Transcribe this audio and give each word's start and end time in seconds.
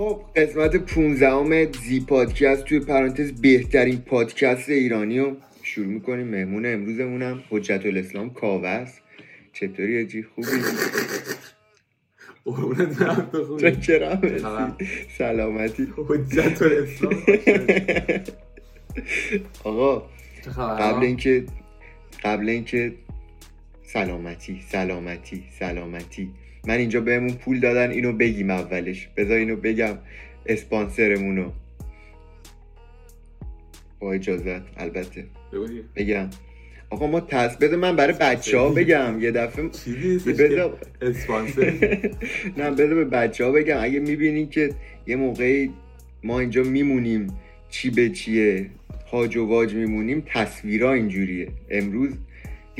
خب 0.00 0.22
قسمت 0.36 0.76
15 0.76 1.72
زی 1.72 2.00
پادکست 2.00 2.64
توی 2.64 2.80
پرانتز 2.80 3.32
بهترین 3.32 3.98
پادکست 3.98 4.68
ایرانی 4.68 5.18
رو 5.18 5.36
شروع 5.62 5.86
می‌کنیم. 5.86 6.26
مهمون 6.26 6.66
امروزمونم 6.66 7.42
حجت 7.50 7.86
الاسلام 7.86 8.30
کاوه 8.30 8.86
چطوری 9.52 9.98
اجی 9.98 10.22
خوبی؟ 10.22 10.48
قربونت 12.44 12.98
برم 12.98 13.28
تو 13.32 13.44
خوبی؟ 13.44 13.62
سلامتی. 15.18 15.88
حجت 15.96 16.62
الاسلام؟ 16.62 17.22
آقا 19.64 20.02
قبل 20.56 21.02
اینکه 21.02 21.44
قبل 22.24 22.48
اینکه 22.48 22.92
سلامتی 23.82 24.60
سلامتی 24.68 25.44
سلامتی. 25.58 26.30
من 26.66 26.76
اینجا 26.78 27.00
بهمون 27.00 27.32
پول 27.32 27.60
دادن 27.60 27.90
اینو 27.90 28.12
بگیم 28.12 28.50
اولش. 28.50 29.08
بذار 29.16 29.36
اینو 29.36 29.56
بگم 29.56 29.98
اسپانسرمونو. 30.46 31.50
با 34.00 34.12
اجازت 34.12 34.62
البته. 34.76 35.24
بگم. 35.96 36.30
آقا 36.90 37.06
ما 37.06 37.20
تص 37.20 37.56
بده 37.56 37.76
من 37.76 37.96
برای 37.96 38.14
بچه 38.20 38.58
ها 38.58 38.68
بگم. 38.68 39.16
یه 39.20 39.30
دفعه 39.30 39.70
بذار 40.26 40.78
اسپانسر 41.02 41.72
نه 42.58 42.70
بذار 42.70 42.94
به 42.94 43.04
بچه 43.04 43.44
ها 43.44 43.52
بگم. 43.52 43.78
اگه 43.80 44.00
می‌بینین 44.00 44.48
که 44.48 44.70
یه 45.06 45.16
موقعی 45.16 45.70
ما 46.22 46.40
اینجا 46.40 46.62
میمونیم 46.62 47.26
چی 47.70 47.90
به 47.90 48.08
چیه 48.08 48.66
هاج 49.12 49.36
و 49.36 49.46
واج 49.46 49.74
میمونیم 49.74 50.22
تصویرها 50.26 50.92
اینجوریه. 50.92 51.48
امروز 51.70 52.10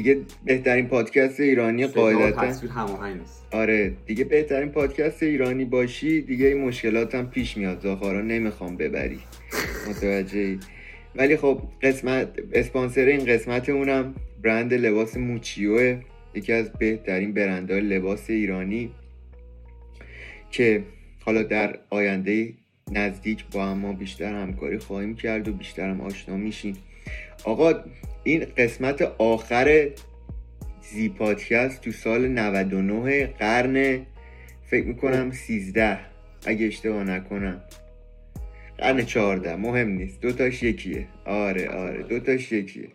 دیگه 0.01 0.21
بهترین 0.45 0.89
پادکست 0.89 1.41
ایرانی 1.41 1.87
قاعدتا. 1.87 2.47
تصویر 2.47 2.73
هماهنگ 2.73 3.21
آره 3.51 3.93
دیگه 4.07 4.25
بهترین 4.25 4.69
پادکست 4.69 5.23
ایرانی 5.23 5.65
باشی 5.65 6.23
دیگه 6.23 6.47
این 6.47 6.61
مشکلات 6.61 7.15
هم 7.15 7.31
پیش 7.31 7.57
میاد. 7.57 7.81
زاخارا 7.81 8.21
نمی‌خوام 8.21 8.77
ببری. 8.77 9.19
متوجه 9.89 10.59
ولی 11.17 11.37
خب 11.37 11.63
قسمت 11.83 12.29
اسپانسر 12.53 13.05
این 13.05 13.25
قسمت 13.25 13.69
اونم 13.69 14.15
برند 14.43 14.75
لباس 14.75 15.17
موچیوه. 15.17 16.01
یکی 16.35 16.53
از 16.53 16.73
بهترین 16.73 17.33
برندهای 17.33 17.81
لباس 17.81 18.31
ایرانی 18.31 18.91
که 20.51 20.83
حالا 21.21 21.43
در 21.43 21.79
آینده 21.91 22.53
نزدیک 22.93 23.45
با 23.53 23.67
هم 23.67 23.79
ما 23.79 23.93
بیشتر 23.93 24.35
همکاری 24.43 24.79
خواهیم 24.79 25.15
کرد 25.15 25.49
و 25.49 25.53
بیشتر 25.53 25.91
هم 25.91 26.01
آشنا 26.01 26.37
میشیم. 26.37 26.77
آقا 27.45 27.75
این 28.25 28.47
قسمت 28.57 29.03
آخر 29.19 29.89
زی 30.83 31.09
پادکست 31.09 31.81
تو 31.81 31.93
سال 31.93 32.29
99 32.29 33.27
قرن 33.27 34.01
فکر 34.71 34.87
می‌کنم 34.87 35.31
13 35.31 35.99
اگه 36.47 36.67
اشتباه 36.67 37.05
نکنم. 37.05 37.61
قرن 38.79 39.05
14 39.05 39.57
مهم 39.57 39.89
نیست. 39.89 40.21
دوتاش 40.21 40.63
یکیه. 40.63 41.07
آره 41.25 41.69
آره. 41.69 42.03
دوتاش 42.03 42.53
یکیه. 42.53 42.89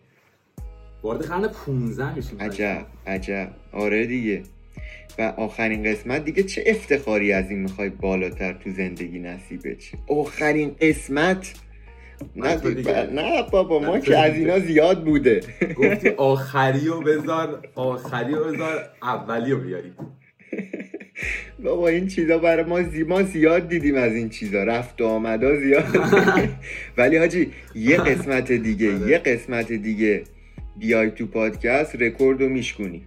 وارد 1.02 1.22
قرن 1.22 1.48
15 1.48 2.14
میشیم. 2.14 2.40
عجب 2.40 2.86
عجب. 3.06 3.50
آره 3.72 4.06
دیگه. 4.06 4.42
و 5.18 5.22
آخرین 5.22 5.82
قسمت 5.82 6.24
دیگه 6.24 6.42
چه 6.42 6.64
افتخاری 6.66 7.32
از 7.32 7.50
این 7.50 7.58
می‌خوای 7.58 7.88
بالاتر 7.88 8.52
تو 8.52 8.70
زندگی 8.70 9.18
نصیبه 9.18 9.74
چه 9.76 9.98
آخرین 10.08 10.76
قسمت 10.80 11.54
نه, 12.36 12.56
نه 13.12 13.42
بابا 13.52 13.78
ما 13.78 13.98
که 13.98 14.18
از 14.18 14.34
اینا 14.34 14.58
زیاد 14.58 15.04
بوده. 15.04 15.40
گفتی 15.76 16.08
آخری 16.32 16.88
و 16.88 17.00
بذار 17.00 17.68
آخری 17.74 18.34
و 18.34 18.44
بذار 18.44 18.88
اولی 19.02 19.50
رو 19.50 19.58
بیاری. 19.58 19.92
بابا 21.64 21.88
این 21.88 22.06
چیزا 22.06 22.38
برای 22.38 22.64
ما 22.64 22.82
زی... 22.82 23.02
ما 23.02 23.22
زیاد 23.22 23.68
دیدیم 23.68 23.94
از 23.94 24.12
این 24.12 24.28
چیزا 24.28 24.64
رفت 24.64 25.00
و 25.00 25.06
آمدا 25.06 25.60
زیاد. 25.60 25.84
ولی 26.98 27.16
حاجی 27.16 27.52
یه 27.74 27.96
قسمت 27.96 28.52
دیگه 28.52 28.94
آره. 28.96 29.10
یه 29.10 29.18
قسمت 29.18 29.72
دیگه 29.72 30.22
بیای 30.78 31.10
تو 31.10 31.26
پادکست 31.26 31.96
رکورد 31.96 32.42
رو 32.42 32.48
میشکنی 32.48 33.02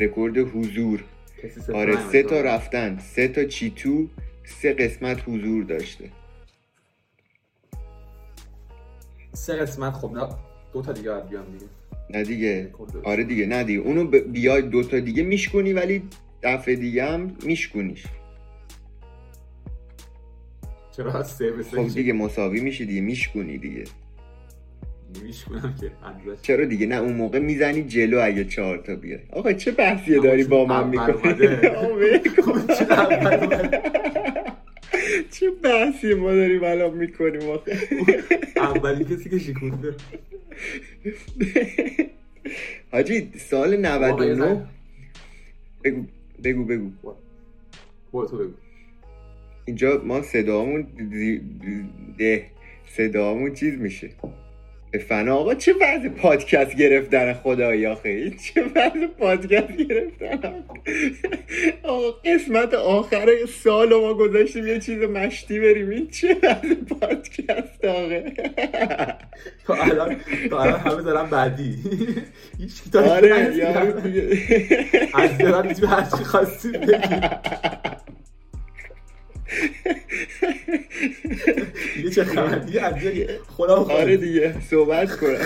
رکورد 0.00 0.38
حضور. 0.38 1.04
آره 1.74 1.96
سه 2.12 2.22
تا 2.22 2.40
رفتن 2.40 2.98
سه 2.98 3.28
تا 3.28 3.44
چیتو 3.44 4.08
سه 4.44 4.72
قسمت 4.72 5.18
حضور 5.26 5.64
داشته. 5.64 6.04
سه 9.32 9.56
قسمت 9.56 9.92
خب 9.92 10.12
نه 10.12 10.28
دو 10.72 10.82
تا 10.82 10.92
دیگه 10.92 11.10
باید 11.10 11.28
بیام 11.28 11.44
دیگه. 11.44 11.64
نه 12.10 12.24
دیگه. 12.24 12.70
آره 13.04 13.24
دیگه 13.24 13.46
نه 13.46 13.64
دیگه. 13.64 13.80
اونو 13.80 14.04
بیای 14.04 14.62
دو 14.62 14.82
تا 14.82 15.00
دیگه 15.00 15.22
میشکنی 15.22 15.72
ولی 15.72 16.02
دفعه 16.42 16.76
دیگه 16.76 17.04
هم 17.04 17.36
میشکنیش 17.44 18.04
چرا 20.96 21.22
سه 21.22 21.50
به 21.50 21.62
سه 21.62 21.76
خب 21.76 21.94
دیگه 21.94 22.12
مساوی 22.12 22.60
میشه 22.60 22.84
دیگه 22.84 23.00
میشکنی 23.00 23.58
دیگه. 23.58 23.84
میشکنم 25.24 25.74
که 25.80 25.90
چرا 26.42 26.64
دیگه؟ 26.64 26.86
نه 26.86 26.96
اون 26.96 27.12
موقع 27.12 27.38
می‌زنی 27.38 27.82
جلو 27.82 28.20
اگه 28.24 28.44
چهار 28.44 28.78
تا 28.78 28.94
بیای. 28.94 29.18
آقا 29.32 29.52
چه 29.52 29.70
بحثیه 29.70 30.20
داری 30.20 30.44
با 30.44 30.64
من 30.64 30.88
می‌کنی؟ 30.88 31.34
چه 35.30 35.50
بحثی 35.50 36.14
ما 36.14 36.32
داریم 36.32 36.64
الان 36.64 36.94
می‌کنیم 36.94 37.50
آخه؟ 37.50 37.78
اولی 38.56 39.04
کسی 39.04 39.30
که 39.30 39.38
شکونده. 39.38 39.94
حاجی 42.92 43.32
سال 43.38 43.76
99 43.76 44.66
بگو 45.84 46.04
بگو 46.44 46.64
بگو. 46.64 46.92
تو 48.12 48.36
بگو. 48.38 48.52
اینجا 49.64 50.02
ما 50.04 50.22
صدامون 50.22 50.86
ده 52.18 52.46
صدامون 52.86 53.54
چیز 53.54 53.74
میشه. 53.74 54.10
فنا 54.98 55.36
آقا 55.36 55.54
چه 55.54 55.72
وضع 55.80 56.08
پادکست 56.08 56.76
گرفتن 56.76 57.32
خدایی 57.32 57.86
آخه؟ 57.86 58.30
چه 58.30 58.62
وضع 58.62 59.06
پادکست 59.18 59.76
گرفتن؟ 59.76 60.64
آقا 61.82 62.10
قسمت 62.10 62.74
آخر 62.74 63.28
سال 63.64 63.94
ما 63.94 64.14
گذاشتیم 64.14 64.66
یه 64.66 64.80
چیز 64.80 65.02
مشتی 65.02 65.60
بریم. 65.60 65.90
این 65.90 66.08
چه 66.08 66.36
وضع 66.42 66.74
پادکست 66.74 67.84
آقه 67.84 68.32
تو 69.66 69.72
الان 69.72 70.16
تو 70.50 70.56
الان 70.56 70.80
همه 70.80 71.02
دارم 71.02 71.30
بعدی. 71.30 71.76
هیچ 72.58 72.96
آره 72.96 73.34
از 75.14 75.38
دارم 75.38 75.72
تو 75.72 75.86
هر 75.86 76.02
چی 76.02 76.24
خواستی 76.24 76.68
بگی 76.68 77.20
دیگه 81.96 82.10
چه 82.10 82.24
خبر؟ 82.24 82.58
دیگه 82.58 82.82
از 82.82 82.94
خودم 83.46 83.72
آره 83.74 84.16
دیگه 84.16 84.60
صحبت 84.60 85.16
کنم 85.16 85.36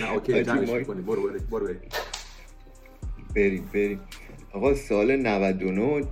نه 0.00 0.12
اوکی 0.12 0.42
جمعش 0.44 0.68
برو 0.70 1.02
برو 1.02 1.30
برو. 1.50 1.74
بریم 3.36 3.68
بریم. 3.74 4.00
آقا 4.52 4.74
سال 4.74 5.16
99 5.16 6.04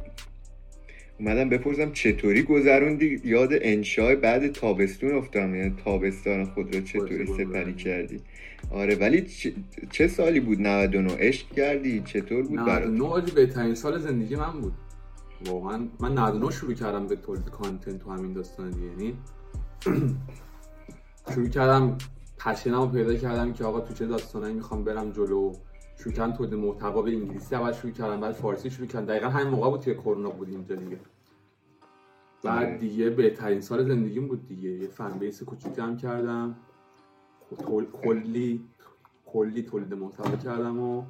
اومدم 1.20 1.48
بپرسم 1.48 1.92
چطوری 1.92 2.42
گذروندی؟ 2.42 3.20
یاد 3.24 3.48
انشای 3.52 4.16
بعد 4.16 4.52
تابستون 4.52 5.14
افتادم 5.14 5.54
یعنی 5.54 5.76
تابستان 5.84 6.44
خود 6.44 6.76
رو 6.76 6.82
چطوری 6.82 7.26
سپری 7.26 7.74
کردی؟ 7.74 8.20
آره 8.70 8.94
ولی 8.94 9.26
چه 9.90 10.08
سالی 10.08 10.40
بود 10.40 10.60
99 10.60 11.16
عشق 11.18 11.48
کردی؟ 11.48 12.02
چطور 12.06 12.42
بود 12.42 12.56
برات؟ 12.66 12.88
99 12.88 13.32
بهترین 13.34 13.74
سال 13.74 13.98
زندگی 13.98 14.36
من 14.36 14.60
بود. 14.60 14.72
واقعا 15.46 15.88
من 16.00 16.12
99 16.18 16.50
شروع 16.50 16.74
کردم 16.74 17.06
به 17.06 17.16
تولید 17.16 17.50
کانتنت 17.50 17.98
تو 17.98 18.10
همین 18.10 18.32
داستان 18.32 18.70
دیگه. 18.70 18.86
یعنی 18.86 19.14
شروع 21.34 21.48
کردم 21.48 21.98
پشنمو 22.38 22.86
پیدا 22.86 23.14
کردم 23.14 23.52
که 23.52 23.64
آقا 23.64 23.80
تو 23.80 23.94
چه 23.94 24.06
داستانایی 24.06 24.54
می‌خوام 24.54 24.84
برم 24.84 25.10
جلو؟ 25.12 25.52
شروع 26.02 26.14
کردم 26.14 26.32
تولید 26.32 26.54
محتوا 26.54 27.02
به 27.02 27.10
انگلیسی 27.10 27.54
اول 27.54 27.72
شروع 27.72 27.92
کردم 27.92 28.20
بعد 28.20 28.32
فارسی 28.32 28.70
شروع 28.70 28.86
کردم. 28.88 29.06
دقیقا 29.06 29.28
همین 29.28 29.48
موقع 29.48 29.70
بود 29.70 29.80
که 29.80 29.94
کرونا 29.94 30.30
بود 30.30 30.48
اینجا 30.48 30.74
دیگه. 30.74 30.98
بعد 32.42 32.66
آره. 32.68 32.78
دیگه 32.78 33.10
بهترین 33.10 33.60
سال 33.60 33.88
زندگیم 33.88 34.28
بود 34.28 34.48
دیگه. 34.48 34.70
یه 34.70 34.88
فن 34.88 35.18
بیس 35.18 35.42
کوچیکم 35.42 35.96
کردم. 35.96 36.56
کلی 37.56 38.60
کلی 39.26 39.62
تولید 39.62 39.94
محتوا 39.94 40.36
کردم 40.36 40.80
و 40.80 41.04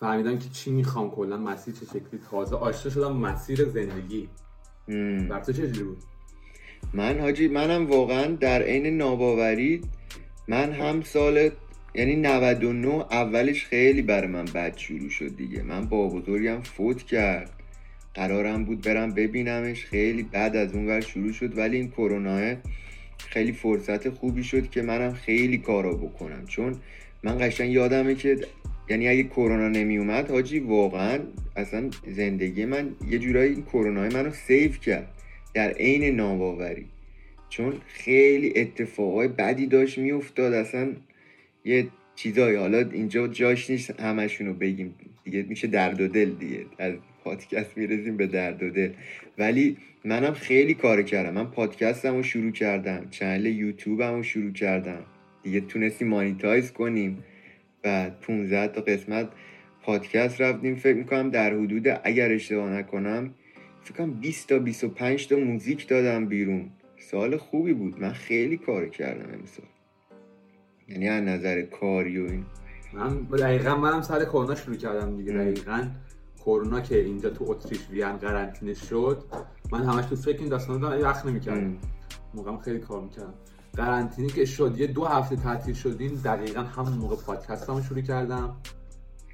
فهمیدم 0.00 0.38
که 0.38 0.48
چی 0.48 0.70
می‌خوام 0.70 1.10
کلا 1.10 1.36
مسیر 1.36 1.74
چه 1.74 1.86
شکلی. 1.86 2.20
تازه 2.30 2.56
آشنا 2.56 2.92
شدم 2.92 3.16
مسیر 3.16 3.64
زندگی. 3.64 4.28
بر 5.28 5.40
تو 5.40 5.52
چه 5.52 5.66
بود؟ 5.66 5.98
من 6.94 7.20
حاجی 7.20 7.48
منم 7.48 7.86
واقعا 7.86 8.26
در 8.26 8.62
عین 8.62 8.96
ناباوری 8.96 9.80
من 10.48 10.72
هم 10.72 11.02
سال 11.02 11.50
یعنی 11.94 12.16
99 12.16 12.88
اولش 12.88 13.64
خیلی 13.64 14.02
برای 14.02 14.28
من 14.28 14.44
بد 14.44 14.76
شروع 14.76 15.08
شد 15.08 15.36
دیگه. 15.36 15.62
من 15.62 15.86
با 15.86 16.08
بزرگم 16.08 16.60
فوت 16.60 17.02
کرد. 17.02 17.50
قرارم 18.14 18.64
بود 18.64 18.80
برم 18.80 19.14
ببینمش. 19.14 19.84
خیلی 19.84 20.22
بعد 20.22 20.56
از 20.56 20.72
اون 20.74 20.86
ور 20.86 21.00
شروع 21.00 21.32
شد 21.32 21.58
ولی 21.58 21.76
این 21.76 21.90
کرونا 21.90 22.56
خیلی 23.18 23.52
فرصت 23.52 24.08
خوبی 24.08 24.44
شد 24.44 24.70
که 24.70 24.82
منم 24.82 25.12
خیلی 25.12 25.58
کارا 25.58 25.94
بکنم. 25.94 26.46
چون 26.46 26.76
من 27.22 27.38
قشنگ 27.40 27.72
یادمه 27.72 28.14
که 28.14 28.38
یعنی 28.88 29.08
اگه 29.08 29.22
کرونا 29.22 29.68
نمی 29.68 29.98
اومد 29.98 30.30
حاجی 30.30 30.58
واقعا 30.58 31.18
اصلا 31.56 31.90
زندگی 32.06 32.64
من 32.64 32.90
یه 33.10 33.18
جورایی 33.18 33.52
این 33.52 33.62
کرونا 33.62 34.00
منو 34.08 34.30
سیف 34.30 34.80
کرد 34.80 35.08
در 35.54 35.70
عین 35.70 36.16
ناباوری. 36.16 36.86
چون 37.48 37.72
خیلی 37.86 38.52
اتفاقای 38.56 39.28
بدی 39.28 39.66
داشت 39.66 39.98
میافتاد. 39.98 40.52
اصلا 40.52 40.92
یه 41.64 41.88
چیزایی 42.16 42.56
حالا 42.56 42.78
اینجا 42.78 43.28
جاش 43.28 43.70
نیست 43.70 44.00
همشونو 44.00 44.54
بگیم. 44.54 44.94
دیگه 45.24 45.42
میشه 45.48 45.66
درد 45.66 46.00
و 46.00 46.08
دل 46.08 46.30
دیگه. 46.30 46.66
از 46.78 46.94
پادکست 47.26 47.78
می‌رسیم 47.78 48.16
به 48.16 48.26
درد 48.26 48.62
و 48.62 48.70
دل. 48.70 48.92
ولی 49.38 49.76
منم 50.04 50.32
خیلی 50.32 50.74
کار 50.74 51.02
کردم. 51.02 51.34
من 51.34 51.50
پادکستم 51.50 52.16
رو 52.16 52.22
شروع 52.22 52.52
کردم. 52.52 53.06
چنل 53.10 53.46
یوتیوبم 53.46 54.14
رو 54.14 54.22
شروع 54.22 54.52
کردم. 54.52 55.04
دیگه 55.42 55.60
تونستیم 55.60 56.08
مانیتایز 56.08 56.72
کنیم. 56.72 57.24
بعد 57.82 58.20
15 58.20 58.68
تا 58.68 58.80
قسمت 58.80 59.28
پادکست 59.82 60.40
رفتیم. 60.40 60.74
فکر 60.74 60.96
می‌کنم 60.96 61.30
در 61.30 61.54
حدود 61.54 62.00
اگر 62.04 62.32
اشتباه 62.32 62.70
نکنم 62.70 63.34
فکر 63.82 63.94
کنم 63.94 64.12
20 64.12 64.48
تا 64.48 64.58
25 64.58 65.28
تا 65.28 65.36
موزیک 65.36 65.88
دادم 65.88 66.26
بیرون. 66.26 66.70
سال 66.98 67.36
خوبی 67.36 67.72
بود. 67.72 68.00
من 68.00 68.12
خیلی 68.12 68.56
کار 68.56 68.88
کردم 68.88 69.34
امسال. 69.34 69.66
یعنی 70.88 71.08
از 71.08 71.24
نظر 71.24 71.62
کاری 71.62 72.18
و 72.18 72.30
این. 72.30 72.44
من 72.92 73.22
دقیقا 73.38 73.76
منم 73.76 74.02
سر 74.02 74.24
کرونا 74.24 74.54
شروع 74.54 74.76
کردم 74.76 75.16
دیگه. 75.16 75.32
دقیقا 75.32 75.88
کرونا 76.46 76.80
که 76.80 77.00
اینجا 77.00 77.30
تو 77.30 77.44
اتریش 77.48 77.90
وین 77.90 78.16
قرنطینه 78.16 78.74
شد 78.74 79.24
من 79.72 79.84
همش 79.84 80.04
تو 80.04 80.16
فکر 80.16 80.38
این 80.38 80.48
داستانا 80.48 80.78
دارم 80.78 81.02
وقت 81.02 81.26
نمی‌کردم. 81.26 81.76
موقعم 82.34 82.58
خیلی 82.58 82.78
کار 82.78 83.00
می‌کردم. 83.00 83.34
قرنطینه 83.76 84.28
که 84.28 84.44
شد 84.44 84.78
یه 84.78 84.86
دو 84.86 85.04
هفته 85.04 85.36
تعطیل 85.36 85.74
شدیم 85.74 86.20
دقیقا 86.24 86.60
همون 86.60 86.92
موقع 86.92 87.16
پادکست 87.16 87.70
هم 87.70 87.82
شروع 87.82 88.00
کردم 88.00 88.56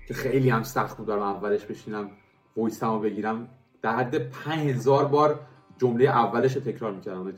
که 0.08 0.14
خیلی 0.14 0.50
هم 0.50 0.62
سخت 0.62 0.96
بود 0.96 1.06
دارم 1.06 1.22
اولش 1.22 1.64
بشینم 1.64 2.10
وایسم 2.56 3.00
بگیرم. 3.00 3.48
در 3.82 3.96
حد 3.96 4.30
5000 4.30 5.04
بار 5.04 5.40
جمله 5.78 6.04
اولش 6.04 6.56
رو 6.56 6.60
تکرار 6.60 6.92
می‌کردم. 6.92 7.32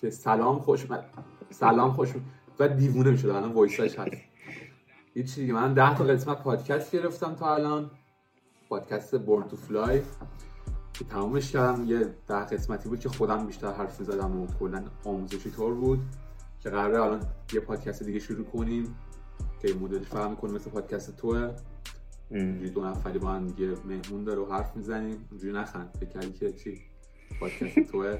که 0.00 0.10
سلام 0.10 0.58
خوش 0.58 0.90
من 0.90 1.04
سلام 1.50 1.92
خوش 1.92 2.08
و 2.58 2.68
دیوونه 2.68 3.10
می‌شد 3.10 3.28
الان 3.28 3.52
وایساش 3.52 3.98
هست. 3.98 4.16
یه 5.14 5.22
چیزی 5.22 5.40
دیگه. 5.40 5.52
من 5.52 5.74
10 5.74 5.94
تا 5.94 6.04
قسمت 6.04 6.42
پادکست 6.42 6.92
گرفتم 6.92 7.34
تا 7.34 7.54
الان. 7.54 7.90
پادکست 8.72 9.18
بورن 9.18 9.48
تو 9.48 9.56
فلای 9.56 10.00
که 10.92 11.04
تمامش 11.04 11.52
کردم. 11.52 11.84
یه 11.86 11.98
ده 12.28 12.44
قسمتی 12.44 12.88
بود 12.88 13.00
که 13.00 13.08
خودم 13.08 13.46
بیشتر 13.46 13.72
حرف 13.72 14.02
زدم 14.02 14.40
و 14.40 14.46
کلا 14.60 14.84
آموزشی 15.04 15.50
طور 15.50 15.74
بود 15.74 15.98
که 16.60 16.70
قراره 16.70 17.02
الان 17.02 17.20
یه 17.52 17.60
پادکست 17.60 18.02
دیگه 18.02 18.18
شروع 18.18 18.44
کنیم 18.44 18.96
که 19.62 19.68
این 19.68 19.78
مدلش 19.78 20.06
فهم 20.06 20.36
کنیم 20.36 20.54
مثل 20.54 20.70
پادکست 20.70 21.16
توه. 21.16 21.50
اینجوری 22.30 22.70
دو 22.70 22.84
نفری 22.84 23.18
با 23.18 23.28
هم 23.28 23.46
دیگه 23.46 23.72
مهمون 23.84 24.24
داره 24.24 24.40
و 24.40 24.52
حرف 24.52 24.76
می‌زنیم. 24.76 25.28
اونجوری 25.30 25.52
نخند. 25.52 25.90
فکر 26.00 26.08
کردی 26.08 26.32
که 26.32 26.52
چی؟ 26.52 26.80
پادکست 27.40 27.90
توه؟ 27.90 28.18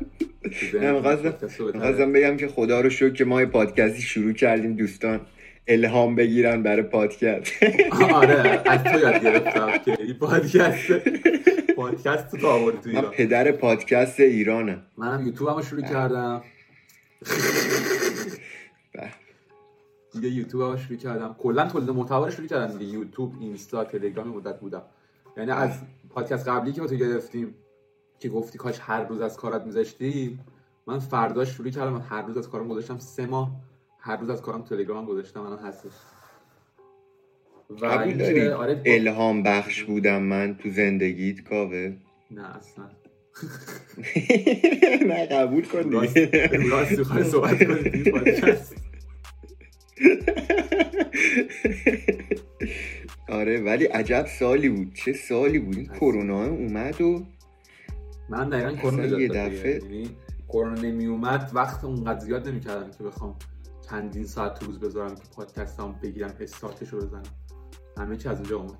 نه 0.75 2.06
بگم 2.06 2.37
که 2.37 2.49
خدا 2.49 2.81
رو 2.81 2.90
شکر 2.90 3.12
که 3.12 3.25
ما 3.25 3.40
یه 3.40 3.46
پادکستی 3.46 4.02
شروع 4.02 4.32
کردیم 4.32 4.76
دوستان. 4.76 5.20
الهام 5.67 6.14
بگیرن 6.14 6.62
برای 6.62 6.82
پادکست. 6.82 7.53
آره 8.14 8.62
از 8.67 8.85
تو 8.85 8.99
یاد 8.99 9.23
گرفتم 9.23 9.79
که 9.79 9.97
این 10.00 10.14
پادکست 10.14 10.93
پادکست 11.76 12.37
تو 12.37 12.47
آورد 12.47 12.81
تو 12.81 12.88
ایران. 12.88 13.11
پدر 13.11 13.53
پادکست 13.53 14.20
ایرانم. 14.20 14.82
منم 14.97 15.26
یوتیوب 15.26 15.49
هم 15.49 15.62
شروع 15.62 15.82
کردم. 15.82 16.43
دیگه 20.12 20.29
یوتیوب 20.29 20.62
هم 20.62 20.76
شروع 20.76 20.99
کردم. 20.99 21.37
کلا 21.38 21.69
تولید 21.69 21.91
محتوا 21.91 22.25
رو 22.25 22.31
شروع 22.31 22.47
کردم. 22.47 22.79
دیگه 22.79 22.93
یوتیوب 22.93 23.32
اینستا 23.41 23.85
تلگرام 23.85 24.29
مدت 24.29 24.61
بودم. 24.61 24.82
یعنی 25.37 25.50
از 25.50 25.70
پادکست 26.11 26.49
قبلی 26.49 26.73
که 26.73 26.81
با 26.81 26.87
تو 26.87 26.97
گرفتیم 26.97 27.55
که 28.19 28.29
گفتی 28.29 28.59
کاش 28.59 28.79
هر 28.81 29.03
روز 29.05 29.20
از 29.20 29.37
کارت 29.37 29.62
میذاشتی 29.62 30.38
من 30.87 30.99
فرداش 30.99 31.49
شروع 31.49 31.70
کردم. 31.70 32.06
هر 32.09 32.23
روز 32.23 32.37
از 32.37 32.49
کارم 32.49 32.69
گذاشتم 32.69 32.99
سه 32.99 33.26
ماه. 33.26 33.50
هر 34.04 34.16
روز 34.16 34.31
از 34.31 34.43
کارم 34.43 34.62
تلگرام 34.62 35.06
گذاشتم 35.06 35.40
الان 35.40 35.58
هستش. 35.58 35.93
و 37.70 37.87
آره 37.87 38.82
الهام 38.87 39.43
بخش 39.43 39.82
بودم 39.82 40.22
من 40.22 40.56
تو 40.56 40.70
زندگیت 40.70 41.40
کاوه. 41.40 41.93
نه 42.31 42.56
اصلا. 42.56 42.84
نه 45.08 45.26
قبول 45.26 45.64
کن 45.64 45.93
راستی 45.93 47.04
خواهی 47.04 47.25
صحبت 47.25 47.64
کنید 47.64 48.14
آره 53.28 53.60
ولی 53.60 53.84
عجب 53.84 54.26
سالی 54.26 54.69
بود. 54.69 54.94
چه 54.94 55.12
سالی 55.12 55.58
بود؟ 55.58 55.76
این 55.76 55.87
کرونا 55.87 56.44
اومد 56.46 57.00
و 57.00 57.26
من 58.28 58.49
دقیقا 58.49 58.72
کرونا 58.72 59.20
یه 59.20 59.28
دفعه. 59.28 59.81
یعنی 59.82 60.10
کرونا 60.49 60.81
نمی 60.81 61.06
اومد 61.06 61.50
وقت 61.54 61.84
اونقدر 61.84 62.20
زیاد 62.20 62.49
نمی 62.49 62.60
کردم 62.60 62.90
که 62.99 63.04
بخوام 63.04 63.37
چندین 63.93 64.27
ساعت 64.27 64.59
تو 64.59 64.67
روز 64.67 64.81
بذارم 64.81 65.15
که 65.15 65.23
پادکستم 65.37 65.94
بگیرم 66.03 66.35
استارتش 66.41 66.89
رو 66.89 67.00
بزنم. 67.00 67.23
همه 67.99 68.17
چی 68.17 68.29
از 68.29 68.37
اونجا 68.37 68.56
اومد. 68.56 68.79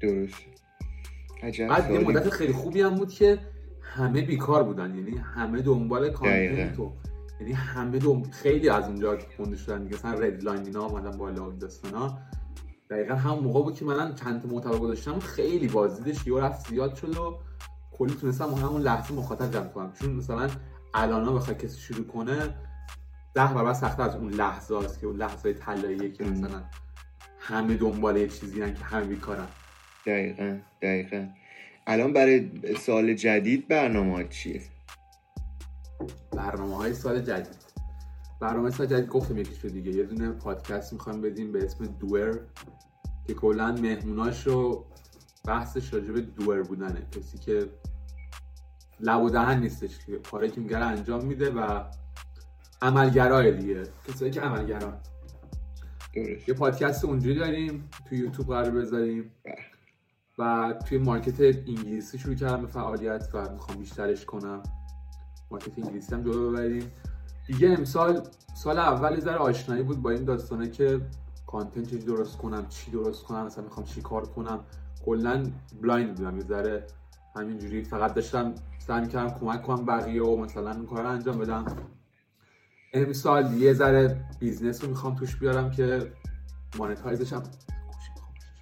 درست. 0.00 0.34
عجب 1.42 1.68
بعد 1.68 1.90
یه 1.90 1.98
مدت 1.98 2.30
خیلی 2.30 2.52
خوبی 2.52 2.80
هم 2.80 2.94
بود 2.94 3.12
که 3.12 3.38
همه 3.80 4.22
بیکار 4.22 4.62
بودن. 4.62 4.94
یعنی 4.94 5.16
همه 5.16 5.62
دنبال 5.62 6.10
کانتنت 6.10 6.76
تو. 6.76 6.92
یعنی 7.40 7.52
همه 7.52 7.98
دوم 7.98 8.22
خیلی 8.22 8.68
از 8.68 8.84
اونجا 8.84 9.18
خونده 9.36 9.56
شدن. 9.56 9.82
دیگه 9.82 9.96
مثلا 9.96 10.12
ردلاین 10.12 10.64
اینا 10.66 10.84
اومدن 10.84 11.18
بالا 11.18 11.46
این 11.46 11.58
داستانا 11.58 12.18
دقیقا 12.90 13.14
همون 13.14 13.44
موقع 13.44 13.62
بود 13.62 13.74
که 13.74 13.84
من 13.84 14.14
چند 14.14 14.42
تا 14.42 14.48
محتوا 14.48 14.78
گذاشتم. 14.78 15.18
خیلی 15.18 15.68
بازدیدش 15.68 16.26
یه 16.26 16.38
رفت 16.38 16.68
زیاد 16.68 16.94
شد 16.94 17.18
و 17.18 17.38
کلی 17.92 18.14
تونستم 18.14 18.54
همون 18.54 18.82
لحظه 18.82 19.14
مخاطب 19.14 19.50
جمع 19.50 19.68
کنم. 19.68 19.92
چون 19.92 20.10
مثلا 20.10 20.48
الان 20.94 21.34
بخوای 21.34 21.56
کسی 21.56 21.80
شروع 21.80 22.06
کنه 22.06 22.54
ده 23.34 23.46
برابر 23.46 23.72
سخته 23.72 24.02
از 24.02 24.16
اون 24.16 24.32
لحظه 24.32 24.76
است 24.76 25.00
که 25.00 25.06
اون 25.06 25.16
لحظه 25.16 25.52
طلاییه 25.52 26.12
که 26.12 26.24
مثلا 26.24 26.62
همه 27.38 27.74
دنبال 27.74 28.16
یه 28.16 28.28
چیزی 28.28 28.60
که 28.60 28.84
همه 28.84 29.04
بیکارن. 29.04 29.46
دقیقا 30.06 30.58
دقیقا. 30.82 31.26
الان 31.86 32.12
برای 32.12 32.50
سال 32.76 33.14
جدید 33.14 33.68
برنامه 33.68 34.28
چیه؟ 34.28 34.62
برنامه 36.32 36.76
های 36.76 36.94
سال 36.94 37.20
جدید. 37.20 37.56
برنامه 38.40 38.70
سال 38.70 38.86
جدید 38.86 39.08
گفتم 39.08 39.38
یکی 39.38 39.68
دیگه. 39.68 39.90
یه 39.90 40.02
دونه 40.02 40.30
پادکست 40.30 40.92
می‌خوایم 40.92 41.20
بدیم 41.20 41.52
به 41.52 41.64
اسم 41.64 41.86
دور 41.86 42.40
که 43.26 43.34
کلا 43.34 43.72
مهموناش 43.72 44.46
رو 44.46 44.86
بحثش 45.44 45.94
راجع 45.94 46.12
به 46.12 46.20
دور 46.20 46.62
بودنه. 46.62 47.06
کسی 47.12 47.38
که 47.38 47.68
لب 49.00 49.22
و 49.22 49.30
دهن 49.30 49.60
نیستش 49.60 49.98
که 50.06 50.18
کاری 50.30 50.50
که 50.50 50.60
میگه 50.60 50.76
انجام 50.76 51.24
میده 51.24 51.50
و 51.50 51.84
عملگرای 52.82 53.52
دیگه. 53.52 53.82
کسایی 54.08 54.30
که 54.30 54.40
عملگران 54.40 54.94
یه 56.48 56.54
پادکست 56.54 57.04
اونجوری 57.04 57.34
داریم 57.34 57.90
تو 58.08 58.14
یوتیوب 58.14 58.48
قرار 58.48 58.70
بذاریم. 58.70 59.30
بله. 59.44 59.54
و 60.38 60.74
توی 60.88 60.98
market 60.98 61.40
انگلیسی 61.40 62.18
شروع 62.18 62.34
کردم 62.34 62.60
به 62.60 62.66
فعالیت 62.66 63.28
و 63.34 63.52
می‌خوام 63.52 63.78
بیشترش 63.78 64.24
کنم. 64.24 64.62
market 65.50 65.78
انگلیسی 65.78 66.14
هم 66.14 66.22
جلو 66.22 66.50
ببریم. 66.50 66.92
دیگه 67.46 67.68
امسال 67.68 68.22
سال 68.54 68.78
اول 68.78 69.20
ذره 69.20 69.36
آشنایی 69.36 69.82
بود 69.82 70.02
با 70.02 70.10
این 70.10 70.24
داستانه 70.24 70.70
که 70.70 71.00
content 71.46 71.90
چی 71.90 71.98
درست 71.98 72.38
کنم 72.38 72.66
چی 72.68 72.90
درست 72.90 73.24
کنم 73.24 73.46
مثلا 73.46 73.64
می‌خوام 73.64 73.86
چی 73.86 74.02
کار 74.02 74.26
کنم. 74.26 74.60
کلا 75.04 75.42
blind 75.82 76.14
بودم 76.14 76.36
یه 76.36 76.44
ذره 76.44 76.86
همینجوری. 77.36 77.84
فقط 77.84 78.14
داشتم 78.14 78.54
سعی 78.78 79.00
می‌کردم 79.00 79.38
کمک 79.40 79.62
کنم 79.62 79.86
بقیه 79.86 80.22
و 80.22 80.36
مثلا 80.36 80.70
این 80.72 80.86
کار 80.86 81.06
انجام 81.06 81.38
بدم. 81.38 81.64
امسال 82.92 83.54
یه 83.54 83.72
ذره 83.72 84.24
business 84.40 84.84
رو 84.84 84.90
می‌خوام 84.90 85.14
توش 85.14 85.36
بیارم 85.36 85.70
که 85.70 86.12
monetize 86.78 87.21
ش 87.21 87.32
هم 87.32 87.42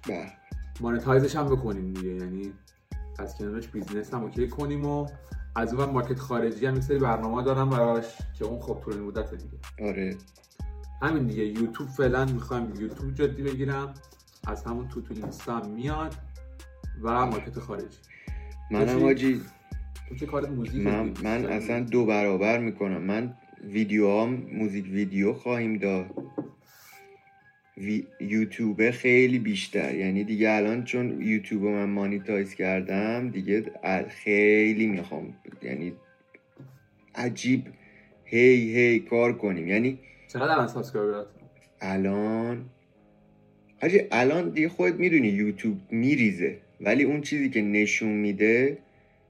بله. 0.07 0.31
monetize 0.79 1.24
ش 1.24 1.35
هم 1.35 1.45
بکنیم 1.45 1.93
دیگه. 1.93 2.09
یعنی 2.09 2.53
از 3.19 3.37
کنارش 3.37 3.67
business 3.67 4.13
هم 4.13 4.23
okay 4.23 4.47
کنیم 4.47 4.85
و 4.85 5.07
از 5.55 5.73
اون 5.73 5.89
market 5.89 6.19
خارجی 6.19 6.65
هم 6.65 6.81
سری 6.81 6.99
برنامه 6.99 7.43
دارم 7.43 7.69
براش 7.69 8.17
که 8.33 8.45
اون 8.45 8.59
خب 8.59 8.79
طول 8.83 8.99
مدت 8.99 9.33
دیگه. 9.33 9.57
آره. 9.89 10.15
همین 11.01 11.27
دیگه. 11.27 11.43
یوتیوب 11.45 11.89
فعلا 11.89 12.25
می‌خوایم 12.25 12.65
یوتیوب 12.65 13.13
جدی 13.13 13.43
بگیرم. 13.43 13.93
از 14.47 14.63
همون 14.63 14.87
تو 14.87 15.01
تو 15.01 15.13
اینستا 15.13 15.61
میاد 15.61 16.15
و 17.01 17.25
مارکت 17.25 17.59
خارجی. 17.59 17.97
منم 18.71 19.03
آجی 19.03 19.41
چه 20.19 20.25
کار 20.25 20.49
موزیک 20.49 20.87
من, 20.87 21.13
من 21.23 21.45
اصلا 21.45 21.79
دو 21.79 22.05
برابر 22.05 22.59
می‌کنم. 22.59 23.01
من 23.03 23.33
ویدیو 23.63 24.21
هم 24.21 24.47
موزیک 24.53 24.85
ویدیو 24.85 25.33
خواهیم 25.33 25.77
داد. 25.77 26.05
وی... 27.77 28.07
یوتیوب 28.19 28.91
خیلی 28.91 29.39
بیشتر. 29.39 29.95
یعنی 29.95 30.23
دیگه 30.23 30.51
الان 30.51 30.83
چون 30.83 31.21
یوتیوب 31.21 31.63
من 31.63 31.89
مانیتایز 31.89 32.55
کردم 32.55 33.29
دیگه 33.29 33.63
خیلی 34.09 34.87
می‌خوام. 34.87 35.33
یعنی 35.61 35.93
عجیب. 37.15 37.63
هی 38.25 38.75
هی 38.75 38.99
کار 38.99 39.33
کنیم. 39.33 39.67
یعنی 39.67 39.99
چقدر 40.33 40.51
الان 40.51 40.67
subscriber 40.67 41.22
ات 41.22 41.27
الان 41.81 42.65
حاجی 43.81 44.01
الان 44.11 44.49
دیگه 44.49 44.69
خودت 44.69 44.95
می‌دونی 44.95 45.27
یوتیوب 45.27 45.77
میریزه. 45.91 46.57
ولی 46.81 47.03
اون 47.03 47.21
چیزی 47.21 47.49
که 47.49 47.61
نشون 47.61 48.09
میده 48.09 48.77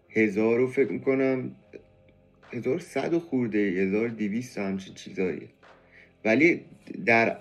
هزار 0.09 0.59
و 0.59 0.67
فکر 0.67 0.91
می‌کنم 0.91 1.55
هزار 2.51 2.79
صد 2.79 3.13
و 3.13 3.19
خورده 3.19 3.57
هزار 3.57 4.07
دیویست 4.07 4.57
همچین 4.57 4.93
چیزاییه 4.93 5.47
ولی 6.25 6.61
در 7.05 7.37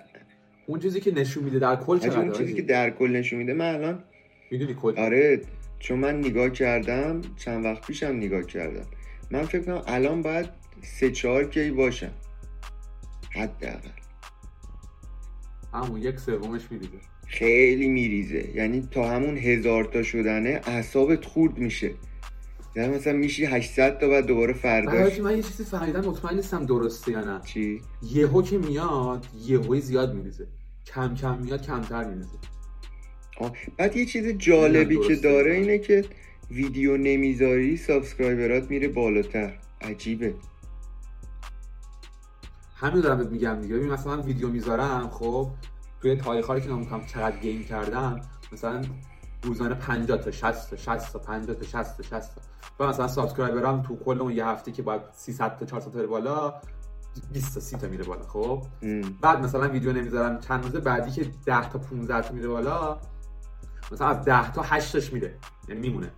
اون 0.65 0.79
چیزی 0.79 0.99
که 0.99 1.11
نشون 1.11 1.43
میده 1.43 1.59
در 1.59 1.75
کل 1.75 1.99
چقدر 1.99 2.19
اون 2.19 2.31
چیزی 2.31 2.53
که 2.53 2.61
در 2.61 2.89
کل 2.89 3.11
نشون 3.11 3.39
میده 3.39 3.53
من 3.53 3.75
الان 3.75 4.03
می‌دونی 4.51 4.73
کل؟ 4.73 4.93
آره 4.97 5.41
چون 5.79 5.99
من 5.99 6.19
نگاه 6.19 6.49
کردم 6.49 7.21
چند 7.37 7.65
وقت 7.65 7.87
پیشم 7.87 8.15
نگاه 8.15 8.41
کردم. 8.41 8.85
من 9.31 9.43
فکر 9.43 9.61
کنم 9.61 9.81
الان 9.87 10.21
باید 10.21 10.49
سه 10.81 11.11
چهار 11.11 11.49
کی 11.49 11.71
باشم. 11.71 12.11
حداقل. 13.31 13.89
همون 15.73 16.01
یک 16.01 16.19
سومش 16.19 16.61
می‌دیده 16.71 16.97
خیلی 17.27 17.87
میریزه. 17.87 18.49
یعنی 18.55 18.87
تا 18.91 19.09
همون 19.09 19.37
هزار 19.37 19.83
تا 19.83 20.03
شدنه 20.03 20.61
اعصابت 20.65 21.25
خورد 21.25 21.57
میشه. 21.57 21.91
یعنی 22.77 22.95
مثلا 22.95 23.13
میشی 23.13 23.45
800 23.45 23.99
تا 23.99 24.07
بعد 24.07 24.25
دوباره 24.25 24.53
فرداش 24.53 25.01
حاجی 25.01 25.21
من 25.21 25.37
یه 25.37 25.43
چیزی 25.43 25.63
فهمیدم 25.63 25.99
مطمئن 25.99 26.35
نیستم 26.35 26.65
درسته 26.65 27.11
یا 27.11 27.21
نه. 27.21 27.41
چی؟ 27.45 27.81
یهو 28.01 28.41
که 28.41 28.57
میاد 28.57 29.25
یهوی 29.45 29.81
زیاد 29.81 30.15
میریزه. 30.15 30.47
کم 30.85 31.15
کم 31.15 31.37
میاد 31.37 31.61
کمتر 31.61 32.03
میریزه. 32.03 32.37
بعد 33.77 33.95
یه 33.95 34.05
چیز 34.05 34.27
جالبی 34.27 34.99
که 35.07 35.15
داره 35.15 35.51
نه. 35.51 35.57
اینه 35.57 35.77
که 35.79 36.05
ویدیو 36.51 36.97
نمی‌ذاری 36.97 37.77
subscriber 37.77 38.61
ات 38.61 38.69
میره 38.69 38.87
بالاتر. 38.87 39.59
عجیبه. 39.81 40.33
همین 42.75 43.01
دارم 43.01 43.17
بهت 43.17 43.27
میگم 43.27 43.61
دیگه. 43.61 43.75
ببین 43.75 43.89
مثلا 43.89 44.21
ویدیو 44.21 44.49
می‌ذارم 44.49 45.09
خب 45.09 45.49
توی 46.01 46.15
تاریخ 46.15 46.47
که 46.47 46.53
نگاه 46.53 46.79
می‌کنم 46.79 47.05
چقدر 47.05 47.37
gain 47.37 47.63
کردم 47.63 48.21
مثلا 48.51 48.81
روزانه 49.43 49.75
50 49.75 50.17
تا 50.17 50.31
60 50.31 50.69
تا 50.69 50.75
60 50.75 51.13
تا 51.13 51.19
50 51.19 51.55
تا 51.55 51.65
60 51.65 51.97
تا 51.97 52.03
60 52.03 52.35
تا. 52.35 52.41
و 52.79 52.87
مثلا 52.87 53.07
subscriber 53.07 53.74
ام 53.74 53.81
تو 53.81 53.95
کل 53.95 54.21
اون 54.21 54.31
یه 54.31 54.47
هفته 54.47 54.71
که 54.71 54.81
باید 54.81 55.01
300 55.13 55.57
تا 55.57 55.65
400 55.65 55.91
تا 55.91 56.07
بالا 56.07 56.53
20 57.31 57.53
تا 57.53 57.59
30 57.59 57.77
تا 57.77 57.87
میره 57.87 58.03
بالا 58.03 58.27
خب؟ 58.27 58.63
ام. 58.81 59.01
بعد 59.21 59.39
مثلا 59.39 59.69
ویدیو 59.69 59.93
نمی‌ذارم 59.93 60.39
چند 60.39 60.63
روز 60.63 60.73
بعدی 60.73 61.11
که 61.11 61.31
10 61.45 61.69
تا 61.69 61.79
15 61.79 62.21
تا 62.21 62.33
میره 62.33 62.47
بالا 62.47 62.97
مثلا 63.91 64.07
از 64.07 64.25
10 64.25 64.51
تا 64.51 64.61
8 64.61 64.93
تاش 64.93 65.13
میره. 65.13 65.37
یعنی 65.67 65.81
میمونه. 65.81 66.11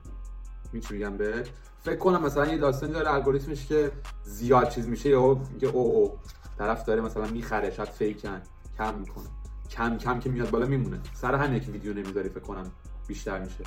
میچ 0.74 0.92
میگم 0.92 1.18
به 1.18 1.44
فکر 1.82 1.98
کنم 1.98 2.24
مثلا 2.24 2.46
یه 2.46 2.58
داستانی 2.58 2.94
داره 2.94 3.14
الگوریتمش 3.14 3.66
که 3.66 3.92
زیاد 4.24 4.70
چیز 4.70 4.88
میشه 4.88 5.10
یا 5.10 5.42
میگه 5.54 5.68
او 5.68 5.96
او. 5.96 6.18
طرف 6.58 6.86
داره 6.86 7.02
مثلا 7.02 7.28
می‌خره 7.28 7.72
شاید 7.72 7.90
fake 7.90 8.31
ان 8.31 8.42
کم 8.78 8.96
می‌کنه. 8.96 9.26
کم 9.70 9.98
کم 9.98 10.20
که 10.20 10.30
میاد 10.30 10.50
بالا 10.50 10.66
میمونه. 10.66 11.00
سر 11.14 11.36
همین 11.36 11.60
که 11.60 11.72
ویدیو 11.72 11.94
نمی‌ذاری 11.94 12.30
فکر 12.30 12.40
کنم. 12.40 12.72
بیشتر 13.10 13.40
میشه. 13.40 13.64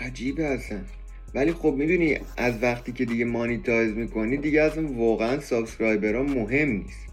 عجیبه 0.00 0.46
اصلا. 0.46 0.78
ولی 1.34 1.52
خب 1.52 1.74
می‌دونی 1.78 2.18
از 2.36 2.62
وقتی 2.62 2.92
که 2.92 3.04
دیگه 3.04 3.24
monetize 3.24 3.96
می‌کنی 3.96 4.36
دیگه 4.36 4.62
اصلا 4.62 4.86
واقعا 4.86 5.40
subscriber 5.40 6.14
ها 6.14 6.22
مهم 6.22 6.68
نیست. 6.68 7.06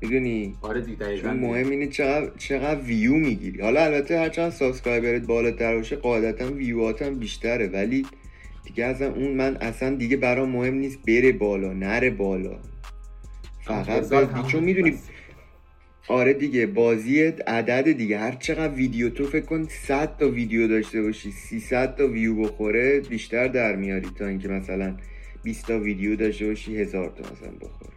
می‌دونی؟ 0.00 0.54
آره 0.60 0.80
دیگه 0.80 1.18
چون 1.18 1.36
مهم 1.36 1.70
اینه 1.70 1.86
چقدر, 1.86 2.30
چقدر 2.38 2.80
ویو 2.80 3.14
می‌گیری. 3.14 3.60
حالا 3.60 3.84
البته 3.84 4.18
هرچند 4.18 4.50
subscriber 4.52 5.16
ت 5.16 5.22
بالاتر 5.22 5.76
باشه 5.76 5.96
قاعدتا 5.96 6.52
ویوات 6.52 7.02
هم 7.02 7.18
بیشتره. 7.18 7.66
ولی 7.68 8.06
دیگه 8.64 8.84
اصلا 8.84 9.12
اون 9.12 9.34
من 9.34 9.56
اصلا 9.56 9.96
دیگه 9.96 10.16
برام 10.16 10.48
مهم 10.48 10.74
نیست 10.74 10.98
بره 11.06 11.32
بالا 11.32 11.72
نره 11.72 12.10
بالا. 12.10 12.58
فقط 13.64 14.46
چون 14.46 14.64
می‌دونی 14.64 14.90
بس. 14.90 15.08
آره 16.08 16.32
دیگه 16.34 16.66
بازی 16.66 17.22
عدد 17.46 17.92
دیگه. 17.92 18.18
هر 18.18 18.32
چقدر 18.32 18.74
ویدیو 18.74 19.10
تو 19.10 19.26
فکر 19.26 19.44
کن 19.44 19.64
100 19.64 20.16
تا 20.16 20.28
ویدیو 20.28 20.68
داشته 20.68 21.02
باشی 21.02 21.30
300 21.30 21.96
تا 21.96 22.08
ویو 22.08 22.34
بخوره 22.34 23.00
بیشتر 23.00 23.48
در 23.48 23.76
میاری 23.76 24.10
تا 24.18 24.26
اینکه 24.26 24.48
مثلا 24.48 24.96
20 25.42 25.66
تا 25.66 25.78
ویدیو 25.78 26.16
داشته 26.16 26.46
باشی 26.46 26.76
هزار 26.76 27.08
تا 27.08 27.32
مثلا 27.32 27.52
بخوره. 27.60 27.92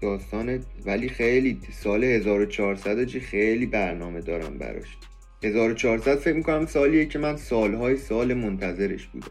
داستان 0.00 0.60
ولی 0.84 1.08
خیلی 1.08 1.58
سال 1.72 2.04
1400 2.04 3.04
چی 3.04 3.20
خیلی 3.20 3.66
برنامه 3.66 4.20
دارم 4.20 4.58
براش. 4.58 4.96
1400 5.42 6.16
فکر 6.16 6.36
می‌کنم 6.36 6.66
سالیه 6.66 7.06
که 7.06 7.18
من 7.18 7.36
سالهای 7.36 7.96
سال 7.96 8.34
منتظرش 8.34 9.06
بودم. 9.06 9.30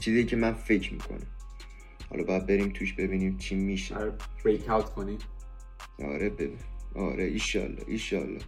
چیزی 0.00 0.24
که 0.24 0.36
من 0.36 0.52
فکر 0.52 0.92
می‌کنم. 0.92 1.26
حالا 2.10 2.24
باید 2.24 2.46
بریم 2.46 2.68
توش 2.68 2.92
ببینیم 2.92 3.36
چی 3.38 3.54
میشه. 3.54 3.94
آره 3.94 4.12
بریک 4.44 4.70
اوت 4.70 4.84
کنی 4.84 5.18
آره 5.98 6.30
ببین. 6.30 6.58
آره 6.94 7.24
ایشالله 7.24 7.82
ایشالله. 7.86 8.40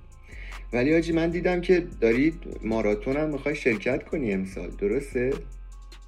ولی 0.73 0.95
آجی 0.97 1.13
من 1.13 1.31
دیدم 1.31 1.61
که 1.61 1.87
دارید 2.01 2.59
ماراتون 2.65 3.17
هم 3.17 3.29
می‌خوای 3.29 3.55
شرکت 3.57 4.09
کنی 4.09 4.33
امسال. 4.33 4.71
درسته؟ 4.71 5.33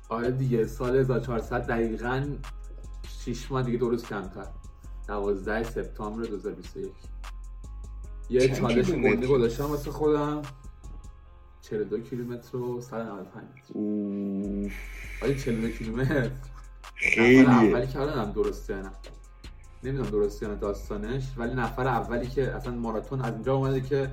آره 0.08 0.30
دیگه 0.30 0.66
سال 0.66 0.96
1400 0.96 1.66
دقیقاً 1.66 2.26
6 3.24 3.52
ماه 3.52 3.62
دیگه 3.62 3.78
درست 3.78 4.08
کمتر. 4.08 4.46
12 5.08 5.62
سپتامبر 5.70 6.22
2021 6.24 6.92
یه 8.30 8.48
چالش 8.48 8.86
کیلومتر؟ 8.86 9.14
گنده 9.14 9.26
گذاشتم 9.26 9.64
واسه 9.64 9.90
خودم. 9.90 10.42
42 11.62 12.00
کیلومتر 12.00 12.56
و 12.56 12.80
195 12.80 13.44
متر 13.44 13.72
اوه 13.74 14.70
آره 15.22 15.34
42 15.34 15.68
کیلومتر. 15.70 16.14
نفر 16.14 16.30
خیلیه 16.94 17.50
اولی 17.50 17.96
الانم 17.96 18.32
درسته. 18.32 18.74
نه 18.74 18.90
نمی‌دونم 19.84 20.10
درسته 20.10 20.46
یا 20.46 20.54
داستانش 20.54 21.24
ولی 21.36 21.54
نفر 21.54 21.86
اولی 21.86 22.26
که 22.26 22.52
اصلا 22.52 22.72
ماراتون 22.74 23.20
از 23.20 23.32
اینجا 23.32 23.54
اومده 23.54 23.80
که 23.80 24.10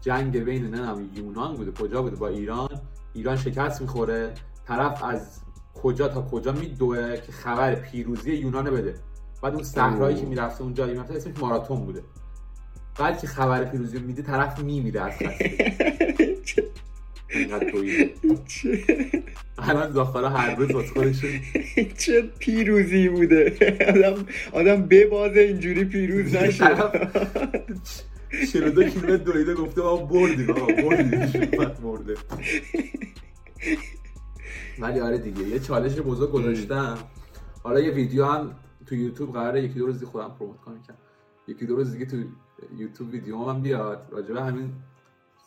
جنگ 0.00 0.38
بین 0.38 0.64
نمی‌دونم 0.64 1.10
یونان 1.14 1.54
بوده 1.56 1.70
کجا 1.70 2.02
بوده؟ 2.02 2.16
با 2.16 2.28
ایران. 2.28 2.80
ایران 3.14 3.36
شکست 3.36 3.80
می‌خوره. 3.80 4.34
طرف 4.66 5.04
از 5.04 5.40
کجا 5.74 6.08
تا 6.08 6.22
کجا 6.22 6.52
میدوه 6.52 7.16
که 7.16 7.32
خبر 7.32 7.74
پیروزی 7.74 8.32
یونان 8.32 8.70
بده. 8.70 8.94
بعد 9.42 9.54
اون 9.54 9.62
صحرایی 9.62 10.16
که. 10.16 10.26
می‌رفته 10.26 10.62
اونجا 10.62 10.86
می‌رفته 10.86 11.14
اسمش 11.14 11.38
ماراتون 11.38 11.84
بوده. 11.84 12.02
بعد 12.98 13.18
که 13.18 13.26
خبر 13.26 13.64
پیروزی 13.64 13.98
رو 13.98 14.06
میده 14.06 14.22
طرف 14.22 14.58
میمیره 14.58 15.00
از 15.00 15.12
الان 19.58 19.92
زاخارا 19.92 20.28
هر 20.28 20.54
روز 20.54 20.70
واسه 20.70 20.88
خودشون 20.88 21.30
چه 21.98 22.22
پیروزی 22.38 23.08
بوده. 23.08 23.56
آدم 23.88 24.26
آدم 24.52 24.86
ببازه 24.86 25.40
اینجوری 25.40 25.84
پیروز 25.84 26.34
نشه. 26.34 26.64
42 28.52 28.84
کیلومتر 28.84 29.16
دویده 29.16 29.54
گفته 29.54 29.82
آقا 29.82 30.04
بردیم 30.04 30.50
آقا 30.50 30.66
بردیم. 30.66 31.48
مرده. 31.82 32.16
ولی 34.78 35.00
آره 35.00 35.18
دیگه 35.18 35.48
یه 35.48 35.58
چالش 35.58 35.96
بزرگ 35.96 36.30
گذاشتم. 36.30 36.98
حالا 37.62 37.80
یه 37.80 37.90
ویدیو 37.90 38.24
هم 38.24 38.54
تو 38.86 38.94
یوتیوب 38.94 39.32
قراره 39.32 39.62
یکی 39.62 39.74
دو 39.74 39.86
روز 39.86 39.98
دیگه 39.98 40.10
خودم 40.10 40.34
پروموت 40.38 40.60
کنم. 40.60 40.82
که 40.86 40.92
یکی 41.52 41.66
دو 41.66 41.76
روز 41.76 41.92
دیگه 41.92 42.06
تو 42.06 42.16
یوتیوب 42.78 43.12
ویدیو 43.12 43.44
هم 43.44 43.62
بیاد. 43.62 44.08
راجع 44.12 44.34
به 44.34 44.42
همین 44.42 44.72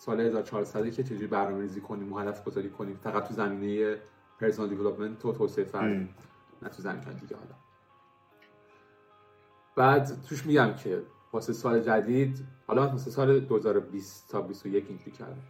سال 0.06 0.20
1400 0.22 0.90
که 0.90 1.04
چجوری 1.04 1.28
برنامه‌ریزی 1.28 1.82
کنیم 1.82 2.14
و 2.14 2.20
هدف 2.20 2.44
گذاری 2.44 2.70
کنیم. 2.70 3.00
فقط 3.04 3.28
تو 3.28 3.34
زمینه 3.34 3.98
پرسونال 4.40 4.70
دیولپمنت 4.70 5.26
و 5.26 5.34
توسعه 5.34 5.66
فردی 5.66 5.96
ام. 5.96 6.10
نه 6.62 6.70
تو 6.70 6.82
زمینه 6.82 7.14
دیگه 7.14 7.36
حالا. 7.36 7.56
بعد 9.76 10.22
توش 10.30 10.46
میگم 10.46 10.74
که 10.74 11.02
واسه 11.34 11.54
سال 11.54 11.80
جدید 11.80 12.46
حالا 12.68 12.88
واسه 12.88 13.12
سال 13.12 13.40
2020 13.40 14.30
تا 14.32 14.42
21 14.42 14.86
اینجوری 14.90 15.12
کردم. 15.12 15.42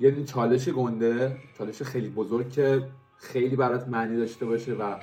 یه 0.00 0.10
دونه 0.10 0.24
چالش 0.24 0.68
گنده 0.68 1.36
چالش 1.58 1.82
خیلی 1.82 2.08
بزرگ 2.08 2.50
که 2.50 2.88
خیلی 3.16 3.56
برات 3.56 3.88
معنی 3.88 4.16
داشته 4.16 4.46
باشه 4.46 4.74
و 4.74 4.96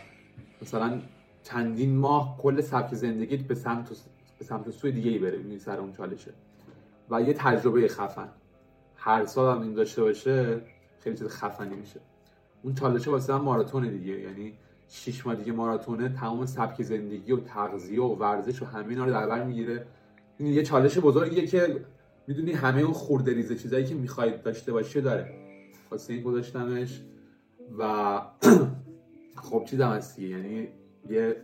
مثلا 0.62 1.02
چندین 1.44 1.96
ماه 1.96 2.38
کل 2.38 2.62
سبک 2.62 2.94
زندگیت 2.94 3.42
به 3.42 3.56
سمت 3.56 3.90
به 4.40 4.46
سمت 4.46 4.70
سوی 4.70 4.92
دیگه 4.92 5.12
ای 5.12 5.20
بره 5.20 5.38
می‌بینی 5.38 5.60
سر 5.60 5.78
اون 5.78 5.94
چالشه. 5.94 6.34
و 7.10 7.22
یه 7.22 7.34
تجربه 7.34 7.88
خفن. 7.88 8.30
هر 9.06 9.26
سال 9.26 9.56
هم 9.56 9.62
این 9.62 9.74
داشته 9.74 10.02
باشه 10.02 10.62
خیلی 11.00 11.18
چیز 11.18 11.28
خفنی 11.28 11.76
میشه. 11.76 12.00
اون 12.64 12.76
چالشه 12.76 13.12
واسه 13.12 13.34
من 13.34 13.42
ماراتون 13.42 13.90
دیگه. 13.90 14.20
یعنی 14.20 14.54
شیش 14.88 15.26
ماه 15.26 15.36
دیگه 15.36 15.52
ماراتونه 15.52 16.10
تمام 16.10 16.46
سبک 16.46 16.84
زندگی 16.84 17.32
و 17.32 17.38
تغذیه 17.38 18.02
و 18.02 18.16
ورزش 18.16 18.62
و 18.62 18.66
همه 18.66 18.90
اینا 18.90 19.06
رو 19.06 19.12
در 19.12 19.28
بر 19.28 19.44
می‌گیره. 19.44 19.86
این 20.38 20.54
یه 20.54 20.64
چالش 20.64 20.98
بزرگیه 20.98 21.48
که 21.48 21.86
می‌دونی 22.28 22.52
همه 22.52 22.82
اون 22.82 22.94
خورده 22.94 23.34
ریزه 23.34 23.56
چیزایی 23.56 23.86
که 23.86 23.96
می‌خواید 23.96 24.42
داشته 24.42 24.72
باشی 24.72 25.00
رو 25.00 25.06
داره. 25.06 25.30
واسه 25.92 26.14
این 26.14 26.24
گذاشتمش 26.24 27.02
و 27.80 28.22
خب 29.50 29.66
چیزم 29.66 29.90
هست 29.90 30.20
یعنی 30.20 30.68
یه 31.10 31.36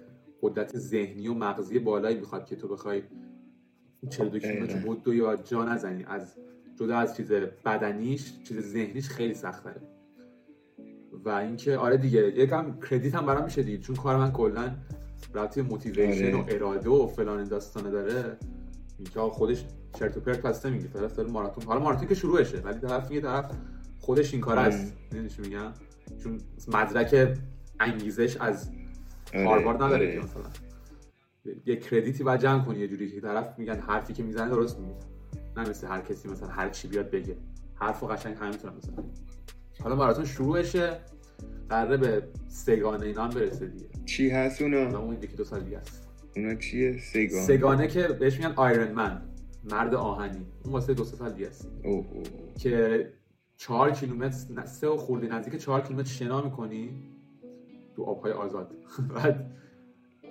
قدرت 0.41 0.77
ذهنی 0.77 1.27
و 1.27 1.33
مغزی 1.33 1.79
بالایی 1.79 2.17
می‌خواد 2.17 2.45
که 2.45 2.55
تو 2.55 2.67
بخوای 2.67 3.01
42 4.09 4.39
کیلومتر. 4.39 4.79
بود 4.79 5.07
یا 5.07 5.35
جا 5.35 5.65
نزنی. 5.65 6.03
از 6.03 6.35
جدا 6.79 6.97
از 6.97 7.17
چیز 7.17 7.31
بدنیش 7.65 8.33
چیز 8.43 8.59
ذهنیش 8.59 9.09
خیلی 9.09 9.33
سخته 9.33 9.75
و 11.25 11.29
اینکه 11.29 11.77
آره 11.77 11.97
دیگه 11.97 12.19
یکم 12.19 12.79
کردیت 12.89 13.15
هم 13.15 13.25
برام 13.25 13.43
میشه 13.43 13.63
دیگه 13.63 13.77
چون 13.77 13.95
کار 13.95 14.17
من 14.17 14.31
کلا 14.31 14.75
رابطه 15.33 15.61
موتیویشن 15.61 16.25
آره. 16.25 16.35
و 16.35 16.45
اراده 16.49 16.89
و 16.89 17.07
فلان 17.07 17.43
داستانه 17.43 17.91
داره. 17.91 18.37
اینجا 18.97 19.29
خودش 19.29 19.65
چرت 19.99 20.17
و 20.17 20.19
پرت 20.19 20.41
پس 20.41 20.65
نمیگه 20.65 20.87
طرف 20.87 21.13
داره 21.13 21.29
ماراتون 21.29 21.63
حالا 21.63 21.79
ماراتون 21.79 22.07
که 22.07 22.15
شروعشه 22.15 22.57
ولی 22.57 22.79
طرف 22.79 23.09
میگه 23.09 23.21
طرف 23.21 23.51
خودش 23.99 24.33
این 24.33 24.41
کار 24.41 24.59
است 24.59 24.93
می‌دونی 25.11 25.29
چی 25.29 25.41
میگم؟ 25.41 25.73
چون 26.23 26.37
مدرک 26.67 27.37
انگیزش 27.79 28.37
از 28.37 28.69
آره، 29.33 29.47
هاروارد 29.47 29.83
نداره 29.83 30.05
آره. 30.05 30.15
که 30.15 30.21
مثلا. 30.21 30.43
یه 31.65 31.75
کردیتی 31.75 32.23
باید 32.23 32.41
جمع 32.41 32.65
کنی 32.65 32.79
یه 32.79 32.87
جوری 32.87 33.11
که 33.11 33.21
طرف 33.21 33.59
میگن 33.59 33.79
حرفی 33.79 34.13
که 34.13 34.23
می‌زنه 34.23 34.49
درست 34.49 34.79
میگه. 34.79 35.18
نه 35.59 35.69
مثل 35.69 35.87
هر 35.87 36.01
کسی 36.01 36.29
مثلا 36.29 36.47
هر 36.47 36.69
چی 36.69 36.87
بیاد 36.87 37.11
بگه. 37.11 37.37
حرفو 37.75 38.07
قشنگ 38.07 38.35
همه 38.35 38.49
می‌تونن 38.49 38.75
بزنن. 38.75 39.03
حالا 39.83 39.95
ماراتون 39.95 40.25
شروعشه. 40.25 40.99
قراره 41.69 41.97
به 41.97 42.23
سگانه 42.47 43.05
اینا 43.05 43.23
هم 43.23 43.29
برسه 43.29 43.67
دیگه. 43.67 43.89
چی 44.05 44.29
هست 44.29 44.61
اونا؟ 44.61 44.99
اون 44.99 45.13
یکی 45.23 45.35
دو 45.35 45.43
سال 45.43 45.59
دیگه 45.59 45.77
است 45.77 46.07
اونا 46.35 46.55
چیه 46.55 46.97
سگان 46.97 47.41
سگانه 47.41 47.87
که 47.87 48.07
بهش 48.07 48.37
میگن 48.37 48.53
آیرن 48.55 48.91
من 48.91 49.21
مرد 49.71 49.95
آهنی. 49.95 50.45
اون 50.63 50.73
واسه 50.73 50.93
دو 50.93 51.03
سال 51.03 51.31
دیگه 51.31 51.47
است 51.47 51.71
اوه. 51.83 52.05
اوه. 52.11 52.23
که 52.59 53.13
چهار 53.57 53.91
کیلومتر 53.91 54.65
سه 54.65 54.87
و 54.87 54.97
خورده 54.97 55.27
نزدیک 55.27 55.55
چهار 55.55 55.81
کیلومتر 55.81 56.09
شنا 56.09 56.41
می‌کنی 56.41 57.09
تو 57.95 58.03
آبهای 58.03 58.31
آزاد. 58.31 58.71
بعد 59.15 59.51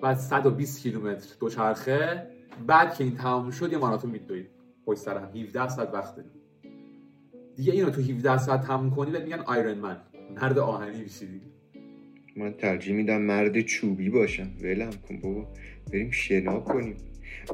بعد 0.03 0.17
120 0.17 0.81
کیلومتر 0.83 1.29
دوچرخه. 1.41 2.27
بعد 2.67 2.95
که 2.95 3.05
این 3.05 3.17
تمام 3.17 3.51
شد 3.51 3.73
یه 3.73 3.79
ماراتون 3.79 4.11
میدوی 4.11 4.47
پشت 4.89 4.99
سر 4.99 5.19
هم 5.19 5.29
17 5.37 5.69
ساعت 5.69 5.95
وقت 5.95 6.17
داری 6.17 6.29
دیگه 7.57 7.73
اینو 7.73 7.91
تو 7.91 8.01
17 8.01 8.39
ساعت 8.39 8.67
تموم 8.67 8.91
کنی 8.91 9.11
بهت 9.11 9.23
میگن 9.23 9.41
آیرن 9.41 9.79
من 9.79 9.97
مرد 10.41 10.59
آهنی 10.59 11.03
میشی 11.03 11.27
دیگه. 11.27 11.47
من 12.37 12.53
ترجیح 12.53 12.95
میدم 12.95 13.23
مرد 13.23 13.61
چوبی 13.61 14.11
باشم. 14.11 14.51
ولم 14.61 14.91
کن 15.09 15.19
بابا. 15.21 15.47
بریم 15.93 16.11
شنا 16.11 16.61
کنیم. 16.61 16.97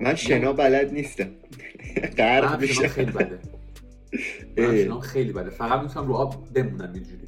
من 0.00 0.14
شنا 0.14 0.52
بلد 0.52 0.92
نیستم. 0.92 1.30
غرق 2.18 2.60
میشم. 2.60 2.86
خیلی 2.86 3.10
بده. 3.12 3.38
من 4.58 4.64
اه. 4.64 4.84
شنام 4.84 5.00
خیلی 5.00 5.32
بده. 5.32 5.50
فقط 5.50 5.82
می‌تونم 5.82 6.06
رو 6.06 6.14
آب 6.14 6.52
بمونم 6.54 6.92
اینجوری. 6.94 7.24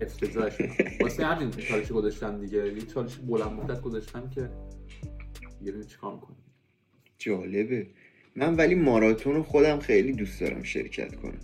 افتضاح 0.00 0.50
شدم. 0.50 0.68
واسه 1.00 1.26
همین 1.26 1.50
چالش 1.50 1.92
گذاشتم 1.92 2.40
دیگه. 2.40 2.72
یه 2.72 2.80
چالش 2.80 3.16
بلند 3.16 3.52
مدت 3.52 3.80
گذاشتم 3.80 4.30
که 4.30 4.50
ببینیم 5.60 5.86
چیکار 5.86 6.14
می‌کنیم. 6.14 6.38
جالبه. 7.18 7.86
من 8.36 8.54
ولی 8.56 8.74
ماراتون 8.74 9.34
رو 9.34 9.42
خودم 9.42 9.78
خیلی 9.78 10.12
دوست 10.12 10.40
دارم 10.40 10.62
شرکت 10.62 11.14
کنم. 11.14 11.38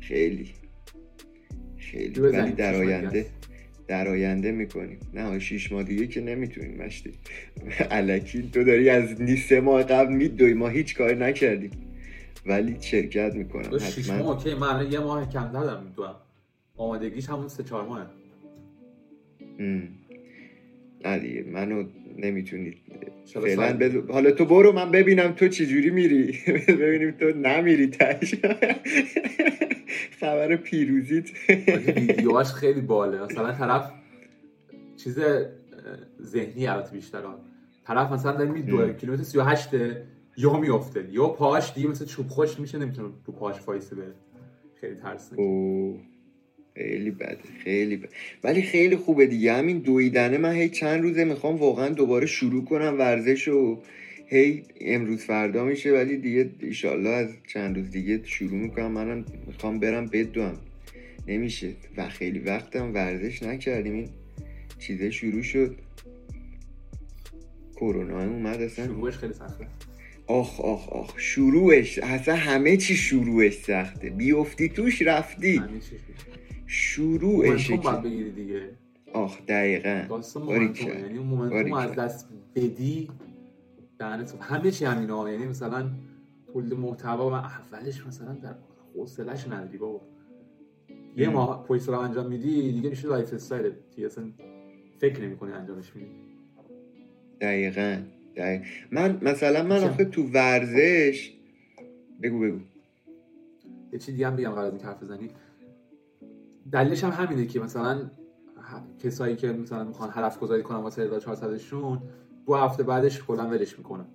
خیلی. 0.00 0.50
خیلی. 1.76 2.20
ولی 2.20 2.52
در 2.52 2.74
آینده 2.74 3.26
در 3.86 4.08
آینده 4.08 4.52
می‌کنیم. 4.52 4.98
نه 5.14 5.38
شیش 5.38 5.72
ماه 5.72 5.82
دیگه 5.82 6.06
که 6.06 6.20
نمی‌تونیم 6.20 6.82
مشتی. 6.82 7.12
علکی 7.90 8.50
تو 8.52 8.64
داری 8.64 8.90
از 8.90 9.22
نی 9.22 9.36
سه 9.36 9.60
ماه 9.60 9.82
قبل 9.82 10.12
میدوی 10.12 10.54
ما 10.54 10.68
هیچ 10.68 10.96
کاری 10.96 11.16
نکردیم 11.16 11.70
ولی 12.46 12.76
شرکت 12.80 13.34
می‌کنم 13.34 13.78
شیش 13.78 14.10
ماه 14.10 14.20
اوکی. 14.20 14.54
من 14.54 14.92
یه 14.92 14.98
ماه 14.98 15.30
کم 15.30 15.52
دادم 15.52 15.84
می‌دونم 15.84 16.14
آمادگیش 16.76 17.28
همون 17.28 17.48
سه 17.48 17.62
چهار 17.62 17.86
ماه. 17.86 18.10
نه 21.04 21.18
دیگه 21.18 21.44
منو 21.52 21.84
نمی‌تونید 22.18 22.76
چرا 23.24 23.42
فعلا 23.42 24.02
حالا 24.08 24.30
تو 24.30 24.44
برو 24.44 24.72
من 24.72 24.90
ببینم 24.90 25.32
تو 25.32 25.48
چجوری 25.48 25.90
میری. 25.90 26.38
ببینیم 26.82 27.10
تو 27.10 27.24
نمیری 27.24 27.86
تش. 27.86 28.34
خبر 30.20 30.56
پیروزیت. 30.56 31.30
ویدیوهاش 31.96 32.52
خیلی 32.52 32.80
باله. 32.80 33.22
مثلا 33.24 33.52
طرف 33.52 33.92
چیز 34.96 35.18
ذهنی 36.22 36.66
البته 36.66 36.92
بیشتر. 36.92 37.22
طرف 37.84 38.12
مثلا 38.12 38.32
داره 38.32 38.50
میدوه 38.50 38.84
ام. 38.84 38.92
کیلومتر 38.96 39.22
38 39.22 39.68
یا 40.36 40.60
میافته. 40.60 41.08
یا 41.10 41.28
پاش 41.28 41.74
دیگه 41.74 41.88
مثل 41.88 42.04
چوب 42.04 42.28
خوش 42.28 42.60
میشه 42.60 42.78
نمی‌تونه 42.78 43.08
رو 43.26 43.32
پاش 43.32 43.56
فایسه 43.60 43.96
بره 43.96 44.14
خیلی 44.80 44.94
ترسناکه 44.94 45.42
اوه. 45.42 46.00
خیلی 46.78 47.10
بده 47.10 47.38
خیلی 47.64 47.96
بده. 47.96 48.08
ولی 48.44 48.62
خیلی 48.62 48.96
خوبه 48.96 49.26
دیگه. 49.26 49.52
همین 49.52 49.78
دویدنه 49.78 50.38
من 50.38 50.52
هی 50.52 50.68
چند 50.68 51.02
روزه 51.02 51.24
می‌خوام 51.24 51.56
واقعا 51.56 51.88
دوباره 51.88 52.26
شروع 52.26 52.64
کنم 52.64 52.96
ورزش 52.98 53.48
و 53.48 53.82
هی 54.26 54.62
امروز 54.80 55.24
فردا 55.24 55.64
میشه 55.64 55.92
ولی 55.92 56.16
دیگه 56.16 56.50
ایشالله 56.60 57.08
از 57.08 57.28
چند 57.46 57.76
روز 57.76 57.90
دیگه 57.90 58.20
شروع 58.24 58.58
می‌کنم. 58.58 58.92
منم 58.92 59.24
می‌خوام 59.46 59.78
برم 59.78 60.06
بدوم 60.06 60.54
نمیشه. 61.28 61.72
و 61.96 62.08
خیلی 62.08 62.38
وقتم 62.38 62.94
ورزش 62.94 63.42
نکردیم. 63.42 63.94
این 63.94 64.08
چیزه 64.78 65.10
شروع 65.10 65.42
شد. 65.42 65.76
کرونا 67.76 68.24
اومد 68.24 68.62
اصلا. 68.62 68.86
شروعش 68.86 69.14
خیلی 69.14 69.32
سخته. 69.32 69.66
آخ 70.26 70.60
آخ 70.60 70.88
آخ. 70.88 71.18
شروعش 71.18 71.98
اصلا 71.98 72.34
همه 72.36 72.76
چی 72.76 72.96
شروعش 72.96 73.54
سخته. 73.54 74.10
بیفتی 74.10 74.68
توش 74.68 75.02
رفتی. 75.02 75.62
باید 77.22 77.80
که 77.80 77.90
بگیری 78.04 78.30
دیگه. 78.30 78.70
آخ 79.12 79.46
دقیقا. 79.46 80.04
داستان 80.08 80.46
باریکلا. 80.46 80.86
momentum 80.86 81.04
یعنی 81.04 81.18
اون 81.18 81.26
momentum. 81.26 81.72
از 81.72 81.94
دست 81.94 82.28
بدی 82.54 83.10
دهنت 83.98 84.34
همه 84.40 84.70
چی 84.70 84.84
همین 84.84 85.10
ها 85.10 85.30
یعنی 85.30 85.46
مثلا 85.46 85.90
تولید 86.52 86.74
محتوا 86.74 87.30
و 87.30 87.32
اولش 87.32 88.06
مثلا 88.06 88.32
در 88.32 88.54
حوصله‌اش 88.94 89.48
نداری 89.48 89.78
بابا. 89.78 90.00
یه. 91.16 91.28
ماه 91.28 91.64
پشت 91.68 91.82
سر 91.82 91.92
هم 91.92 91.98
انجام 91.98 92.26
میدی 92.26 92.72
دیگه 92.72 92.90
میشه 92.90 93.08
lifestyle. 93.08 93.72
دیگه 93.96 94.06
اصلا 94.06 94.24
فکر 94.98 95.20
نمی‌کنی 95.20 95.52
انجامش 95.52 95.96
میدی. 95.96 96.10
دقیقا. 97.40 98.02
دقیقا. 98.36 98.64
من 98.90 99.18
مثلا 99.22 99.62
من؟ 99.62 99.84
آخه 99.84 100.04
تو 100.04 100.22
ورزش 100.22 101.32
بگو 102.22 102.40
بگو. 102.40 102.58
یه 103.92 103.98
چیزی 103.98 104.24
هم 104.24 104.36
بگم 104.36 104.50
قبل 104.50 104.58
از 104.58 104.70
اینکه 104.70 104.86
حرف 104.86 105.02
بزنی. 105.02 105.30
دلیلش 106.72 107.04
هم 107.04 107.10
همینه 107.10 107.46
که 107.46 107.60
مثلا 107.60 108.10
کسایی 108.98 109.36
که 109.36 109.52
مثلا 109.52 109.84
می‌خوان 109.84 110.10
هدف 110.12 110.38
گذاری 110.38 110.62
کنن 110.62 110.78
واسه 110.78 111.02
1400 111.02 111.56
شون 111.56 112.02
دو 112.46 112.54
هفته 112.54 112.82
بعدش 112.82 113.22
کلا 113.22 113.46
ولش 113.46 113.78
می‌کنن. 113.78 114.06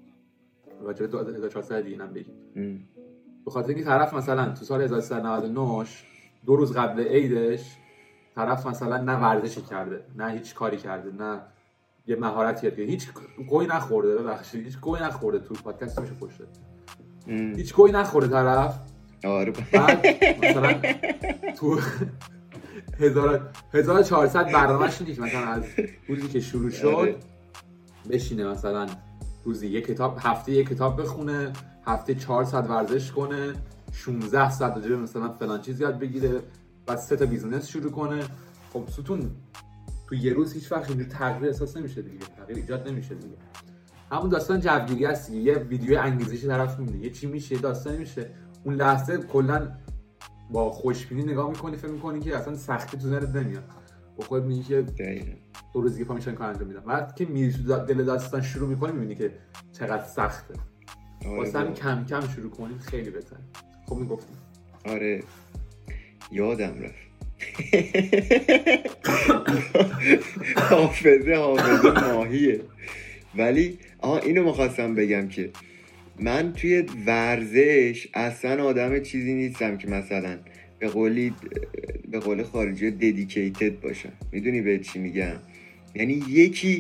راجع 0.82 1.06
به 1.08 1.34
1400 1.36 1.82
دیگه 1.82 2.04
هم 2.04 2.14
بگیم. 2.14 2.36
به 3.46 3.52
خاطر 3.52 3.70
اینکه 3.70 3.84
طرف 3.84 4.14
مثلا 4.14 4.50
تو 4.50 4.66
سال 4.66 4.82
1399 4.82 5.86
دو 6.46 6.56
روز 6.56 6.74
قبل 6.74 7.04
عیدش 7.04 7.78
طرف 8.36 8.68
مثلا 8.68 8.98
نه 8.98 9.16
ورزشی 9.16 9.62
کرده 9.62 10.04
نه 10.16 10.32
هیچ 10.32 10.56
کاری 10.56 10.78
کرده 10.78 11.24
نه 11.24 11.40
یه 12.08 12.16
مهارتی 12.16 12.68
یاد 12.68 12.80
هیچ 12.80 13.10
گوی 13.50 13.68
نخورده 13.68 14.16
ببخشید. 14.16 14.66
هیچ 14.66 14.80
گوی 14.80 15.00
نخورده 15.00 15.40
تو 15.40 15.54
پادکست 15.54 16.00
میشه 16.00 16.14
پشته. 16.14 16.44
هیچ 17.56 17.74
گهی 17.74 17.92
نخورده 17.92 18.28
طرف. 18.28 18.80
آره. 19.26 19.54
بعد 19.74 20.06
مثلا 20.44 20.82
تو 21.58 21.80
1400 23.00 24.46
برنامهش 24.46 25.02
اینه 25.02 25.16
که 25.16 25.22
مثلا 25.22 25.46
از 25.46 25.64
روزی 26.08 26.28
که 26.28 26.40
شروع 26.40 26.70
شد 26.70 26.88
آره. 26.88 27.16
بشینه 28.10 28.48
مثلا 28.48 28.88
روزی 29.44 29.68
یک 29.68 29.86
کتاب 29.86 30.18
هفته 30.22 30.52
یک 30.52 30.70
کتاب 30.70 31.02
بخونه 31.02 31.54
هفته 31.86 32.16
400 32.16 32.70
ورزش 32.70 33.12
کنه 33.12 33.54
16 33.94 34.52
ساعت 34.52 34.76
راجع 34.76 34.96
مثلا 34.96 35.30
فلان 35.30 35.62
چیز 35.62 35.82
یاد 35.82 36.00
بگیره 36.00 36.42
بعد 36.86 36.98
سه 36.98 37.16
تا 37.16 37.26
business 37.26 37.68
شروع 37.68 37.92
کنه 37.92 38.24
خب 38.74 38.84
ستون 38.90 39.32
تو 40.08 40.16
یه 40.16 40.34
روز 40.34 40.54
هیچ 40.54 40.72
وقت 40.72 40.90
اینجور 40.90 41.08
تغییر 41.08 41.48
احساس 41.48 41.78
نمیشه 41.78 42.02
دیگه 42.02 42.26
تغییر 42.38 42.58
ایجاد 42.58 42.88
نمیشه 42.88 43.16
دیگه 43.16 43.36
همون 44.12 44.30
داستان 44.30 44.60
جوگیری 44.60 45.06
هست 45.06 45.32
دیگه. 45.32 45.52
یه 45.52 45.58
ویدیو 45.58 46.00
انگیزشی 46.00 46.48
طرف 46.48 46.80
می‌بینه 46.80 47.04
یه 47.04 47.10
چی 47.10 47.28
میشه 47.28 47.58
داستانی 47.58 47.98
میشه 47.98 48.30
اون 48.64 48.76
لحظه 48.76 49.18
کلا 49.18 49.72
با 50.52 50.72
خوشبینی 50.72 51.24
نگاه 51.24 51.50
می‌کنی 51.50 51.78
فکر 51.78 51.92
می‌کنی 51.92 52.20
که 52.20 52.38
اصلا 52.38 52.56
سختی 52.56 52.98
تو 52.98 53.08
ذهنت 53.08 53.36
نمیاد. 53.36 53.64
با 54.18 54.24
خود 54.24 54.46
میگی 54.46 54.64
که 54.64 54.86
دو 55.74 55.82
روز 55.82 55.94
دیگه 55.94 56.06
پا 56.06 56.14
میشن 56.14 56.36
کار 56.36 56.48
انجام 56.48 56.68
میدم. 56.68 56.80
بعد 56.80 57.16
که 57.16 57.26
میری 57.26 57.54
تو 57.54 57.86
دل 57.86 58.04
داستان 58.04 58.42
شروع 58.42 58.70
می‌کنی 58.70 58.92
می‌بینی 58.92 59.16
که 59.16 59.32
چقدر 59.80 60.04
سخته. 60.04 60.54
آره 61.26 61.38
واسه. 61.38 61.74
کم 61.74 62.06
کم 62.06 62.28
شروع 62.28 62.52
کنیم 62.52 62.78
خیلی 62.78 63.10
بهتر 63.10 63.36
خب 63.86 63.96
می‌گفتیم. 63.96 64.38
آره. 64.86 65.24
یادم 66.32 66.82
رفت. 66.82 67.04
حافظه 70.70 71.36
حافظه 71.36 72.14
ماهیه. 72.14 72.62
ولی 73.38 73.80
آها 74.00 74.18
اینو 74.18 74.44
می‌خواستم 74.44 74.96
بگم 74.96 75.28
که 75.28 75.52
من 76.20 76.54
توی 76.54 76.84
ورزش 77.06 78.08
اصلا 78.14 78.64
آدم 78.64 79.00
چیزی 79.00 79.34
نیستم 79.34 79.78
که 79.78 79.88
مثلا 79.88 80.38
به 80.80 80.88
قولی 80.88 81.34
به 82.12 82.20
قول 82.20 82.44
خارجی 82.44 82.92
ددیکیتد 82.92 83.80
باشم. 83.80 84.12
می‌دونی 84.32 84.62
به 84.62 84.80
چی 84.80 85.00
میگم؟ 85.00 85.36
یعنی 85.96 86.24
یکی 86.30 86.80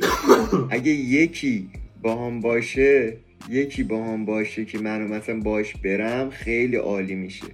اگه 0.69 0.91
یکی 0.91 1.69
با 2.01 2.27
هم 2.27 2.39
باشه 2.39 3.13
یکی 3.49 3.83
با 3.83 4.03
هم 4.03 4.25
باشه 4.25 4.65
که 4.65 4.79
منو 4.79 5.07
مثلا 5.07 5.39
باش 5.39 5.75
برم 5.75 6.29
خیلی 6.29 6.75
عالی 6.75 7.15
میشه. 7.15 7.47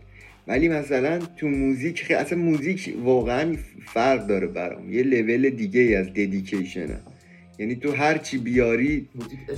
ولی 0.48 0.68
مثلا 0.68 1.20
تو 1.20 1.48
موزیک 1.48 2.04
خیلی 2.04 2.20
اصلا 2.20 2.38
موزیک 2.38 2.96
واقعا 3.04 3.56
فرق 3.86 4.28
داره 4.28 4.48
برام. 4.48 4.94
یه 4.94 5.04
لول 5.04 5.50
دیگه 5.50 5.82
ای 5.82 5.96
از 5.96 6.08
ددیکیشنه 6.08 7.00
یعنی 7.60 7.76
تو 7.76 7.92
هر 7.92 8.18
چی 8.18 8.38
بیاری 8.38 9.08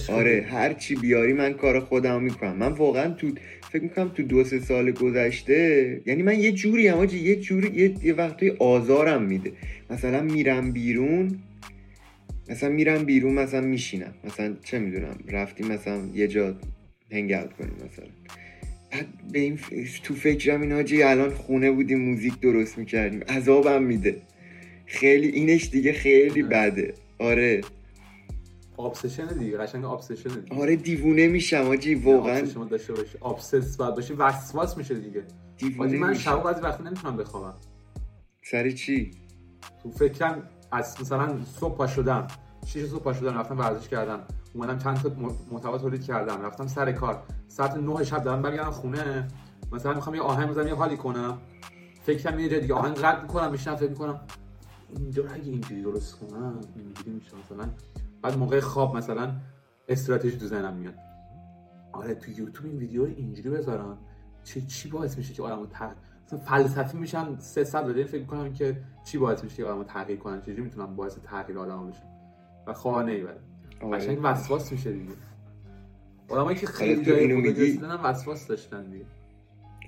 آره 0.09 0.45
هر 0.49 0.73
چی 0.73 0.95
بیاری 0.95 1.33
من 1.33 1.53
کار 1.53 1.79
خودم 1.79 2.23
می‌کنم. 2.23 2.55
من 2.57 2.71
واقعا 2.71 3.13
تو 3.13 3.31
فکر 3.71 3.83
می‌کنم 3.83 4.09
تو 4.09 4.23
دو 4.23 4.43
سه 4.43 4.59
سال 4.59 4.91
گذشته 4.91 6.01
یعنی 6.05 6.23
من 6.23 6.39
یه 6.39 6.51
جوری 6.51 6.87
هم 6.87 6.97
آجی 6.97 7.19
یه 7.19 7.35
جوری 7.35 7.81
یه, 7.81 8.05
یه 8.05 8.13
وقتی 8.13 8.49
آزارم 8.49 9.21
میده. 9.23 9.51
مثلا 9.89 10.21
میرم 10.21 10.71
بیرون 10.71 11.39
مثلا 12.49 12.69
میرم 12.69 13.03
بیرون 13.05 13.33
مثلا 13.33 13.61
میشینم. 13.61 14.13
مثلا 14.23 14.55
چه 14.63 14.79
می‌دونم 14.79 15.17
رفتیم 15.27 15.67
مثلا 15.67 16.01
یه 16.13 16.27
جا 16.27 16.55
هنگ 17.11 17.29
کنیم 17.29 17.75
مثلا. 17.75 18.05
بعد 18.91 19.07
به 19.31 19.39
این 19.39 19.57
ف- 19.57 19.99
تو 20.03 20.15
فکرم 20.15 20.61
این 20.61 20.71
حاجی 20.71 21.03
الان 21.03 21.29
خونه 21.29 21.71
بودیم 21.71 21.99
موزیک 21.99 22.39
درست 22.39 22.77
می‌کردیم. 22.77 23.23
عذابم 23.23 23.83
میده. 23.83 24.15
خیلی 24.85 25.27
اینش 25.27 25.69
دیگه 25.69 25.93
خیلی 25.93 26.43
بده. 26.43 26.93
آره. 27.19 27.61
obsession 28.79 29.27
دیگه 29.27 29.57
قشنگ 29.57 29.85
obsession 29.85 30.29
دیگه. 30.29 30.61
آره 30.61 30.75
دیوونه 30.75 31.27
میشم 31.27 31.67
حاجی 31.69 31.95
واقعا. 31.95 32.37
obsession 32.37 32.67
داشته 32.67 32.93
باشه 32.93 33.25
obsess 33.25 33.77
بعد 33.77 33.95
باشه 33.95 34.13
وسواس 34.13 34.77
میشه 34.77 34.95
دیگه. 34.95 35.23
دیوونه 35.57 35.97
من 35.97 36.13
شب 36.13 36.43
بعضی 36.43 36.61
وقتی 36.61 36.83
نمی‌تونم 36.83 37.17
بخوابم. 37.17 37.53
سر 38.43 38.71
چی؟ 38.71 39.11
تو 39.83 39.91
فکرم 39.91 40.49
از 40.71 41.01
مثلا 41.01 41.37
صبح 41.59 41.75
پا 41.75 41.87
شدم 41.87 42.27
6 42.65 42.85
صبح 42.85 43.03
پا 43.03 43.13
شدم 43.13 43.37
رفتم 43.37 43.59
ورزش 43.59 43.87
کردم 43.87 44.19
اومدم 44.53 44.77
چند 44.77 45.01
تا 45.01 45.09
محتوا 45.51 45.77
تولید 45.77 46.03
کردم 46.03 46.41
رفتم 46.41 46.67
سر 46.67 46.91
کار. 46.91 47.23
ساعت 47.47 47.77
9 47.77 48.03
شب 48.03 48.23
دارم 48.23 48.41
برگردم 48.41 48.71
خونه 48.71 49.27
مثلا 49.71 49.93
می‌خوام 49.93 50.15
یه 50.15 50.21
آهنگ 50.21 50.49
بزنم 50.49 50.67
یه 50.67 50.73
حالی 50.73 50.97
کنم. 50.97 51.37
فکرم 52.03 52.39
یه 52.39 52.59
دیگه 52.59 52.73
آهنگ 52.73 52.95
قطع 52.95 53.21
می‌کنم 53.21 53.51
میشنم 53.51 53.75
فکر 53.75 53.89
می‌کنم 53.89 54.21
اینجا 54.97 55.23
اگه 55.23 55.43
اینجوری 55.43 55.81
درست 55.81 56.19
کنم 56.19 56.61
اینجوری 56.75 57.11
میشه 57.11 57.31
مثلا. 57.45 57.69
بعد 58.21 58.37
موقع 58.37 58.59
خواب 58.59 58.97
مثلا 58.97 59.31
استراتژی 59.87 60.37
تو 60.37 60.45
ذهنم 60.45 60.73
میاد. 60.73 60.93
آره 61.93 62.15
تو 62.15 62.31
یوتیوب 62.31 62.65
این 62.65 62.77
ویدیو 62.77 63.05
رو 63.05 63.11
اینجوری 63.17 63.49
بذارم 63.49 63.97
چه 64.43 64.61
چی 64.61 64.89
باعث 64.89 65.17
میشه 65.17 65.33
که 65.33 65.43
آدمو 65.43 65.65
تغییر 65.65 65.95
مثلا 66.25 66.39
فلسفی 66.39 66.97
میشم 66.97 67.35
300 67.39 67.83
دقیقه 67.83 68.03
فکر 68.03 68.23
کنم 68.23 68.53
که 68.53 68.77
چی 69.05 69.17
باعث 69.17 69.43
میشه 69.43 69.55
که 69.55 69.65
آدمو 69.65 69.83
تغییر 69.83 70.19
کنن؟ 70.19 70.41
چجوری 70.41 70.61
می‌تونم 70.61 70.95
باعث 70.95 71.17
تغییر 71.23 71.59
آدمو 71.59 71.87
بشم 71.87 72.03
و 72.67 72.73
خواه 72.73 73.03
نمی‌بره 73.03 73.37
آره. 73.81 73.97
قشنگ 73.97 74.19
وسواس 74.23 74.71
میشه 74.71 74.91
دیگه. 74.91 75.11
آدمایی 76.29 76.57
که 76.57 76.67
خیلی 76.67 77.05
جای 77.05 77.27
میگی- 77.27 77.79
وسواس 78.03 78.47
داشتن 78.47 78.83
دیگه. 78.91 79.05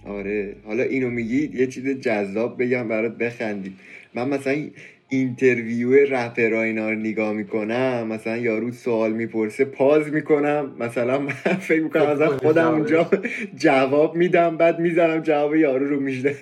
آره. 0.07 0.55
حالا 0.65 0.83
اینو 0.83 1.09
میگی 1.09 1.47
یه 1.53 1.67
چیز 1.67 1.87
جذاب 1.87 2.63
بگم 2.63 2.87
برات 2.87 3.17
بخندیم. 3.17 3.77
من 4.15 4.29
مثلا 4.29 4.69
interview 5.13 6.05
رپرها 6.09 6.61
اینا 6.61 6.89
رو 6.89 6.95
نگاه 6.95 7.33
می‌کنم 7.33 8.07
مثلا 8.07 8.37
یارو 8.37 8.71
سوال 8.71 9.13
می‌پرسه 9.13 9.65
pause 9.65 10.07
می‌کنم. 10.13 10.75
مثلا 10.79 11.19
من 11.19 11.33
فکر 11.69 11.83
می‌کنم 11.83 12.03
مثلا 12.03 12.27
کنی 12.27 12.37
خودم. 12.37 12.71
اونجا 12.71 13.09
جواب 13.55 14.15
میدم 14.15 14.57
بعد 14.57 14.79
می‌زنم 14.79 15.21
جواب 15.21 15.55
یارو 15.55 15.85
رو 15.89 15.99
میشنه 15.99 16.35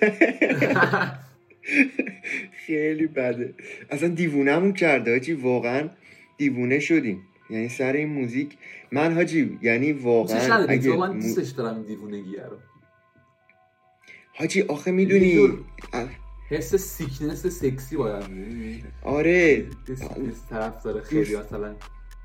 خیلی 2.66 3.06
بده. 3.06 3.54
اصلا 3.90 4.08
دیوونمون 4.08 4.72
کرده 4.72 5.10
حاجی 5.12 5.32
واقعا 5.32 5.88
دیوونه 6.38 6.78
شدیم. 6.78 7.22
یعنی 7.50 7.68
سر 7.68 7.92
این 7.92 8.08
موزیک 8.08 8.56
من 8.92 9.14
حاجی 9.14 9.58
یعنی 9.62 9.92
واقعا 9.92 10.66
اگه 10.68 10.96
من 10.96 11.12
دوستش 11.12 11.48
دارم 11.48 11.74
این 11.76 11.86
دیوونگیه 11.86 12.42
رو. 12.42 12.56
حاجی 14.34 14.62
آخه 14.62 14.90
می‌دونی 14.90 15.48
حس 16.48 16.74
sickness 16.74 17.46
سکسی 17.46 17.96
باید؟ 17.96 18.24
آره. 19.02 19.64
sickness 19.86 20.46
طرف 20.50 20.82
داره. 20.82 21.00
خیلی 21.00 21.36
مثلا 21.36 21.74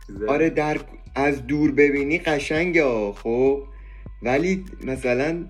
چیزه. 0.08 0.25
آره 0.27 0.49
در 0.49 0.77
از 1.15 1.47
دور 1.47 1.71
ببینی 1.71 2.19
قشنگه 2.19 3.12
خب. 3.12 3.63
ولی 4.23 4.65
مثلا 4.84 5.45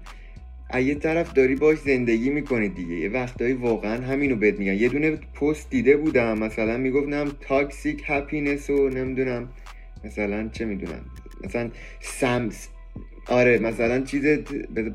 یه 0.75 0.95
طرف 0.95 1.33
داری 1.33 1.55
باش 1.55 1.77
زندگی 1.77 2.29
می‌کنی 2.29 2.69
دیگه. 2.69 2.95
یه 2.95 3.09
وقتایی 3.09 3.53
واقعا 3.53 4.05
همینو 4.05 4.35
بهت 4.35 4.59
میگن. 4.59 4.73
یه 4.73 4.89
دونه 4.89 5.11
پست 5.11 5.69
دیده 5.69 5.97
بودم 5.97 6.37
مثلا 6.39 6.77
می‌گفتم 6.77 7.31
toxic 7.41 8.03
happiness 8.05 8.69
و 8.69 8.89
نمی‌دونم 8.89 9.49
مثلا 10.03 10.49
چه 10.49 10.65
می‌دونم. 10.65 11.05
مثلا 11.43 11.69
سمس 12.01 12.67
آره 13.27 13.59
مثلا 13.59 14.01
چیز 14.01 14.25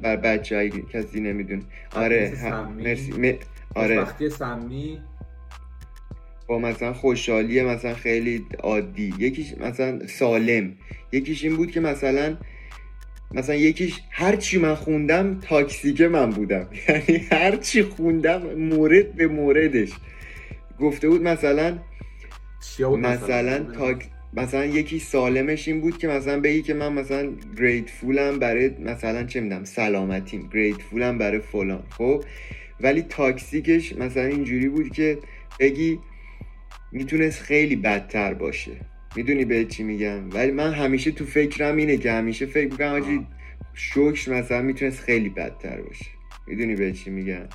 بر 0.02 0.16
بچه 0.16 0.70
کسی 0.92 1.20
نمی‌دونه. 1.20 1.62
آره. 1.94 2.32
مرسی. 2.78 3.12
م- 3.12 3.38
آره. 3.74 4.00
وقتی 4.00 4.30
سمی. 4.30 5.00
با 6.46 6.58
مثلا 6.58 6.92
خوشحالی 6.92 7.62
مثلا 7.62 7.94
خیلی 7.94 8.46
عادی. 8.62 9.14
یکیش 9.18 9.54
مثلا 9.60 10.06
سالم. 10.06 10.72
یکیش 11.12 11.44
این 11.44 11.56
بود 11.56 11.70
که 11.70 11.80
مثلا 11.80 12.36
مثلا 13.34 13.54
یکیش 13.54 14.00
هر 14.10 14.36
چی 14.36 14.58
من 14.58 14.74
خوندم 14.74 15.40
تاکسیکه 15.40 16.08
من 16.08 16.30
بودم. 16.30 16.68
یعنی 16.88 17.16
هر 17.16 17.56
چی 17.56 17.82
خوندم 17.82 18.42
مورد 18.42 19.12
به 19.12 19.26
موردش. 19.26 19.90
گفته 20.80 21.08
بود 21.08 21.22
مثلا 21.22 21.78
بود 22.78 22.98
مثلا؟ 22.98 23.58
تاک 23.58 24.06
مثلا 24.34 24.64
یکی 24.64 24.98
سالمش 24.98 25.68
این 25.68 25.80
بود 25.80 25.98
که 25.98 26.08
مثلا 26.08 26.40
بگی 26.40 26.62
که 26.62 26.74
من 26.74 26.92
مثلا 26.92 27.32
گریتفولم 27.58 28.38
برای 28.38 28.68
مثلا 28.68 29.24
چه 29.24 29.40
می‌دونم 29.40 29.64
سلامتیم. 29.64 30.50
گریتفولم 30.54 31.18
برای 31.18 31.40
فلان. 31.40 31.82
خب؟ 31.90 32.24
ولی 32.82 33.02
تاکسیکش 33.02 33.96
مثلا 33.96 34.24
اینجوری 34.24 34.68
بود 34.68 34.90
که 34.92 35.18
بگی 35.60 35.98
می‌تونست 36.92 37.42
خیلی 37.42 37.76
بدتر 37.76 38.34
باشه. 38.34 38.72
می‌دونی 39.16 39.44
به 39.44 39.64
چی 39.64 39.82
میگم؟ 39.82 40.30
ولی 40.30 40.50
من 40.50 40.72
همیشه 40.72 41.10
تو 41.10 41.24
فکرم 41.24 41.76
اینه 41.76 41.96
که 41.96 42.12
همیشه 42.12 42.46
فکر 42.46 42.70
می‌کنم 42.70 42.92
آجی 42.92 43.16
آه. 43.16 43.26
شکر 43.74 44.32
مثلا 44.32 44.62
می‌تونست 44.62 45.00
خیلی 45.00 45.28
بدتر 45.28 45.80
باشه. 45.80 46.06
می‌دونی 46.46 46.74
به 46.74 46.92
چی 46.92 47.10
میگم؟ 47.10 47.48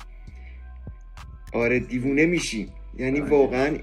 آره 1.52 1.78
دیوونه 1.78 2.26
میشیم 2.26 2.68
یعنی 2.98 3.20
آره. 3.20 3.30
واقعا 3.30 3.76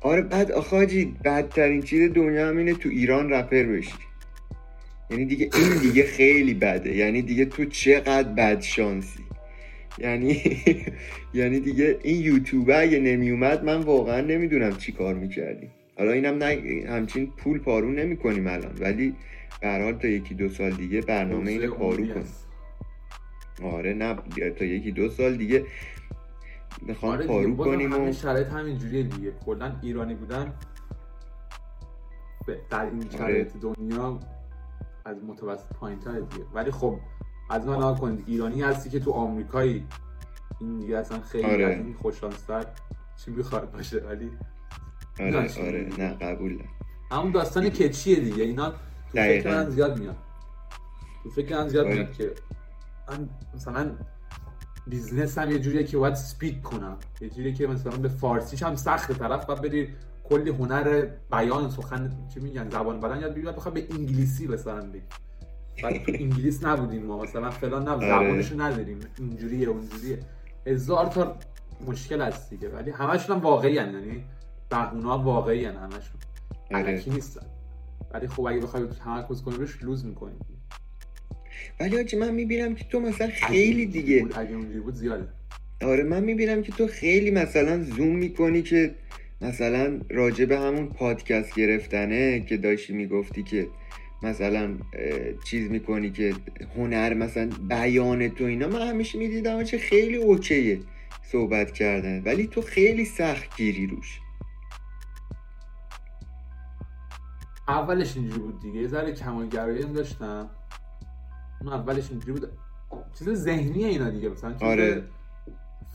آره 0.00 0.22
بعد 0.22 0.52
آخه 0.52 0.76
حاجی 0.76 1.04
بدترین 1.24 1.82
چیز 1.82 2.12
دنیا 2.12 2.48
هم 2.48 2.56
اینه 2.56 2.74
تو 2.74 2.88
ایران 2.88 3.30
رپر 3.30 3.62
بشی. 3.62 3.92
یعنی 5.10 5.24
دیگه 5.24 5.50
این 5.54 5.78
دیگه 5.82 6.04
خیلی 6.04 6.54
بده. 6.54 6.96
یعنی 6.96 7.22
دیگه 7.22 7.44
تو 7.44 7.64
چقدر 7.64 8.28
بد 8.28 8.60
شانسی. 8.60 9.22
یعنی 9.98 10.42
یعنی 11.34 11.60
دیگه 11.60 11.98
این 12.02 12.20
یوتیوبر 12.22 12.82
اگه 12.82 12.98
نمیومد 13.00 13.64
من 13.64 13.82
واقعا 13.82 14.20
نمی‌دونم 14.20 14.76
چی 14.76 14.92
کار 14.92 15.14
می‌کردیم. 15.14 15.70
حالا 15.98 16.12
اینم 16.12 16.42
نه 16.42 16.84
همچین 16.88 17.26
پول 17.26 17.58
پارو 17.58 17.90
نمی‌کنیم 17.92 18.46
الان 18.46 18.76
ولی 18.80 19.14
به 19.60 19.68
هر 19.68 19.82
حال 19.82 19.92
تا 19.98 20.08
یکی 20.08 20.34
دو 20.34 20.48
سال 20.48 20.70
دیگه 20.70 21.00
برنامه 21.00 21.50
اینه 21.50 21.68
پارو 21.68 21.96
کنیم 22.06 22.24
آره 23.62 23.94
نه 23.94 24.14
تا 24.58 24.64
یکی 24.64 24.92
دو 24.92 25.08
سال 25.08 25.36
دیگه 25.36 25.64
می‌خوام 26.86 27.12
آره 27.12 27.26
پارو 27.26 27.56
کنیم 27.56 28.08
و 28.08 28.12
شرایط 28.12 28.46
همینجوریه 28.46 29.02
دیگه. 29.02 29.32
کلا 29.46 29.76
ایرانی 29.82 30.14
بودن 30.14 30.54
به- 32.46 32.60
در 32.70 32.84
این 32.84 32.94
آره. 33.02 33.10
شرایط 33.18 33.48
دنیا 33.62 34.20
از 35.04 35.24
متوسط 35.24 35.72
پایین 35.80 35.98
دیگه. 35.98 36.44
ولی 36.54 36.70
خب 36.70 36.98
از 37.52 37.66
من 37.66 37.76
نگاه 37.76 38.00
کنید 38.00 38.24
ایرانی 38.26 38.62
هستی 38.62 38.90
که 38.90 39.00
تو 39.00 39.12
آمریکایی 39.12 39.86
این 40.60 40.78
دیگه 40.78 40.98
اصلا 40.98 41.20
خیلی 41.20 41.44
آره. 41.64 41.84
خوششانستر 42.02 42.66
چی 43.24 43.30
می‌خواد 43.30 43.72
باشه 43.72 43.96
ولی 43.98 44.30
آره 45.20 45.30
نه، 45.30 45.66
آره 45.66 45.88
نه 45.98 46.14
قبول. 46.14 46.58
همون 47.10 47.32
داستان 47.32 47.68
کچیه 47.68 48.20
دیگه 48.20 48.42
اینا 48.44 48.70
تو 48.70 48.76
فکر. 49.12 49.50
من 49.50 49.70
زیاد 49.70 49.98
میاد 49.98 50.16
تو 51.22 51.30
فکر 51.30 51.56
من 51.56 51.68
زیاد 51.68 51.84
آره. 51.86 51.94
میاد 51.94 52.12
که 52.12 52.32
من 53.08 53.28
مثلا 53.54 53.90
business 54.86 55.38
هم 55.38 55.50
یه 55.50 55.58
جوریه 55.58 55.84
که 55.84 55.98
باید 55.98 56.14
speak 56.14 56.62
کنم 56.62 56.96
یه 57.20 57.30
جوریه 57.30 57.52
که 57.52 57.66
مثلا 57.66 57.96
به 57.96 58.08
فارسیش 58.08 58.62
هم 58.62 58.76
سخت 58.76 59.12
طرف 59.12 59.46
باید 59.46 59.60
بری 59.62 59.88
کلی 60.24 60.50
هنر 60.50 61.06
بیان 61.30 61.70
سخن 61.70 62.28
چی 62.34 62.40
میگن 62.40 62.70
زبان 62.70 63.00
بدن 63.00 63.20
یاد 63.20 63.30
بگیری 63.30 63.46
بعد 63.46 63.56
بخوای 63.56 63.82
به 63.82 63.94
انگلیسی 63.94 64.46
مثلا 64.46 64.90
بگی 64.90 65.02
بعد 65.82 66.04
تو 66.04 66.12
انگلیس 66.14 66.64
نبودیم 66.64 67.02
ما 67.02 67.22
مثلا 67.22 67.50
فلان 67.50 67.88
نبود. 67.88 68.04
آره. 68.04 68.28
زبانشو 68.28 68.60
نداریم. 68.60 68.98
اینجوریه 69.18 69.68
اونجوریه. 69.68 70.18
هزار 70.66 71.06
تا 71.06 71.36
مشکل 71.86 72.22
هست 72.22 72.50
دیگه 72.50 72.68
ولی 72.68 72.90
همشون 72.90 73.36
هم 73.36 73.42
واقعی 73.42 73.78
هن. 73.78 73.94
یعنی 73.94 74.24
بهونه 74.70 75.08
ها 75.08 75.18
واقعی 75.18 75.64
هن 75.64 75.76
همشون. 75.76 76.20
آره. 76.74 76.84
علکی 76.84 77.10
نیستن. 77.10 77.46
ولی 78.14 78.26
خب 78.26 78.46
اگه 78.46 78.60
بخوای 78.60 78.86
تمرکز 79.04 79.42
کنی 79.42 79.56
روش 79.56 79.82
لوز 79.82 80.04
می‌کنی. 80.04 80.34
ولی 81.80 82.00
آجی 82.00 82.16
من 82.16 82.34
می‌بینم 82.34 82.74
که 82.74 82.84
تو 82.84 83.00
مثلا 83.00 83.28
خیلی 83.28 83.86
دیگه. 83.86 84.26
اگه 84.34 84.54
اونجوری 84.54 84.80
بود 84.80 84.94
زیاده. 84.94 85.28
آره 85.82 86.04
من 86.04 86.22
می‌بینم 86.22 86.62
که 86.62 86.72
تو 86.72 86.86
خیلی 86.86 87.30
مثلا 87.30 87.84
زوم 87.84 88.16
می‌کنی 88.16 88.62
که 88.62 88.94
مثلا 89.40 90.00
راجع 90.10 90.44
به 90.44 90.58
همون 90.58 90.88
پادکست 90.88 91.54
گرفتنه 91.54 92.40
که 92.40 92.56
داشتی 92.56 92.92
می‌گفتی 92.92 93.42
که 93.42 93.66
مثلا 94.22 94.76
چیز 95.44 95.70
می‌کنی 95.70 96.10
که 96.10 96.34
هنر 96.76 97.14
مثلا 97.14 97.50
بیان 97.68 98.28
تو 98.28 98.44
اینا. 98.44 98.68
من 98.68 98.88
همیشه 98.88 99.18
می‌دیدم 99.18 99.62
چه 99.64 99.78
خیلی 99.78 100.16
اوکیه 100.16 100.80
صحبت 101.22 101.72
کردن 101.72 102.22
ولی 102.22 102.46
تو 102.46 102.62
خیلی 102.62 103.04
سخت 103.04 103.56
گیری 103.56 103.86
روش. 103.86 104.20
اولش 107.68 108.16
اینجوری 108.16 108.40
بود 108.40 108.60
دیگه. 108.60 108.80
یه 108.80 108.88
ذره 108.88 109.12
کمالگرایی 109.12 109.82
هم 109.82 109.92
داشتم. 109.92 110.50
اون 111.60 111.72
اولش 111.72 112.10
اینجوری 112.10 112.40
بود. 112.40 112.48
چیز 113.18 113.28
ذهنیه 113.30 113.86
اینا 113.86 114.10
دیگه. 114.10 114.28
مثلا 114.28 114.52
چیز 114.52 114.62
آره. 114.62 115.04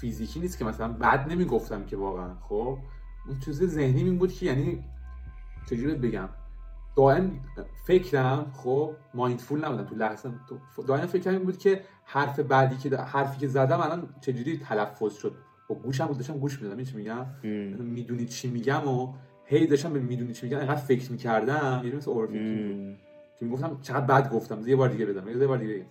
فیزیکی 0.01 0.39
نیست 0.39 0.57
که 0.57 0.65
مثلا 0.65 0.87
بد 0.87 1.31
نمی‌گفتم 1.31 1.85
که 1.85 1.97
واقعا 1.97 2.35
خب؟ 2.41 2.79
اون 3.27 3.39
چیز 3.39 3.63
ذهنی 3.63 4.03
این 4.03 4.17
بود 4.17 4.33
که 4.33 4.45
یعنی 4.45 4.83
چجوری 5.69 5.95
بگم؟ 5.95 6.29
دائم 6.97 7.39
فکرم 7.85 8.51
خب 8.55 8.93
مایندفول 9.13 9.65
نبودم 9.65 9.83
تو 9.83 9.95
لحظه. 9.95 10.29
تو- 10.75 10.83
دائم 10.83 11.05
فکرم 11.05 11.33
این 11.33 11.43
بود 11.43 11.57
که 11.57 11.81
حرف 12.03 12.39
بعدی 12.39 12.77
که 12.77 12.97
حرفی 12.97 13.39
که 13.39 13.47
زدم 13.47 13.79
الان 13.79 14.09
چجوری 14.21 14.57
تلفظ 14.57 15.13
شد. 15.13 15.35
با 15.67 15.75
گوشم 15.75 16.05
بود 16.05 16.17
داشتم 16.17 16.37
گوش 16.37 16.61
می‌دادم. 16.61 16.83
چی 16.83 16.97
میگم. 16.97 17.25
می‌دونی 17.83 18.25
چی 18.25 18.47
میگم 18.49 18.87
و 18.87 19.13
هی 19.45 19.67
داشتم 19.67 19.93
به 19.93 19.99
می‌دونی 19.99 20.33
چی 20.33 20.45
میگم 20.45 20.57
اینقدر 20.57 20.75
فکر 20.75 21.11
می‌کردم. 21.11 21.81
یعنی 21.83 21.95
مثل 21.97 22.11
overthinking 22.11 22.73
بود. 22.73 22.97
که 23.39 23.45
می‌گفتم 23.45 23.77
چقدر 23.81 24.05
بد 24.05 24.31
گفتم. 24.31 24.67
یه 24.67 24.75
بار 24.75 24.89
دیگه 24.89 25.05
بدم. 25.05 25.41
یه 25.41 25.47
بار 25.47 25.57
دیگه 25.57 25.73
بگم. 25.73 25.85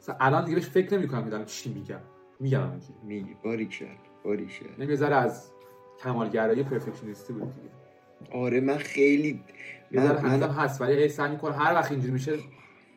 مثلا 0.00 0.16
الان 0.20 0.44
دیگه 0.44 0.54
بهش 0.56 0.66
فکر 0.66 0.98
نمی‌کنم 0.98 1.28
دارم 1.28 1.44
چی 1.44 1.72
میگم. 1.72 2.00
میگم 2.40 2.70
میگی 3.04 3.36
باری 3.44 3.66
کرد 3.66 3.98
باری 4.24 4.46
کرد 4.46 4.78
یعنی 4.78 4.96
ذره 4.96 5.16
از 5.16 5.50
کمالگرایی 6.02 6.62
پرفکشنیستی 6.62 7.32
بود 7.32 7.54
دیگه. 7.54 7.70
آره 8.38 8.60
من 8.60 8.76
خیلی 8.76 9.40
یه 9.92 10.06
ذره 10.06 10.20
هنوزم 10.20 10.50
هست 10.52 10.80
ولی 10.80 10.92
هی 11.02 11.08
سعی 11.08 11.30
می‌کنم 11.30 11.52
هر 11.52 11.74
وقت 11.74 11.90
اینجوری 11.90 12.12
میشه 12.12 12.38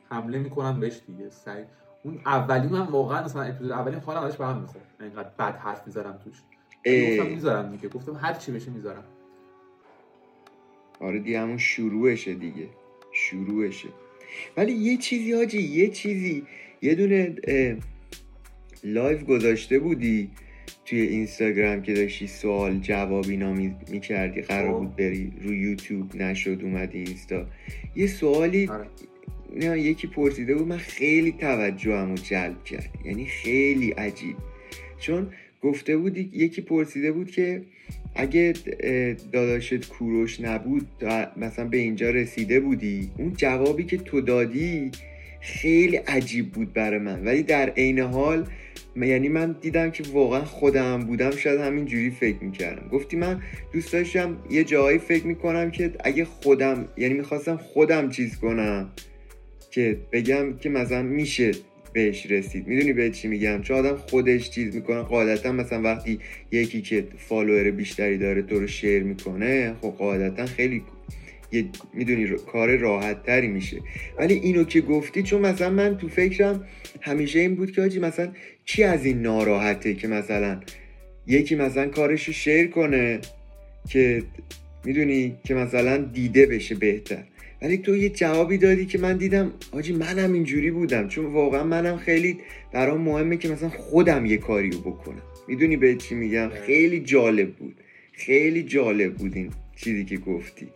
حمله 0.10 0.40
می‌کنم 0.40 0.80
بهش 0.80 1.02
دیگه. 1.08 1.30
سعی 1.30 1.64
اون 2.04 2.20
اولی 2.26 2.68
من 2.68 2.82
واقعا 2.82 3.24
مثلا 3.24 3.42
اپیزود 3.42 3.72
اولی 3.72 3.96
حالم 3.96 4.24
ازش 4.24 4.38
به 4.38 4.46
هم 4.46 4.58
می‌خورد. 4.62 4.86
اینقدر 5.00 5.30
بد 5.40 5.56
حرف 5.56 5.88
می‌زدم 5.88 6.20
توش. 6.24 6.38
گفتم 6.86 7.32
می‌ذارم 7.32 7.72
دیگه. 7.72 7.90
گفتم 7.90 8.16
هر 8.16 8.34
چی 8.34 8.52
بشه 8.52 8.72
می‌ذارم. 8.72 9.04
آره 11.00 11.20
دیگه 11.20 11.42
همون 11.42 11.58
شروعشه 11.58 12.34
دیگه. 12.34 12.68
شروعشه. 13.12 13.90
ولی 14.58 14.72
یه 14.72 14.98
چیزی 14.98 15.34
حاجی 15.34 15.62
یه 15.62 15.90
چیزی. 15.90 16.48
یه 16.82 16.96
دونه 16.96 17.36
اه، 17.44 17.76
لایو 18.84 19.26
گذاشته 19.26 19.80
بودی. 19.80 20.32
توی 20.86 21.02
اینستاگرام 21.02 21.82
که 21.82 21.94
داشتی 21.94 22.28
سوال 22.28 22.80
جواب 22.80 23.26
اینا 23.30 23.54
می- 23.54 23.76
می‌کردی 23.92 24.42
قرار 24.42 24.72
خب. 24.72 24.78
بود 24.78 24.96
بری 24.96 25.32
رو 25.42 25.54
یوتیوب 25.54 26.16
نشد 26.16 26.60
اومدی 26.64 26.98
اینستا 26.98 27.46
یه 27.96 28.08
سوالی 28.08 28.68
آره. 28.68 28.88
نه 29.56 29.80
یکی 29.80 30.08
پرسیده 30.08 30.56
بود 30.56 30.68
من 30.68 30.78
خیلی 30.78 31.32
توجهمو 31.32 32.16
جلب 32.16 32.64
کرد 32.64 32.90
یعنی 33.06 33.26
خیلی 33.26 33.92
عجیب 33.92 34.36
چون 35.00 35.28
گفته 35.62 35.98
بودی 35.98 36.30
یکی 36.34 36.62
پرسیده 36.62 37.12
بود 37.12 37.32
که 37.32 37.62
اگه 38.16 38.54
داداشت 39.32 39.90
کوروش 39.90 40.42
نبود 40.42 40.88
مثلا 41.38 41.66
به 41.66 41.78
اینجا 41.78 42.10
رسیده 42.10 42.60
بودی 42.60 43.12
اون 43.18 43.34
جوابی 43.38 43.84
که 43.84 43.98
تو 43.98 44.22
دادی 44.22 44.92
خیلی 45.42 45.96
عجیب 45.96 46.52
بود 46.52 46.74
برای 46.74 47.00
من 47.00 47.26
ولی 47.26 47.44
در 47.44 47.70
عین 47.70 48.00
حال 48.00 48.48
یعنی 48.96 49.30
من 49.30 49.56
دیدم 49.62 49.92
که 49.92 50.04
واقعا 50.14 50.46
خودم 50.46 51.00
بودم 51.00 51.32
شاید 51.32 51.60
همین 51.60 51.86
جوری 51.86 52.12
فکر 52.12 52.44
می‌کردم. 52.44 52.88
گفتی 52.88 53.18
من 53.18 53.42
دوست 53.74 53.94
داشتم 53.94 54.38
یه 54.50 54.64
جایی 54.64 55.00
فکر 55.00 55.26
می‌کنم 55.26 55.72
که 55.72 55.92
اگه 56.04 56.26
خودم 56.26 56.88
یعنی 56.98 57.14
می‌خواستم 57.14 57.58
خودم 57.58 58.10
چیز 58.10 58.38
کنم 58.38 58.92
که 59.72 59.98
بگم 60.12 60.58
که 60.58 60.70
مثلا 60.70 61.02
میشه 61.02 61.52
بهش 61.94 62.26
رسید. 62.26 62.68
می‌دونی 62.68 62.94
به 62.94 63.10
چی 63.10 63.28
میگم؟ 63.28 63.62
چون 63.62 63.78
آدم 63.78 63.96
خودش 63.96 64.50
چیز 64.50 64.76
می‌کنه. 64.76 65.02
قاعدتا 65.02 65.52
مثلا 65.52 65.82
وقتی 65.82 66.20
یکی 66.52 66.82
که 66.82 67.08
فالوور 67.18 67.72
بیشتری 67.72 68.18
داره 68.18 68.42
تو 68.42 68.60
رو 68.60 68.68
شیر 68.68 69.04
می‌کنه 69.04 69.76
خب 69.82 69.90
قاعدتا 69.90 70.46
خیلی 70.46 70.84
یه 71.54 71.66
می‌دونی 71.94 72.28
کار 72.52 72.76
راحت 72.76 73.24
تری 73.24 73.48
میشه. 73.48 73.82
ولی 74.18 74.34
اینو 74.34 74.64
که 74.64 74.82
گفتی 74.82 75.24
چون 75.24 75.42
مثلا 75.42 75.70
من 75.70 75.98
تو 75.98 76.08
فکرم 76.08 76.68
همیشه 77.02 77.40
این 77.40 77.56
بود 77.56 77.72
که 77.72 77.82
آجی 77.82 78.00
مثلا 78.00 78.32
کی 78.66 78.84
از 78.84 79.06
این 79.06 79.22
ناراحته 79.22 79.94
که 79.94 80.08
مثلا 80.08 80.60
یکی 81.28 81.56
مثلا 81.56 81.88
کارش 81.88 82.28
رو 82.28 82.34
شیر 82.34 82.68
کنه 82.68 83.20
که 83.90 84.24
می‌دونی 84.86 85.36
که 85.44 85.54
مثلا 85.54 85.98
دیده 85.98 86.46
بشه 86.46 86.76
بهتر. 86.76 87.24
ولی 87.62 87.78
تو 87.78 87.96
یه 87.96 88.10
جوابی 88.10 88.58
دادی 88.58 88.86
که 88.86 88.98
من 88.98 89.18
دیدم 89.18 89.52
آجی 89.72 89.94
منم 89.94 90.34
اینجوری 90.34 90.72
بودم. 90.72 91.08
چون 91.08 91.26
واقعا 91.26 91.64
منم 91.64 91.98
خیلی 91.98 92.38
برام 92.74 93.02
مهمه 93.02 93.38
که 93.38 93.50
مثلا 93.50 93.70
خودم 93.70 94.26
یه 94.26 94.38
کاری 94.38 94.70
رو 94.70 94.80
بکنم. 94.80 95.22
می‌دونی 95.48 95.78
به 95.78 95.96
چی 95.96 96.16
میگم؟ 96.16 96.50
خیلی 96.66 97.00
جالب 97.00 97.54
بود. 97.54 97.76
خیلی 98.14 98.64
جالب 98.64 99.14
بود 99.14 99.36
این 99.36 99.52
چیزی 99.76 100.06
که 100.06 100.18
گفتی. 100.18 100.68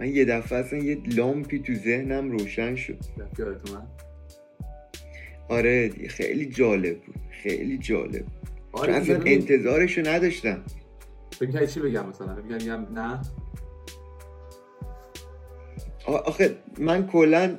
من 0.00 0.14
یه 0.14 0.24
دفعه 0.24 0.58
اصلا 0.58 0.78
یه 0.78 0.98
لامپی 1.16 1.58
تو 1.58 1.74
ذهنم 1.74 2.30
روشن 2.30 2.74
شد. 2.74 2.98
آره 5.48 5.88
خیلی 6.08 6.46
جالب 6.46 7.00
بود 7.00 7.16
خیلی 7.42 7.78
جالب 7.78 8.24
آره 8.72 8.94
اصلا 8.94 9.18
ببین، 9.18 9.32
انتظارشو 9.32 10.00
نداشتم. 10.06 10.62
فکر 11.38 11.66
چی 11.66 11.80
بگم 11.80 12.08
مثلا؟ 12.08 12.34
بگم 12.34 12.54
میگم 12.54 12.98
نه؟ 13.00 13.20
آخه 16.06 16.56
من 16.78 17.06
کلا 17.06 17.58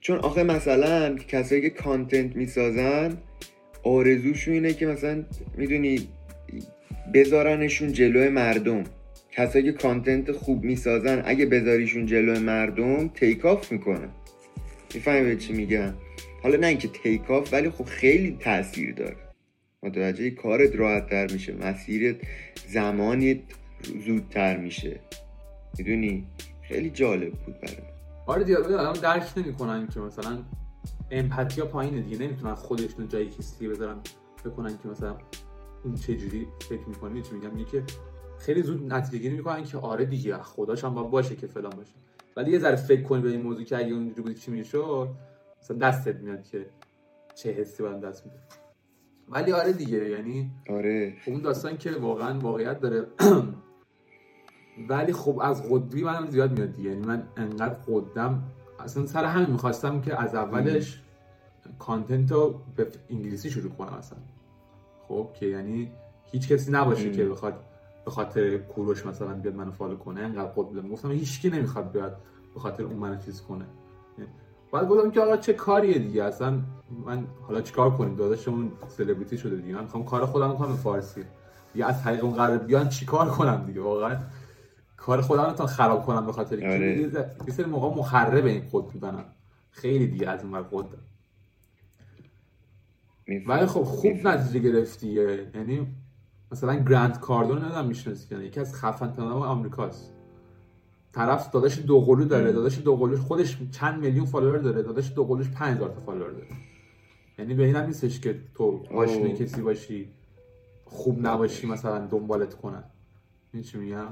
چون 0.00 0.18
آخه 0.18 0.42
مثلا 0.42 1.16
کسایی 1.16 1.62
که 1.62 1.70
کانتنت 1.70 2.36
می‌سازن 2.36 3.16
آرزوشون 3.82 4.54
اینه 4.54 4.72
که 4.72 4.86
مثلا 4.86 5.24
می‌دونی 5.56 6.08
بذارنشون 7.14 7.92
جلوی 7.92 8.28
مردم. 8.28 8.84
کسایی 9.36 9.64
که 9.64 9.72
content 9.72 10.32
خوب 10.32 10.64
می‌سازن 10.64 11.22
اگه 11.24 11.46
بذاریشون 11.46 12.06
جلوی 12.06 12.38
مردم 12.38 13.08
take 13.08 13.44
off 13.44 13.72
می‌کنن. 13.72 14.08
می‌فهمی 14.94 15.36
چی 15.36 15.52
میگم؟ 15.52 15.94
حالا 16.42 16.56
نه 16.56 16.66
اینکه 16.66 16.88
take 16.88 17.30
off 17.30 17.52
ولی 17.52 17.70
خب 17.70 17.84
خیلی 17.84 18.36
تاثیر 18.40 18.94
داره. 18.94 19.16
متوجه 19.82 20.30
کارت 20.30 20.76
راحت 20.76 21.10
تر 21.10 21.32
میشه 21.32 21.54
مسیرت 21.54 22.16
زمانیت 22.68 23.38
زودتر 24.06 24.56
میشه. 24.56 25.00
می‌دونی؟ 25.78 26.26
خیلی 26.62 26.90
جالب 26.90 27.32
بود 27.32 27.60
برای 27.60 27.76
من. 27.76 27.94
آره 28.26 28.44
دیگه 28.44 28.58
آدم 28.58 29.00
درک 29.00 29.22
نمی‌کنن 29.36 29.86
که 29.86 30.00
مثلا 30.00 30.38
امپاتیا 31.10 31.66
پایینه 31.66 32.00
دیگه. 32.00 32.18
نمی‌تونن 32.26 32.54
خودشون 32.54 33.08
جای 33.08 33.26
کسی 33.26 33.68
بذارن 33.68 33.96
بکنن 34.44 34.78
که 34.82 34.88
مثلا 34.88 35.16
اون 35.84 35.94
چه 35.94 36.16
جوری 36.16 36.46
فکر 36.68 36.88
می‌کنی 36.88 37.22
چی 37.22 37.34
میگم؟ 37.34 37.64
که 37.64 37.82
خیلی 38.38 38.62
زود 38.62 38.92
نتیجه 38.92 39.18
گیری 39.18 39.36
می‌کنن 39.36 39.64
که 39.64 39.78
آره 39.78 40.04
دیگه 40.04 40.38
خداش 40.38 40.84
هم 40.84 40.94
باشه 40.94 41.36
که 41.36 41.46
فلان 41.46 41.72
باشه. 41.76 41.92
ولی 42.36 42.50
یه 42.50 42.58
ذره 42.58 42.76
فکر 42.76 43.02
کنی 43.02 43.22
به 43.22 43.28
این 43.28 43.42
موضوع 43.42 43.64
که 43.64 43.76
اگه 43.76 43.92
اونجوری 43.92 44.22
بود 44.22 44.34
چی 44.34 44.50
می‌شد 44.50 45.08
مثلا 45.62 45.76
دستت 45.76 46.16
میاد 46.16 46.42
که 46.42 46.66
چه 47.34 47.52
حسی 47.52 47.82
باید 47.82 48.00
دست 48.00 48.26
میده 48.26 48.38
ولی 49.28 49.52
آره 49.52 49.72
دیگه 49.72 50.10
یعنی 50.10 50.50
آره. 50.70 51.14
اون 51.26 51.40
داستان 51.40 51.76
که 51.76 51.90
واقعا 51.90 52.38
واقعیت 52.38 52.80
داره. 52.80 53.06
ولی 54.88 55.12
خب 55.12 55.38
از 55.42 55.70
قدوی 55.70 56.02
منم 56.02 56.30
زیاد 56.30 56.58
میاد 56.58 56.72
دیگه. 56.72 56.90
یعنی 56.90 57.06
من 57.06 57.22
انقدر 57.36 57.78
قدم 57.88 58.42
اصلا 58.80 59.06
سر 59.06 59.24
همین 59.24 59.50
می‌خواستم 59.50 60.00
که 60.00 60.22
از 60.22 60.34
اولش 60.34 61.02
content 61.78 62.32
رو 62.32 62.60
به 62.76 62.86
انگلیسی 63.10 63.50
شروع 63.50 63.72
کنم 63.72 63.92
اصلا. 63.92 64.18
خب 65.08 65.30
که 65.40 65.46
یعنی 65.46 65.92
هیچ 66.32 66.48
کسی 66.48 66.72
نباشه. 66.72 67.10
که 67.10 67.24
بخواد 67.24 67.64
به 68.04 68.10
خاطر 68.10 68.58
کوروش 68.58 69.06
مثلا 69.06 69.34
بیاد 69.34 69.54
منو 69.54 69.70
follow 69.70 69.96
کنه 69.96 70.20
انقدر 70.20 70.44
قد 70.44 70.66
بودم 70.66 70.88
گفتم 70.88 71.10
هیچکی 71.10 71.50
نمی‌خواد 71.50 71.92
بیاد 71.92 72.20
به 72.54 72.60
خاطر 72.60 72.82
اون 72.82 72.96
منو 72.96 73.16
چیز 73.16 73.42
کنه. 73.42 73.64
بعد 74.72 74.88
گفتم 74.88 75.10
که 75.10 75.20
آقا 75.20 75.36
چه 75.36 75.52
کاریه 75.52 75.98
دیگه؟ 75.98 76.24
اصلا 76.24 76.60
من 77.06 77.26
حالا 77.40 77.60
چیکار 77.60 77.90
کنیم؟ 77.90 78.16
داداشمون 78.16 78.72
سلبریتی 78.88 79.38
شده 79.38 79.56
دیگه. 79.56 79.74
من 79.74 79.82
می‌خوام 79.82 80.04
کار 80.04 80.26
خودم 80.26 80.56
کنم 80.56 80.68
به 80.68 80.74
فارسی. 80.74 81.24
دیگه 81.72 81.86
از 81.86 82.02
طریق 82.02 82.24
اون 82.24 82.34
قرار 82.34 82.58
بیان 82.58 82.88
چیکار 82.88 83.28
کنم 83.28 83.64
دیگه؟ 83.66 83.80
واقعا 83.80 84.16
کار 84.96 85.20
خودم 85.20 85.44
رو 85.44 85.52
تا 85.52 85.66
خراب 85.66 86.06
کنم 86.06 86.26
به 86.26 86.32
خاطر 86.32 86.56
اینکه 86.56 87.18
آره. 87.18 87.26
یه 87.46 87.52
سری 87.52 87.66
موقع 87.66 87.98
مخرب 87.98 88.44
این 88.44 88.62
قد 88.72 88.84
بودنم 88.84 89.24
خیلی 89.70 90.06
دیگه 90.06 90.30
از 90.30 90.44
اون 90.44 90.64
می‌فهمم. 93.26 93.48
ولی 93.48 93.66
خب 93.66 93.82
خوب. 93.82 94.26
نتیجه 94.26 94.58
گرفتی. 94.58 95.08
یعنی 95.54 95.94
مثلا 96.54 96.74
Grant 96.74 97.20
Cardone 97.20 97.58
نمی‌دونم 97.58 97.86
می‌شناسی 97.86 98.34
یکی 98.34 98.60
از 98.60 98.74
خفن 98.74 99.12
ترین 99.12 99.28
آمریکاست. 99.28 100.12
طرف 101.12 101.50
داداش 101.50 101.78
دوقلو 101.78 102.24
داره. 102.24 102.52
داداش 102.52 102.78
دوقلوش 102.78 103.20
خودش 103.20 103.58
چند 103.72 104.00
میلیون 104.00 104.26
follower 104.26 104.58
داره 104.58 104.82
داداش 104.82 105.12
دوقلوش 105.14 105.50
5000 105.50 105.88
تا 105.88 106.00
follower 106.00 106.30
داره. 106.30 106.46
یعنی 107.38 107.54
به 107.54 107.64
این 107.64 107.76
هم 107.76 107.86
نیستش 107.86 108.20
که 108.20 108.40
تو 108.54 108.84
آشنای. 108.94 109.32
کسی 109.32 109.62
باشی 109.62 110.08
خوب 110.84 111.26
نباشی 111.26 111.66
مثلا 111.66 112.06
دنبالت 112.06 112.54
کنن. 112.54 112.84
این 113.52 113.62
چی 113.62 113.78
میگم؟ 113.78 114.06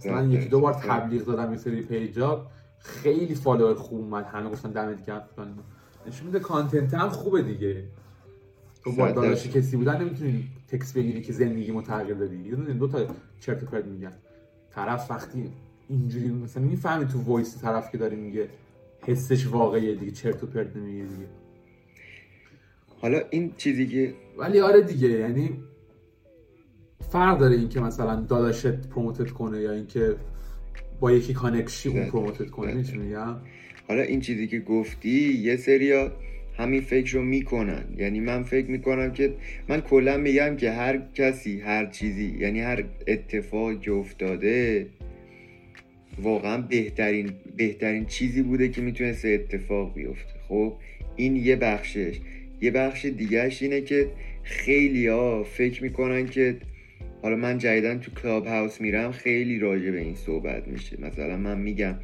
مثلا. 0.00 0.22
یکی 0.22 0.48
دو 0.48 0.60
بار 0.60 0.74
تبلیغ 0.74 1.24
دادم 1.24 1.52
یه 1.52 1.58
سری 1.58 1.82
page 1.82 2.33
ا 2.33 2.46
خیلی 2.78 3.34
follower 3.34 3.74
خوب 3.74 4.00
اومد. 4.00 4.24
همه 4.24 4.50
گفتن 4.50 4.70
دمت 4.70 5.06
گرم. 5.06 5.22
فلان. 5.36 5.58
نشون 6.06 6.26
میده 6.26 6.40
content 6.40 6.94
هم 6.94 7.08
خوبه 7.08 7.42
دیگه. 7.42 7.84
تو 8.90 8.96
با 8.96 9.10
درصد. 9.10 9.50
کسی 9.50 9.76
بودن 9.76 10.00
نمی‌تونی 10.00 10.48
تکس 10.68 10.92
بگیری 10.92 11.22
که 11.22 11.32
زندگی 11.32 11.82
تغییر 11.82 12.14
دادی 12.14 12.36
یه 12.36 12.54
دونه 12.54 12.72
دو 12.72 12.88
تا 12.88 13.06
چرت 13.40 13.62
و 13.62 13.66
پرت 13.66 13.84
میگن 13.84 14.12
طرف 14.70 15.10
وقتی 15.10 15.50
اینجوری 15.88 16.28
مثلا 16.28 16.62
می‌فهمی 16.62 17.06
تو 17.06 17.22
voice 17.22 17.62
طرف 17.62 17.92
که 17.92 17.98
داره 17.98 18.16
میگه 18.16 18.48
حسش 19.02 19.46
واقعیه 19.46 19.94
دیگه 19.94 20.12
چرت 20.12 20.44
و 20.44 20.46
پرت 20.46 20.76
نمیگه 20.76 21.04
دیگه 21.04 21.26
حالا 23.00 23.20
این 23.30 23.52
چیزی 23.56 23.86
که 23.86 24.14
ولی 24.38 24.60
آره 24.60 24.80
دیگه 24.80 25.08
یعنی 25.08 25.50
فرق 27.10 27.38
داره 27.38 27.56
این 27.56 27.68
که 27.68 27.80
مثلا 27.80 28.20
داداشت 28.20 28.66
پروموتت 28.66 29.30
کنه 29.30 29.60
یا 29.60 29.72
اینکه 29.72 30.16
با 31.00 31.12
یکی 31.12 31.32
کانکشی 31.32 31.88
اون. 31.88 32.10
پروموتت 32.10 32.50
کنه. 32.50 32.74
می‌تونی 32.74 33.14
حالا 33.88 34.02
این 34.02 34.20
چیزی 34.20 34.46
که 34.46 34.60
گفتی 34.60 35.32
یه 35.32 35.56
سریا 35.56 36.12
همین 36.58 36.80
فکر 36.80 37.14
رو 37.14 37.22
می‌کنن. 37.22 37.84
یعنی 37.96 38.20
من 38.20 38.42
فکر 38.42 38.66
می‌کنم 38.66 39.12
که 39.12 39.34
من 39.68 39.80
کلا 39.80 40.16
میگم 40.16 40.56
که 40.56 40.70
هر 40.70 41.00
کسی 41.14 41.60
هر 41.60 41.86
چیزی 41.86 42.36
یعنی 42.38 42.60
هر 42.60 42.84
اتفاقی 43.06 43.78
که 43.78 43.92
افتاده 43.92 44.86
واقعا 46.22 46.58
بهترین 46.58 47.30
بهترین 47.56 48.06
چیزی 48.06 48.42
بوده 48.42 48.68
که 48.68 48.80
می‌تونسته 48.80 49.28
اتفاق 49.28 49.94
بیفته. 49.94 50.34
خب 50.48 50.72
این 51.16 51.36
یه 51.36 51.56
بخشش. 51.56 52.20
یه 52.60 52.70
بخش 52.70 53.04
دیگهش 53.04 53.62
اینه 53.62 53.80
که 53.80 54.08
خیلی 54.42 55.06
ها 55.06 55.44
فکر 55.44 55.82
می‌کنن 55.82 56.26
که 56.26 56.56
حالا 57.22 57.36
من 57.36 57.58
جدیدن 57.58 57.98
تو 57.98 58.10
کلاب 58.22 58.46
هاوس 58.46 58.80
میرم 58.80 59.12
خیلی 59.12 59.58
راجع 59.58 59.90
به 59.90 60.00
این 60.00 60.14
صحبت 60.14 60.68
میشه. 60.68 61.00
مثلا 61.00 61.36
من 61.36 61.58
میگم 61.58 61.94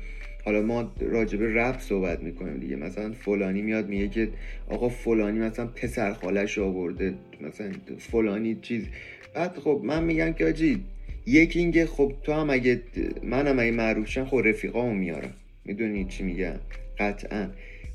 حالا 0.44 0.62
ما 0.62 0.92
راجع 1.00 1.38
به 1.38 1.54
رپ 1.54 1.80
صحبت 1.80 2.22
می‌کنیم 2.22 2.58
دیگه. 2.58 2.76
مثلا 2.76 3.12
فلانی 3.12 3.62
میاد 3.62 3.88
میگه 3.88 4.08
که 4.08 4.28
آقا 4.68 4.88
فلانی 4.88 5.38
مثلا 5.38 5.66
پسر 5.66 6.12
خالش 6.12 6.58
آورده. 6.58 7.14
مثلا 7.40 7.70
فلانی 7.98 8.58
چیز. 8.62 8.84
بعد 9.34 9.58
خب 9.58 9.80
من 9.84 10.04
میگم 10.04 10.32
که 10.32 10.46
آجی 10.46 10.84
یکی 11.26 11.58
اینکه 11.58 11.86
خب 11.86 12.12
تو 12.22 12.32
هم 12.32 12.50
اگه 12.50 12.82
من 13.22 13.46
هم 13.46 13.58
اگه 13.58 13.70
معروف 13.70 14.08
شم 14.08 14.24
خب 14.24 14.42
رفیقامو 14.44 14.94
میارم. 14.94 15.34
می‌دونی 15.64 16.04
چی 16.04 16.22
میگم؟ 16.24 16.54
قطعا. 16.98 17.48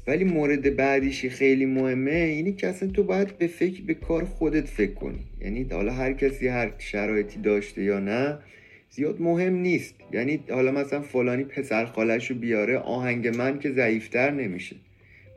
ولی 0.07 0.23
مورد 0.23 0.75
بعدیش 0.75 1.25
خیلی 1.25 1.65
مهمه 1.65 2.11
اینی 2.11 2.53
که 2.53 2.67
اصلا 2.67 2.89
تو 2.89 3.03
باید 3.03 3.37
به 3.37 3.47
فکر 3.47 3.81
به 3.83 3.93
کار 3.93 4.25
خودت 4.25 4.67
فکر 4.67 4.93
کنی. 4.93 5.19
یعنی 5.41 5.67
حالا 5.71 5.93
هر 5.93 6.13
کسی 6.13 6.47
هر 6.47 6.71
شرایطی 6.77 7.39
داشته 7.39 7.83
یا 7.83 7.99
نه 7.99 8.37
زیاد 8.89 9.21
مهم 9.21 9.53
نیست. 9.53 9.95
یعنی 10.13 10.43
حالا 10.49 10.71
مثلا 10.71 11.01
فلانی 11.01 11.43
پسر 11.43 11.85
خالش 11.85 12.31
رو 12.31 12.37
بیاره 12.37 12.77
آهنگ 12.77 13.27
من 13.27 13.59
که 13.59 13.71
ضعیفتر 13.71 14.31
نمیشه. 14.31 14.75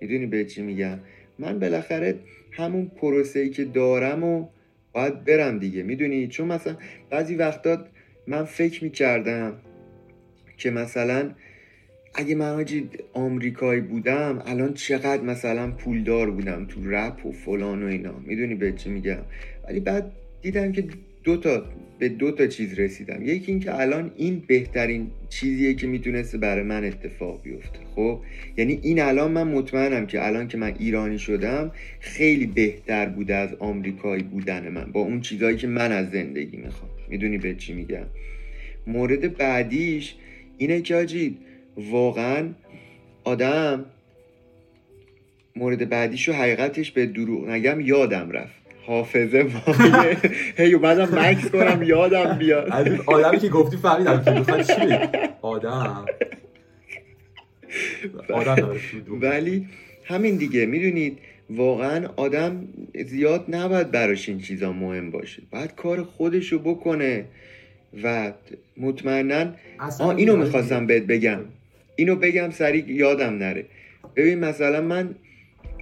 می‌دونی 0.01 0.27
به 0.27 0.45
چی 0.45 0.63
میگم؟ 0.63 0.99
من 1.39 1.59
بالاخره 1.59 2.15
همون 2.51 2.91
پروسه 2.97 3.41
ای 3.41 3.51
که 3.51 3.65
دارم 3.65 4.25
و 4.25 4.49
باید 4.93 5.25
برم 5.25 5.59
دیگه. 5.59 5.83
می‌دونی؟ 5.83 6.29
چون 6.29 6.49
مثلا 6.49 6.77
بعضی 7.11 7.35
وقتا 7.35 7.85
من 8.27 8.45
فکر 8.45 8.85
می‌کردم 8.85 9.57
که 10.57 10.71
مثلا 10.71 11.31
اگه 12.15 12.35
من 12.35 12.55
حاجی 12.55 12.91
آمریکایی 13.13 13.81
بودم 13.81 14.43
الان 14.47 14.75
چقدر 14.75 15.23
مثلا 15.23 15.71
پولدار 15.71 16.31
بودم 16.31 16.67
تو 16.67 16.91
رپ 16.91 17.27
و 17.27 17.33
فلان 17.33 17.83
و 17.83 17.87
اینا. 17.87 18.19
می‌دونی 18.27 18.55
به 18.55 18.73
چی 18.73 18.91
میگم؟ 18.91 19.23
ولی 19.69 19.81
بعد 19.81 20.13
دیدم 20.43 20.73
که 20.73 20.85
دو 21.25 21.37
تا 21.37 21.65
به 21.99 22.09
دو 22.09 22.33
تا 22.33 22.47
چیز 22.47 22.79
رسیدم. 22.79 23.23
یکی 23.23 23.53
اینکه 23.53 23.81
الان 23.81 24.13
این 24.17 24.43
بهترین 24.47 25.11
چیزیه 25.29 25.75
که 25.75 25.87
می‌تونسته 25.87 26.39
برای 26.39 26.63
من 26.63 26.85
اتفاق 26.85 27.43
بیفته. 27.43 27.79
خب؟ 27.95 28.21
یعنی 28.57 28.79
این 28.83 29.01
الان 29.01 29.31
من 29.31 29.49
مطمئنم 29.49 30.07
که 30.07 30.27
الان 30.27 30.49
که 30.49 30.59
من 30.59 30.75
ایرانی 30.79 31.19
شدم 31.19 31.73
خیلی 32.01 32.47
بهتر 32.47 33.07
بوده 33.07 33.35
از 33.35 33.55
آمریکایی 33.55 34.23
بودن 34.23 34.69
من. 34.69 34.93
با 34.93 35.01
اون 35.01 35.21
چیزهایی 35.21 35.57
که 35.57 35.67
من 35.67 35.93
از 35.93 36.11
زندگی 36.11 36.57
می‌خوام. 36.57 36.91
می‌دونی 37.09 37.39
به 37.39 37.55
چی 37.55 37.73
میگم؟ 37.73 38.07
مورد 38.87 39.37
بعدیش 39.37 40.15
اینه 40.59 40.81
که 40.81 40.95
آجی 40.95 41.39
واقعا 41.77 42.49
آدم 43.25 43.85
مورد 45.57 45.89
بعدیش 45.89 46.29
رو 46.29 46.35
حقیقتش 46.35 46.91
به 46.91 47.07
دروغ 47.07 47.49
نگم 47.49 47.81
یادم 47.81 48.31
رفت. 48.31 48.62
حافظه 48.87 49.43
ما 49.43 49.75
هی 50.57 50.75
اومدم 50.75 51.19
مکس 51.19 51.51
کنم 51.51 51.83
یادم 51.83 52.39
بیاد. 52.39 52.69
از 52.71 52.87
این 52.87 53.01
آدمی 53.07 53.39
که 53.39 53.49
گفتی 53.49 53.77
فهمیدم 53.77 54.25
که 54.25 54.31
می‌خواد 54.31 54.63
چی. 54.63 54.97
آدم. 55.43 56.05
آدم. 58.35 58.77
ولی 59.09 59.67
همین 60.05 60.37
دیگه 60.37 60.67
می‌دونید 60.67 61.19
واقعا 61.51 62.09
آدم 62.17 62.69
زیاد 63.07 63.45
نباید 63.49 63.91
براش 63.91 64.29
این 64.29 64.41
چیزا 64.41 64.73
مهم 64.73 65.11
باشه. 65.11 65.43
باید 65.51 65.75
کار 65.75 66.03
خودشو 66.03 66.59
بکنه 66.59 67.25
و 68.03 68.33
مطمئنا 68.77 69.47
آه 69.99 70.17
اینو 70.17 70.37
می‌خواستم. 70.37 70.87
بهت 70.87 71.03
بگم. 71.03 71.41
اینو 71.97 72.17
بگم 72.17 72.51
سریع 72.51 72.91
یادم 72.91 73.35
نره. 73.39 73.65
ببین 74.17 74.39
مثلا 74.39 74.81
من 74.81 75.15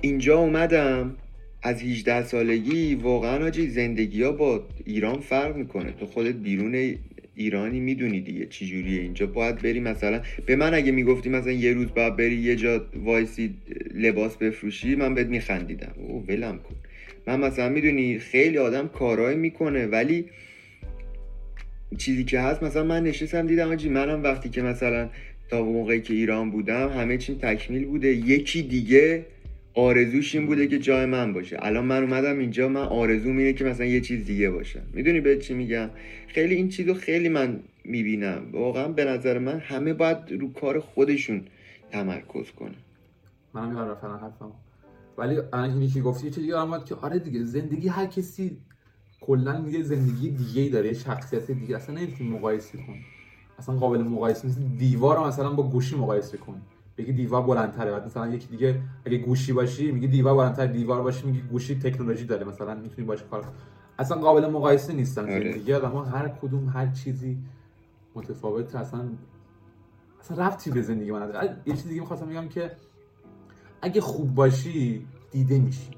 اینجا 0.01 0.39
اومدم. 0.39 1.17
از 1.63 1.83
18 1.83 2.25
سالگی 2.25 2.95
واقعا 2.95 3.47
آجی 3.47 3.69
زندگی 3.69 4.23
ها 4.23 4.33
با 4.33 4.67
ایران 4.85 5.21
فرق 5.21 5.57
می‌کنه. 5.57 5.93
تو 5.93 6.07
خودت 6.07 6.35
بیرون 6.35 6.95
ایرانی 7.35 7.81
می‌دونی 7.81 8.21
دیگه 8.21 8.47
چی 8.47 8.67
جوریه 8.67 9.01
اینجا. 9.01 9.27
باید 9.27 9.63
بری 9.63 9.81
مثلا 9.81 10.23
به 10.47 10.57
من 10.57 10.75
اگه 10.75 10.93
می‌گفتی 10.93 11.29
مثلا 11.29 11.53
یه 11.53 11.73
روز 11.73 11.95
باید 11.95 12.17
بری 12.17 12.37
یه 12.37 12.57
جا 12.57 12.87
وایسی 13.05 13.55
لباس 13.95 14.37
بفروشی 14.37 14.95
من 14.95 15.15
بهت 15.15 15.27
میخندیدم. 15.27 15.93
او 15.97 16.25
ولم 16.29 16.59
کن. 16.59 16.75
من 17.27 17.41
مثلا 17.41 17.69
می‌دونی 17.69 18.19
خیلی 18.19 18.59
آدم 18.59 18.89
کارایی 18.89 19.37
می‌کنه 19.37 19.87
ولی 19.87 20.25
چیزی 21.99 22.25
که 22.25 22.41
هست 22.41 22.63
مثلا 22.63 22.85
من 22.85 23.03
نشستم 23.03 23.47
دیدم 23.47 23.71
آجی 23.71 23.89
منم 23.89 24.23
وقتی 24.23 24.49
که 24.49 24.63
مثلا 24.63 25.11
تا 25.51 25.65
موقعی 25.65 26.01
که 26.01 26.15
ایران 26.15 26.51
بودم 26.51 26.89
همه 26.89 27.19
چیم 27.19 27.39
تکمیل 27.39 27.85
بوده. 27.85 28.09
یکی 28.09 28.63
دیگه 28.63 29.25
آرزوش 29.81 30.35
این 30.35 30.47
بوده 30.47 30.67
که 30.67 30.79
جای 30.79 31.07
من 31.07 31.33
باشه. 31.33 31.57
الان 31.61 31.85
من 31.85 32.03
اومدم 32.03 32.39
اینجا 32.39 32.69
من 32.69 32.81
آرزوم 32.81 33.37
اینه 33.37 33.53
که 33.53 33.65
مثلا 33.65 33.87
یه 33.87 34.01
چیز 34.01 34.25
دیگه 34.25 34.51
باشم 34.51 34.83
می‌دونی 34.95 35.21
به 35.21 35.39
چی 35.39 35.55
میگم؟ 35.55 35.91
خیلی 36.27 36.55
این 36.55 36.69
چیزو 36.69 36.95
خیلی 36.95 37.29
من 37.29 37.61
می‌بینم. 37.85 38.43
واقعا 38.53 38.89
به 38.89 39.05
نظر 39.05 39.39
من 39.39 39.59
همه 39.59 39.93
باید 39.95 40.19
رو 40.41 40.53
کار 40.53 40.81
خودشون 40.81 41.45
تمرکز 41.91 42.51
کنه 42.51 42.75
منم 43.55 43.77
یادم 43.77 43.91
رفت 43.91 44.05
الان 44.05 44.21
حرفم. 44.21 44.53
ولی 45.19 45.39
اینی 45.53 45.89
که 45.89 46.01
گفتی 46.01 46.31
چیزی 46.31 46.47
یادم 46.47 46.73
اومد 46.73 46.85
که 46.85 46.95
آره 46.95 47.19
دیگه 47.19 47.45
زندگی 47.45 47.89
هر 47.89 48.07
کسی 48.07 48.57
کلا 49.21 49.65
یه 49.71 49.83
زندگی 49.83 50.31
دیگه 50.31 50.69
داره 50.73 50.93
شخصیت 50.95 51.51
دیگه. 51.51 51.77
اصلا 51.77 51.95
نمی‌تونی 51.95 52.31
مقایسه 52.31 52.79
کنی. 52.79 53.05
اصلا 53.59 53.75
قابل 53.75 54.03
مقایسه 54.03 54.47
نیست. 54.47 54.61
دیوار 54.79 55.27
مثلا 55.29 55.51
با 55.51 55.63
گوشی 55.63 55.97
مقایسه 55.97 56.37
کن 56.37 56.63
بگی 57.01 57.13
دیوار 57.13 57.43
بلندتره. 57.43 57.91
بعد 57.91 58.07
مثلا 58.07 58.29
یکی 58.29 58.47
دیگه 58.49 58.83
اگه 59.05 59.19
گوشی 59.19 59.53
باشی 59.53 59.93
میگی 59.93 60.09
دیوار 60.09 60.35
بلندتر. 60.37 60.67
دیوار 60.67 61.03
باشی 61.03 61.27
میگی 61.27 61.41
گوشی 61.41 61.79
تکنولوژی 61.79 62.25
داره. 62.25 62.45
مثلا 62.45 62.75
می‌تونی 62.75 63.07
باش 63.07 63.23
کار. 63.31 63.45
اصلا 63.99 64.17
قابل 64.17 64.51
مقایسه 64.51 64.93
نیستن. 64.93 65.23
آره. 65.23 65.53
زندگی 65.53 65.73
آدم 65.73 65.97
هر 65.97 66.29
کدوم 66.29 66.69
هر 66.69 66.87
چیزی 66.87 67.39
متفاوت 68.15 68.75
اصلا 68.75 69.09
اصلا 70.21 70.47
ربطی 70.47 70.71
به 70.71 70.83
زندگی 70.83 71.11
من 71.11 71.23
نداره 71.23 71.57
یه 71.67 71.75
چیز 71.75 71.89
دیگه 71.89 72.01
می‌خواستم 72.01 72.27
بگم 72.27 72.49
که 72.49 72.71
اگه 73.83 74.01
خوب 74.01 74.35
باشی 74.35 75.07
دیده 75.31 75.59
میشی. 75.59 75.91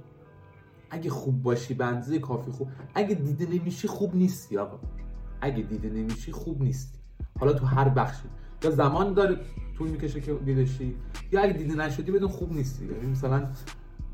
اگه 0.91 1.11
خوب 1.11 1.43
باشی 1.43 1.75
به 1.75 1.85
اندازه 1.85 2.19
کافی 2.19 2.51
خوب. 2.51 2.69
اگه 2.95 3.15
دیده 3.15 3.47
نمیشی 3.47 3.89
خوب 3.89 4.17
نیستی 4.17 4.59
آقا. 4.59 4.79
اگه 5.41 5.63
دیده 5.63 5.91
نمیشی 5.91 6.33
خوب 6.33 6.63
نیستی. 6.63 6.99
حالا 7.41 7.53
تو 7.53 7.67
هر 7.67 7.89
بخشی. 7.89 8.29
یا 8.65 8.71
زمان 8.71 9.13
داره 9.13 9.37
طول 9.79 9.89
می‌کشه 9.89 10.21
که 10.21 10.35
دیده 10.35 10.67
شی. 10.67 10.97
یا 11.33 11.43
اگه 11.43 11.53
دیده 11.53 11.75
نشدی 11.75 12.13
بدون 12.13 12.29
خوب 12.29 12.53
نیستی 12.53 12.87
یعنی 12.87 13.07
مثلا 13.07 13.49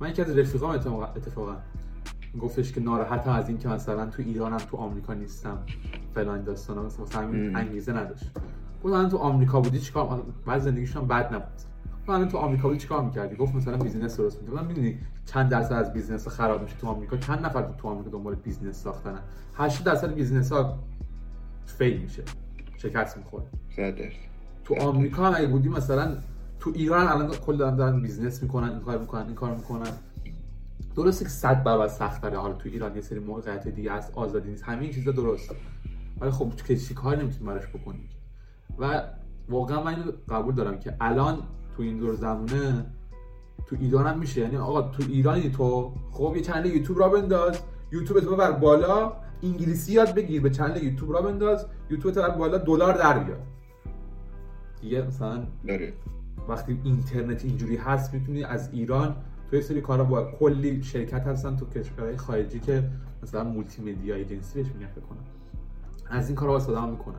من 0.01 0.11
یکی 0.11 0.23
از 0.23 0.39
رفیقام 0.39 0.71
اتفاقا 0.71 1.57
گفتش 2.41 2.73
که 2.73 2.81
ناراحتم 2.81 3.31
از 3.31 3.49
این 3.49 3.59
که 3.59 3.69
مثلا 3.69 4.07
تو 4.07 4.23
ایرانم 4.23 4.57
تو 4.57 4.77
آمریکا 4.77 5.15
نیستم 5.15 5.59
فلان 6.15 6.45
داستانا 6.45 6.83
مثلا 6.83 7.23
همین. 7.23 7.57
انگیزه 7.57 7.93
نداشت. 7.93 8.31
گفت 8.85 8.95
الان 8.95 9.09
تو 9.09 9.17
آمریکا 9.17 9.61
بودی 9.61 9.79
چیکار 9.79 10.23
بعد 10.47 10.61
زندگیشون 10.61 11.07
بد 11.07 11.35
نبود. 11.35 11.55
گفت 12.01 12.11
الان 12.11 12.29
تو 12.29 12.39
آمریکا 12.39 12.69
بودی 12.69 12.81
چیکار 12.81 13.05
می‌کردی؟ 13.05 13.37
گفت 13.37 13.55
مثلا 13.55 13.77
business 13.77 14.17
درست 14.17 14.43
می‌کردم 14.43 14.67
می‌دونی 14.67 14.99
چند 15.27 15.51
درصد 15.51 15.73
از 15.73 15.93
business 15.93 16.29
خراب 16.29 16.63
میشه 16.63 16.77
تو 16.77 16.87
آمریکا؟ 16.87 17.17
چند 17.17 17.47
نفر 17.47 17.73
تو 17.79 17.89
آمریکا 17.89 18.11
دنبال 18.11 18.35
business 18.35 18.83
ساختنن 18.83 19.21
80 19.55 19.87
درصد 19.87 20.15
business 20.15 20.53
ها 20.53 20.79
fail 21.67 22.01
میشه. 22.01 22.23
شکست 22.77 23.17
می‌خوره. 23.17 23.45
تو 24.69 24.75
آمریکا 24.81 25.27
هم 25.27 25.33
اگه 25.37 25.47
بودی 25.47 25.69
مثلا 25.69 26.17
تو 26.61 26.73
ایران 26.75 27.09
الان 27.09 27.31
کل 27.31 27.57
دارن 27.57 27.77
دارن 27.77 28.03
business 28.03 28.43
می‌کنن 28.43 28.69
این 28.69 28.81
کار 28.81 28.99
می‌کنن 28.99 29.27
این 29.27 29.35
کار 29.35 29.55
می‌کنن. 29.55 29.93
درسته 30.97 31.25
که 31.25 31.31
صد 31.31 31.65
برابر 31.65 31.89
سخت 31.89 32.23
داره 32.23 32.39
حالا 32.39 32.55
تو 32.55 32.69
ایران 32.69 32.95
یه 32.95 33.01
سری 33.01 33.19
موقعیت 33.19 33.69
دیگه 33.69 33.93
از 33.93 34.11
آزادی 34.15 34.51
نیست. 34.51 34.65
همه 34.65 34.83
این 34.83 34.93
چیزا 34.93 35.11
درسته 35.11 35.55
ولی 36.21 36.31
خب 36.31 36.53
تو 36.57 36.75
کسی 36.75 36.95
کار 36.95 37.17
نمی‌تونی 37.17 37.47
براش 37.47 37.67
بکنی. 37.67 38.09
و 38.79 39.03
واقعا 39.49 39.83
من 39.83 40.05
قبول 40.29 40.55
دارم 40.55 40.79
که 40.79 40.97
الان 41.01 41.39
تو 41.77 41.83
این 41.83 41.99
دور 41.99 42.15
زمانه 42.15 42.87
تو 43.67 43.77
ایران 43.81 44.07
هم 44.07 44.19
میشه. 44.19 44.41
یعنی 44.41 44.57
آقا 44.57 44.83
تو 44.83 45.03
ایرانی 45.09 45.51
تو 45.51 45.93
خب 46.11 46.33
یه 46.37 46.43
چنل 46.43 46.67
یوتیوب 46.67 46.99
را 46.99 47.09
بنداز. 47.09 47.59
یوتیوب 47.93 48.21
تو 48.21 48.35
ببر 48.35 48.51
بالا 48.51 49.13
انگلیسی 49.43 49.93
یاد 49.93 50.15
بگیر. 50.15 50.43
به 50.43 50.51
چنل 50.51 50.83
یوتیوب 50.83 51.13
را 51.13 51.23
بنداز. 51.23 51.67
یوتیوب 51.91 52.15
تو 52.15 52.21
ببر 52.21 52.31
بالا 52.31 52.59
دلار 52.59 52.97
در 52.97 53.19
بیاد 53.19 53.41
دیگه 54.81 55.03
مثلا 55.03 55.47
داره. 55.67 55.93
وقتی 56.49 56.81
اینترنت 56.85 57.45
اینجوری 57.45 57.77
هست 57.77 58.15
می‌تونی 58.15 58.45
از 58.45 58.69
ایران 58.73 59.17
تو 59.51 59.57
یه 59.57 59.63
سری 59.63 59.81
کارا 59.81 60.05
با 60.05 60.33
کلی 60.33 60.83
شرکت 60.83 61.27
هستن 61.27 61.57
تو 61.57 61.67
کشورهای 61.67 62.17
خارجی 62.17 62.61
که 62.61 62.91
مثلا 63.23 63.45
مولتی 63.45 63.83
مدیا 63.83 64.15
ایجنسی 64.15 64.63
بهش 64.63 64.73
میگن 64.73 64.89
کنم. 65.09 65.25
از 66.11 66.29
این 66.29 66.37
کارا 66.37 66.53
واسه 66.53 66.73
آدم 66.73 66.89
می‌کنن. 66.89 67.19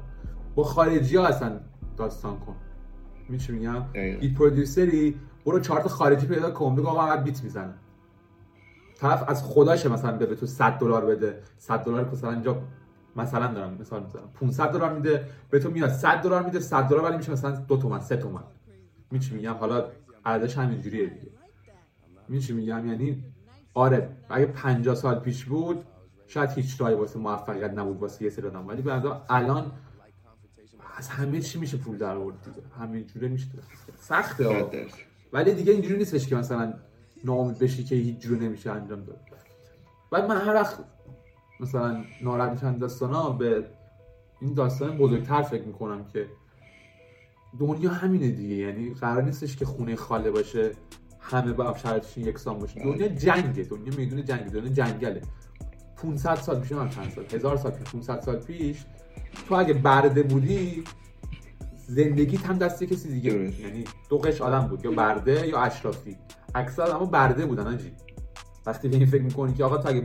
با 0.55 0.63
خارجی 0.63 1.17
ها 1.17 1.27
اصلا 1.27 1.59
داستان 1.97 2.39
کن. 2.39 2.55
میشه 3.29 3.53
میگم. 3.53 3.83
بیت 3.93 4.33
پرودیوسری 4.33 5.15
برو 5.45 5.59
چارت 5.59 5.87
خارجی 5.87 6.27
پیدا 6.27 6.51
کن 6.51 6.75
بگو 6.75 6.87
آقا 6.87 7.17
بیت 7.17 7.43
می‌زنم 7.43 7.73
طرف 8.95 9.29
از 9.29 9.43
خداشه 9.43 9.89
مثلا 9.89 10.17
به 10.17 10.35
تو 10.35 10.45
100 10.45 10.71
دلار 10.79 11.05
بده. 11.05 11.39
100 11.57 11.83
دلار 11.83 12.09
مثلا 12.11 12.31
اینجا 12.31 12.61
مثلا 13.19 13.47
دارم 13.47 13.77
مثال 13.79 14.03
می‌زنم. 14.03 14.29
500 14.33 14.71
دلار 14.71 14.93
میده 14.93 15.25
به 15.49 15.59
تو 15.59 15.71
میاد. 15.71 15.89
100 15.89 16.21
دلار 16.21 16.43
میده 16.43 16.59
100 16.59 16.83
دلار 16.83 17.03
ولی 17.03 17.17
میشه 17.17 17.31
مثلا 17.31 17.51
2 17.51 17.77
تومن 17.77 17.99
3 17.99 18.17
تومن. 18.17 18.43
میچی 19.11 19.35
میگم؟ 19.35 19.53
حالا 19.53 19.85
ارزش 20.25 20.57
همینجوریه 20.57 21.05
دیگه. 21.05 21.31
میچی 22.27 22.53
میگم؟ 22.53 22.87
یعنی 22.87 23.23
آره 23.73 24.09
اگه 24.29 24.45
50 24.45 24.95
سال 24.95 25.19
پیش 25.19 25.45
بود 25.45 25.85
شاید 26.27 26.49
هیچ 26.49 26.81
راهی 26.81 26.95
واسه 26.95 27.19
موفقیت 27.19 27.71
نبود 27.71 27.99
واسه 27.99 28.23
یه 28.23 28.29
سری 28.29 28.47
آدم. 28.47 28.67
ولی 28.67 28.81
به 28.81 28.93
نظرم 28.93 29.21
الان 29.29 29.71
از 30.97 31.07
همه 31.09 31.41
چی 31.41 31.59
میشه 31.59 31.77
پول 31.77 31.97
در 31.97 32.15
آورد 32.15 32.35
دیگه. 32.45 32.67
همینجوره 32.79 33.27
میشه. 33.27 33.47
سخته. 33.99 34.65
ولی 35.33 35.53
دیگه 35.53 35.73
اینجوری 35.73 35.97
نیستش 35.97 36.27
که 36.27 36.35
مثلا 36.35 36.73
ناامید 37.23 37.59
بشی 37.59 37.83
که 37.83 37.95
هیچ 37.95 38.19
جور 38.19 38.37
نمیشه 38.37 38.71
انجام 38.71 39.03
داد. 39.03 39.19
بعد 40.11 40.29
من 40.29 40.37
هر 40.37 40.53
وقت 40.53 40.79
مثلا 41.59 42.03
ناراحت 42.21 42.51
میشم 42.51 42.77
داستانا 42.77 43.29
به 43.29 43.65
این 44.41 44.53
داستان 44.53 44.97
بزرگتر 44.97 45.41
فکر 45.41 45.63
می‌کنم 45.63 46.05
که 46.05 46.25
دنیا 47.59 47.89
همینه 47.89 48.27
دیگه. 48.31 48.55
یعنی 48.55 48.93
قرار 48.93 49.23
نیستش 49.23 49.55
که 49.55 49.65
خونه 49.65 49.95
خاله 49.95 50.31
باشه 50.31 50.71
همه 51.19 51.53
با 51.53 51.77
شرایطشون 51.77 52.23
یکسان 52.23 52.59
باشه. 52.59 52.79
دنیا 52.83 53.07
جنگه. 53.07 53.63
دنیا 53.63 53.93
میدون 53.97 54.25
جنگه. 54.25 54.49
دنیا 54.49 54.69
جنگله. 54.69 55.21
500 55.97 56.35
سال 56.35 56.59
پیش 56.59 56.71
من 56.71 56.89
چند 56.89 57.11
سال؟ 57.15 57.25
هزار 57.33 57.57
سال 57.57 57.71
پیش. 57.71 57.91
500 57.91 58.21
سال 58.21 58.35
پیش 58.35 58.85
تو 59.47 59.55
اگه 59.55 59.73
برده 59.73 60.23
بودی 60.23 60.83
زندگیت 61.87 62.45
هم 62.45 62.57
دست 62.57 62.83
کسی 62.83 63.09
دیگه 63.09 63.37
بود. 63.37 63.59
یعنی 63.59 63.83
دو 64.09 64.17
قش 64.17 64.41
آدم 64.41 64.67
بود. 64.67 64.85
یا 64.85 64.91
برده 64.91 65.47
یا 65.47 65.59
اشرافی. 65.59 66.17
اکثر 66.55 66.81
آدم‌ها 66.81 67.05
برده 67.05 67.45
بودن 67.45 67.67
آجی. 67.67 67.91
وقتی 68.65 68.87
به 68.87 68.97
این 68.97 69.05
فکر 69.05 69.21
می‌کنی 69.21 69.53
که 69.53 69.63
آقا 69.63 69.77
تو 69.77 69.89
اگه 69.89 70.03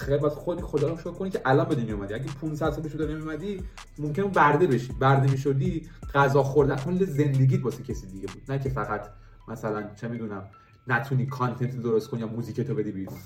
خیلی 0.00 0.18
باید 0.18 0.32
خودی 0.32 0.62
خدا 0.62 0.88
رو 0.88 0.96
شکر 0.96 1.10
کنی 1.10 1.30
که 1.30 1.40
الان 1.44 1.68
به 1.68 1.74
دنیا 1.74 1.94
اومدی. 1.94 2.14
اگه 2.14 2.24
500 2.40 2.70
سال 2.70 2.82
دنیا 2.82 3.18
اومدی 3.18 3.62
ممکن 3.98 4.22
برده 4.22 4.66
بشی. 4.66 4.92
برده 4.92 5.30
می‌شدی 5.30 5.88
غذا 6.14 6.42
خوردن 6.42 6.76
کل 6.76 7.04
زندگیت 7.04 7.64
واسه 7.64 7.82
کسی 7.82 8.06
دیگه 8.06 8.26
بود. 8.26 8.42
نه 8.48 8.58
که 8.58 8.68
فقط 8.68 9.08
مثلا 9.48 9.94
چه 10.00 10.08
می‌دونم 10.08 10.50
نتونی 10.86 11.26
content 11.26 11.82
درست 11.82 12.08
کنی 12.08 12.20
یا 12.20 12.26
موزیک 12.26 12.60
تو 12.60 12.74
بدی 12.74 12.92
بیرون. 12.92 13.18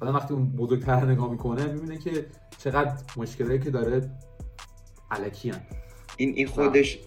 آدم 0.00 0.14
وقتی 0.14 0.34
اون 0.34 0.46
بزرگتر 0.46 1.06
نگاه 1.06 1.30
می‌کنه 1.30 1.66
می‌بینه 1.66 1.98
که 1.98 2.26
چقدر 2.58 2.92
مشکلی 3.16 3.58
که 3.58 3.70
داره 3.70 4.10
الکی 5.10 5.52
این 6.16 6.34
این 6.34 6.46
خودش 6.46 6.98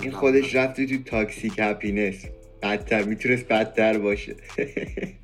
این 0.00 0.12
خودش 0.12 0.54
رفتی 0.54 0.86
تو 0.86 1.10
toxic 1.10 1.58
happiness 1.58 2.24
بدتر 2.62 3.04
می‌تونست 3.04 3.48
بدتر 3.48 3.98
باشه. 3.98 4.36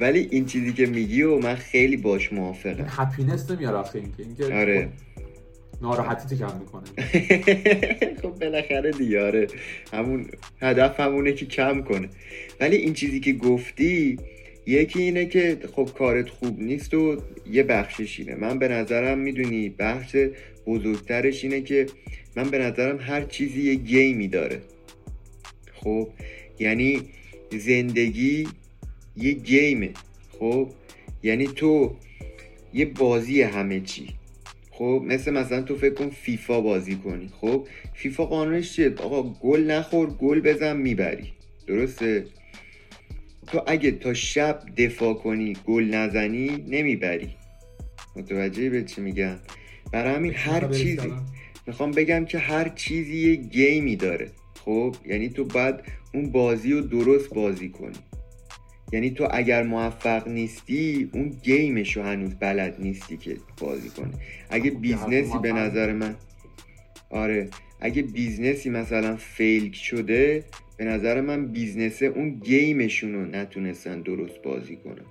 ولی 0.00 0.28
این 0.30 0.44
چیزی 0.46 0.72
که 0.72 0.86
میگی 0.86 1.22
و 1.22 1.38
من 1.38 1.54
خیلی 1.54 1.96
باش 1.96 2.32
موافقم. 2.32 2.86
happiness 2.88 3.50
نمیاره 3.50 3.76
آخه 3.76 3.98
اینکه 3.98 4.22
اینکه 4.22 4.44
آره. 4.44 4.88
ناراحتی 5.82 6.36
کم 6.36 6.58
می‌کنه. 6.58 6.84
خب 8.22 8.30
بالاخره 8.40 8.90
دیگه 8.90 9.22
آره. 9.26 9.46
همون 9.92 10.26
هدف 10.60 11.00
همونه 11.00 11.32
که 11.32 11.46
کم 11.46 11.82
کنه. 11.82 12.08
ولی 12.60 12.76
این 12.76 12.94
چیزی 12.94 13.20
که 13.20 13.32
گفتی 13.32 14.18
یکی 14.66 15.02
اینه 15.02 15.26
که 15.26 15.58
خب 15.76 15.88
کارت 15.98 16.28
خوب 16.28 16.60
نیست 16.60 16.94
و 16.94 17.16
یه 17.50 17.62
بخشش 17.62 18.20
اینه. 18.20 18.34
من 18.34 18.58
به 18.58 18.68
نظرم 18.68 19.18
می‌دونی 19.18 19.68
بخش 19.68 20.16
بزرگترش 20.66 21.44
اینه 21.44 21.60
که 21.60 21.86
من 22.36 22.50
به 22.50 22.58
نظرم 22.58 22.98
هر 23.00 23.22
چیزی 23.22 23.62
یه 23.62 23.74
گیمی 23.74 24.28
داره. 24.28 24.60
خب 25.74 26.08
یعنی 26.58 27.02
زندگی 27.58 28.48
یه 29.16 29.32
گیمه 29.32 29.90
خب؟ 30.38 30.70
یعنی 31.22 31.46
تو 31.46 31.96
یه 32.74 32.84
بازی 32.84 33.42
همه 33.42 33.80
چی. 33.80 34.08
خب؟ 34.70 35.02
مثل 35.06 35.30
مثلا 35.30 35.62
تو 35.62 35.76
فکر 35.76 35.94
کن 35.94 36.08
فیفا 36.08 36.60
بازی 36.60 36.96
کنی. 36.96 37.30
خب؟ 37.40 37.66
فیفا 37.94 38.24
قانونش 38.24 38.72
چیه؟ 38.72 38.94
آقا 38.94 39.22
گل 39.22 39.70
نخور 39.70 40.10
گل 40.10 40.40
بزن 40.40 40.76
می‌بری. 40.76 41.32
درسته؟ 41.66 42.26
تو 43.46 43.62
اگه 43.66 43.90
تا 43.90 44.14
شب 44.14 44.62
دفاع 44.76 45.14
کنی 45.14 45.56
گل 45.66 45.84
نزنی 45.84 46.64
نمی‌بری. 46.68 47.28
متوجه 48.16 48.70
به 48.70 48.82
چی 48.84 49.00
میگم؟ 49.00 49.36
برای 49.92 50.14
همین 50.14 50.32
هر 50.34 50.68
چیزی. 50.68 51.12
می‌خوام 51.66 51.90
بگم 51.90 52.24
که 52.24 52.38
هر 52.38 52.68
چیزی 52.68 53.30
یه 53.30 53.34
گیمی 53.34 53.96
داره. 53.96 54.30
خب؟ 54.64 54.96
یعنی 55.06 55.28
تو 55.28 55.44
باید 55.44 55.74
اون 56.14 56.30
بازی 56.30 56.72
رو 56.72 56.80
درست 56.80 57.34
بازی 57.34 57.68
کنی. 57.68 57.98
یعنی 58.92 59.10
تو 59.10 59.28
اگر 59.30 59.62
موفق 59.62 60.28
نیستی 60.28 61.10
اون 61.12 61.28
game 61.28 61.73
ش 61.73 61.96
رو 61.96 62.02
هنوز 62.02 62.34
بلد 62.34 62.76
نیستی 62.78 63.16
که 63.16 63.36
بازی 63.60 63.88
کنی. 63.88 64.12
اگه 64.50 64.70
business 64.70 65.30
ی 65.30 65.38
به 65.42 65.52
نظر 65.52 65.92
من 65.92 66.14
آره. 67.10 67.48
اگه 67.80 68.02
business 68.02 68.62
ی 68.62 68.70
مثلا 68.70 69.16
fail 69.16 69.72
شده 69.72 70.44
به 70.76 70.84
نظر 70.84 71.20
من 71.20 71.46
business 71.46 71.99
ه 71.99 72.06
اون 72.06 72.30
game 72.30 72.72
شون 72.72 73.14
رو 73.14 73.24
نتونستن 73.24 74.00
درست 74.00 74.42
بازی 74.42 74.76
کنن. 74.76 75.04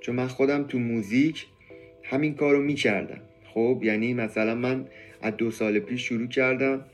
چون 0.00 0.14
من 0.14 0.26
خودم 0.26 0.62
تو 0.62 0.78
موزیک 0.78 1.46
همین 2.02 2.34
کار 2.34 2.54
رو 2.54 2.62
می‌کردم. 2.62 3.20
خب 3.54 3.80
یعنی 3.82 4.14
مثلا 4.14 4.54
من 4.54 4.86
از 5.22 5.36
دو 5.36 5.50
سال 5.50 5.78
پیش 5.78 6.02
شروع 6.02 6.26
کردم 6.26 6.84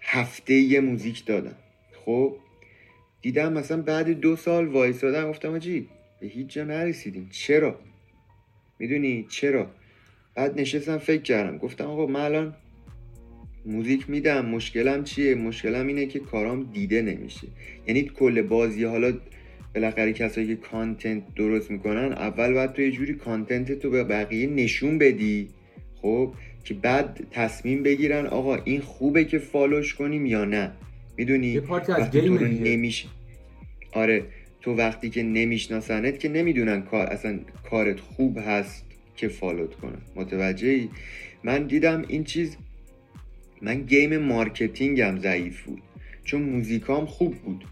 هفته 0.00 0.54
یه 0.54 0.80
موزیک 0.80 1.26
دادم. 1.26 1.56
خب 2.04 2.36
دیدم 3.22 3.52
مثلا 3.52 3.82
بعد 3.82 4.10
دو 4.10 4.36
سال 4.36 4.66
وایسادم 4.66 5.28
گفتم 5.30 5.52
آجی 5.52 5.88
به 6.20 6.26
هیچ 6.26 6.46
جا 6.46 6.64
نرسیدیم. 6.64 7.28
چرا؟ 7.32 7.78
می‌دونی؟ 8.78 9.26
چرا؟ 9.30 9.70
بعد 10.34 10.60
نشستم 10.60 10.98
فکر 10.98 11.22
کردم. 11.22 11.58
گفتم 11.58 11.84
آقا 11.84 12.06
من 12.06 12.20
الان 12.20 12.54
موزیک 13.66 14.10
میدم 14.10 14.46
مشکلم 14.46 15.04
چیه؟ 15.04 15.34
مشکلم 15.34 15.86
اینه 15.86 16.06
که 16.06 16.18
کارام 16.18 16.70
دیده 16.72 17.02
نمیشه. 17.02 17.46
یعنی 17.86 18.02
کل 18.02 18.42
بازی 18.42 18.84
حالا 18.84 19.12
بالاخره 19.74 20.12
کسایی 20.12 20.46
که 20.46 20.56
content 20.56 21.34
درست 21.34 21.70
می‌کنن 21.70 22.12
اول 22.12 22.52
باید 22.52 22.72
تو 22.72 22.82
یه 22.82 22.90
جوری 22.90 23.14
content 23.14 23.72
تو 23.72 23.90
به 23.90 24.04
بقیه 24.04 24.46
نشون 24.46 24.98
بدی. 24.98 25.48
خب؟ 26.02 26.34
که 26.64 26.74
بعد 26.74 27.26
تصمیم 27.30 27.82
بگیرن 27.82 28.26
آقا 28.26 28.56
این 28.56 28.80
خوبه 28.80 29.24
که 29.24 29.38
follow 29.38 29.80
ش 29.80 29.94
کنیم 29.94 30.26
یا 30.26 30.44
نه. 30.44 30.72
می‌دونی 31.16 31.46
یه 31.46 31.60
part 31.60 31.86
ی 31.86 31.92
از 31.92 32.10
تو 32.10 32.20
game 32.20 32.36
رو 32.36 32.48
دیگه. 32.48 32.70
نمیش 32.70 33.06
آره 33.92 34.24
تو 34.60 34.74
وقتی 34.74 35.10
که 35.10 35.22
نمیشناسنت 35.22 36.18
که 36.18 36.28
نمی‌دونن 36.28 36.82
کار 36.82 37.06
اصلا 37.06 37.38
کارت 37.70 38.00
خوب 38.00 38.38
هست 38.46 38.84
که 39.16 39.28
follow 39.28 39.67
ت 39.67 39.74
کنن 39.74 39.98
متوجهی 40.16 40.88
من 41.44 41.66
دیدم 41.66 42.04
این 42.08 42.24
چیز 42.24 42.56
من 43.62 43.82
game 43.82 44.18
marketing 44.18 45.08
م 45.08 45.18
ضعیف 45.18 45.62
بود 45.62 45.82
چون 46.24 46.42
موزیکام 46.42 47.06
خوب 47.06 47.34
بود 47.34 47.64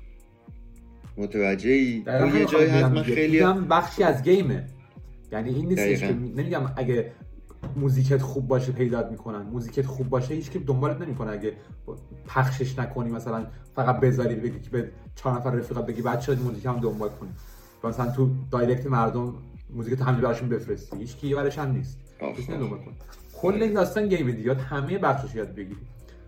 دقیقاً 1.16 2.30
تو 2.30 2.38
یه 2.38 2.44
جایی 2.44 2.70
هست 2.70 2.84
من. 2.84 3.02
خیلی 3.02 3.40
بخشی 3.70 4.02
از 4.02 4.22
game 4.22 4.56
ه 4.56 4.64
یعنی 5.32 5.54
این 5.54 5.68
نیستش 5.68 6.00
که. 6.00 6.12
نمیگم 6.12 6.72
اگه 6.76 7.12
موزیکت 7.76 8.22
خوب 8.22 8.48
باشه 8.48 8.72
پیدات 8.72 9.10
می‌کنن. 9.10 9.42
موزیکت 9.42 9.86
خوب 9.86 10.08
باشه 10.08 10.34
هیچ 10.34 10.50
که 10.50 10.58
دنبالت 10.58 11.00
نمی‌کنه 11.00 11.30
اگه 11.30 11.52
پخشش 12.26 12.78
نکنی 12.78 13.10
مثلا 13.10 13.46
فقط 13.74 14.00
بذاری 14.00 14.34
بگی 14.34 14.60
که 14.60 14.70
به 14.70 14.90
چهار 15.14 15.36
نفر 15.36 15.50
رفیقات 15.50 15.86
بگی 15.86 16.02
بچه‌ها 16.02 16.38
این 16.38 16.48
موزیک 16.48 16.66
هم 16.66 16.80
دنبال 16.80 17.08
کنی. 17.08 17.30
مثلا 17.84 18.12
تو 18.12 18.30
direct 18.50 18.86
مردم 18.86 19.34
موزیک 19.70 20.00
همینجوری 20.00 20.22
براشون 20.22 20.48
بفرستی. 20.48 20.96
هیچ 20.96 21.16
کی 21.16 21.34
برش 21.34 21.58
هم 21.58 21.72
نیست. 21.72 21.98
کسی 22.38 22.46
دنبال 22.46 22.78
کن 22.78 22.92
کل 23.34 23.62
این 23.62 23.72
داستان 23.72 24.08
game 24.08 24.30
دیگه. 24.30 24.54
همه 24.54 24.98
بخشش 24.98 25.34
یاد 25.34 25.54
بگیری. 25.54 25.80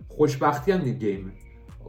خوشبختی 0.07 0.71
هم 0.71 0.87
یه 0.87 0.93
game 0.93 1.18
ه. 1.18 1.31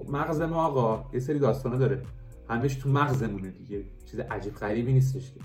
مغز 0.08 0.40
ما 0.40 0.66
آقا 0.66 1.10
یه 1.12 1.20
سری 1.20 1.38
داستانا 1.38 1.76
داره. 1.76 2.02
همش 2.50 2.74
تو 2.74 2.88
مغزمونه 2.88 3.50
دیگه. 3.50 3.84
چیز 4.06 4.20
عجیب 4.20 4.54
غریبی 4.54 4.92
نیستش 4.92 5.32
که. 5.32 5.40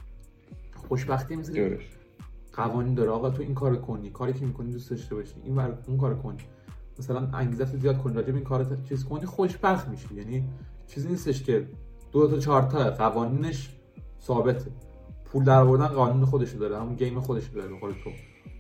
خوشبختی 0.76 1.36
درست. 1.36 1.99
قوانین 2.60 2.94
داره. 2.94 3.10
آقا 3.10 3.30
تو 3.30 3.42
این 3.42 3.54
کارو 3.54 3.76
کنی 3.76 4.10
کاری 4.10 4.34
که 4.34 4.46
می‌کنی 4.46 4.72
دوست 4.72 4.90
داشته 4.90 5.16
باشی. 5.16 5.36
این 5.44 5.56
ور 5.56 5.78
اون 5.88 5.98
کارو 5.98 6.16
کنی. 6.16 6.38
مثلا 7.00 7.28
انگیزه 7.34 7.66
زیاد 7.66 7.98
کنی 7.98 8.14
راجع 8.14 8.28
به 8.28 8.34
این 8.34 8.44
کارو 8.44 8.66
چیز 8.90 9.06
کنی 9.06 9.26
خوشبخت 9.26 9.88
میشی. 9.88 10.16
یعنی 10.16 10.44
چیزی 10.88 11.08
نیستش 11.08 11.44
که 11.44 11.68
دو 12.12 12.28
تا 12.28 12.38
چهار 12.38 12.62
تا 12.62 12.92
قوانینش 12.92 13.70
ثابته. 14.22 14.72
پول 15.26 15.44
در 15.44 15.60
آوردن 15.60 15.88
قانون 15.88 16.26
خودش 16.26 16.52
داره 16.52 16.80
همون 16.80 16.96
game 16.96 17.20
خودش 17.20 17.48
داره 17.48 17.80
قول 17.80 17.92
تو. 17.92 18.10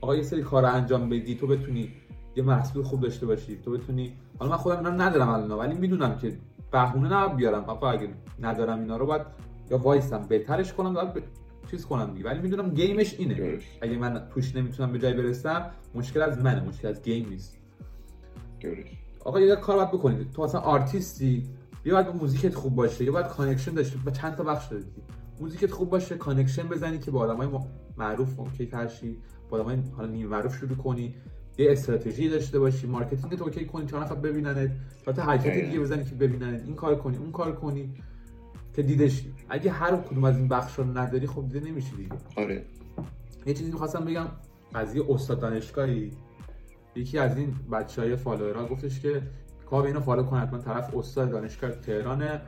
آقا 0.02 0.16
یه 0.16 0.24
سری 0.24 0.42
کار 0.42 0.66
انجام 0.66 1.10
بدی 1.10 1.36
تو 1.36 1.48
بتونی 1.48 1.90
یه 2.36 2.44
محصول 2.44 2.84
خوب 2.84 3.02
داشته 3.02 3.26
باشی 3.26 3.58
تو 3.58 3.72
بتونی 3.72 4.14
حالا 4.40 4.52
من 4.52 4.58
خودم 4.58 4.78
اینا 4.78 4.90
ندارم 4.90 5.30
الان 5.30 5.52
ولی 5.52 5.76
می‌دونم 5.76 6.18
که 6.18 6.38
بهونه 6.72 7.14
نباید 7.14 7.36
بیارم. 7.36 7.64
آقا 7.64 7.90
اگه 7.90 8.10
ندارم 8.40 8.80
اینا 8.80 8.98
رو 8.98 9.06
باید 9.06 9.22
یا 9.72 9.78
وایسم 9.78 10.22
بهترش 10.30 10.74
کنم. 10.74 10.96
چیز 11.72 11.86
کنم 11.86 12.14
دیگه. 12.14 12.26
ولی 12.26 12.40
می‌دونم 12.40 12.70
game 12.70 13.00
ش 13.00 13.16
اینه. 13.20 13.34
درست. 13.34 13.66
اگه 13.82 13.98
من 13.98 14.28
توش 14.34 14.56
نمی‌تونم 14.56 14.92
به 14.92 15.00
جای 15.00 15.14
برسم 15.14 15.72
مشکل 15.96 16.22
از 16.22 16.38
منه 16.38 16.64
مشکل 16.68 16.88
از 16.88 17.02
game 17.02 17.30
نیست. 17.30 17.58
درست. 18.62 18.88
آقا 19.26 19.40
یه 19.40 19.56
کار 19.56 19.76
باید 19.76 19.92
بکنید. 19.92 20.32
تو 20.32 20.42
اصلا 20.42 20.62
آرتیستی 20.62 21.44
یا 21.86 21.94
باید 21.94 22.16
موزیکت 22.16 22.56
خوب 22.56 22.76
باشه 22.76 23.04
یا 23.06 23.12
باید 23.12 23.28
connection 23.28 23.74
داشته 23.74 23.98
با 24.06 24.12
چند 24.12 24.36
تا 24.36 24.44
بخش 24.44 24.68
داری 24.68 24.86
موزیکت 25.40 25.72
خوب 25.72 25.90
باشه 25.90 26.18
connection 26.18 26.68
بزنی 26.68 27.00
که 27.00 27.12
با 27.12 27.20
آدمای 27.20 27.48
معروف 27.98 28.40
okay 28.40 28.66
تر 28.66 28.86
شی 28.86 29.18
با 29.50 29.58
آدمای 29.58 29.78
حالا 29.98 30.10
نیمه 30.10 30.30
معروف 30.30 30.58
شروع 30.58 30.78
کنی. 30.78 31.16
یه 31.58 31.72
استراتژی 31.72 32.30
داشته 32.30 32.60
باشی. 32.60 32.88
marketing 32.88 33.38
تو 33.38 33.44
okay 33.44 33.66
کنی. 33.66 33.86
چند 33.86 34.02
نفر 34.02 34.16
ببیننت. 34.16 34.72
تا 35.06 35.12
تا 35.12 35.22
حرکت. 35.22 35.66
دیگه 35.66 35.80
بزنی 35.80 36.04
که 36.04 36.16
ببیننت. 36.16 36.64
این 36.66 36.76
کار 36.76 36.96
کنی 36.96 37.18
اون 37.18 37.32
کار 37.32 37.56
کنی. 37.56 37.94
که 38.74 38.84
دیده 38.84 39.10
شی 39.10 39.34
اگه 39.50 39.72
هر 39.72 39.96
کدوم 39.96 40.24
از 40.24 40.38
این 40.38 40.48
بخش 40.48 40.80
رو 40.80 40.98
نداری 40.98 41.28
خب 41.28 41.50
دیده 41.50 41.70
نمیشی 41.70 41.96
دیگه. 41.96 42.10
آره. 42.36 42.66
یه 43.46 43.54
چیزی 43.54 43.72
می‌خواستم 43.72 44.06
بگم 44.06 44.28
قضیه 44.76 45.04
استاد 45.10 45.40
دانشگاهی 45.40 46.12
یکی 46.96 47.18
از 47.18 47.38
این 47.38 47.56
بچه 47.72 48.02
های 48.02 48.16
follower 48.16 48.60
ها 48.60 48.66
گفتش 48.66 49.00
که 49.00 49.22
کار 49.70 49.86
اینو 49.86 50.00
follow 50.00 50.24
کن 50.24 50.38
حتما 50.38 50.60
طرف 50.60 50.96
استاد 50.96 51.32
دانشگاه 51.32 51.72
تهرانه 51.72 52.42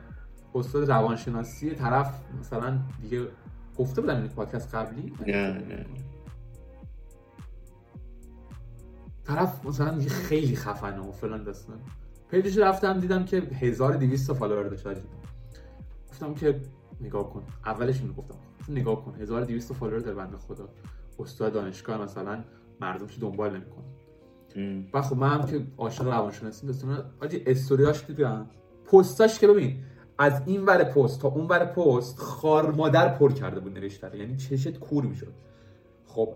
استاد 0.54 0.90
روانشناسی 0.90 1.70
طرف 1.70 2.20
مثلا 2.40 2.78
دیگه 3.02 3.26
گفته 3.78 4.00
بودم 4.00 4.16
این 4.16 4.28
پادکست 4.28 4.74
قبلی. 4.74 5.12
نه 5.26 5.52
نه 5.52 5.86
طرف 9.24 9.66
مثلا 9.66 9.98
دیگه 9.98 10.10
خیلی 10.10 10.56
خفنه 10.56 11.00
و 11.00 11.12
فلان 11.12 11.44
داستان. 11.44 11.76
page 12.30 12.49
ش 12.49 12.58
رفتم 12.58 13.00
دیدم 13.00 13.24
که 13.24 13.36
1200 13.40 14.26
تا 14.26 14.34
follower 14.34 14.68
داشت. 14.68 14.86
گفتم 16.22 16.34
که 16.34 16.60
نگاه 17.00 17.32
کن. 17.32 17.42
اولش 17.66 18.00
اینو 18.00 18.12
گفتم. 18.12 18.34
نگاه 18.68 19.04
کن. 19.04 19.14
1200 19.20 19.68
تا 19.68 19.74
follower 19.74 19.98
داره 19.98 20.16
بنده 20.16 20.36
خدا. 20.36 20.68
استاد 21.18 21.52
دانشگاه 21.52 22.02
مثلا 22.02 22.44
مردمش 22.80 23.18
دنبال 23.20 23.50
نمی‌کنه. 23.50 23.84
و 24.92 25.02
خب 25.02 25.16
من 25.16 25.28
هم 25.28 25.46
که 25.46 25.66
عاشق 25.78 26.06
روانشناسی 26.06 26.68
هستم 26.68 27.04
آجی 27.20 27.42
استوریاش 27.46 28.04
دیدم. 28.04 28.46
پستاش 28.84 29.38
که 29.38 29.46
ببین 29.46 29.84
از 30.18 30.42
این 30.46 30.64
ور 30.64 30.84
پست 30.84 31.20
تا 31.20 31.28
اون 31.28 31.46
ور 31.46 31.64
پست 31.64 32.18
خار 32.18 32.72
مادر 32.72 33.08
پر 33.18 33.32
کرده 33.32 33.60
بود 33.60 33.78
نوشته. 33.78 34.16
یعنی 34.16 34.36
چشت 34.36 34.78
کور 34.78 35.04
می‌شد. 35.04 35.32
خب 36.06 36.34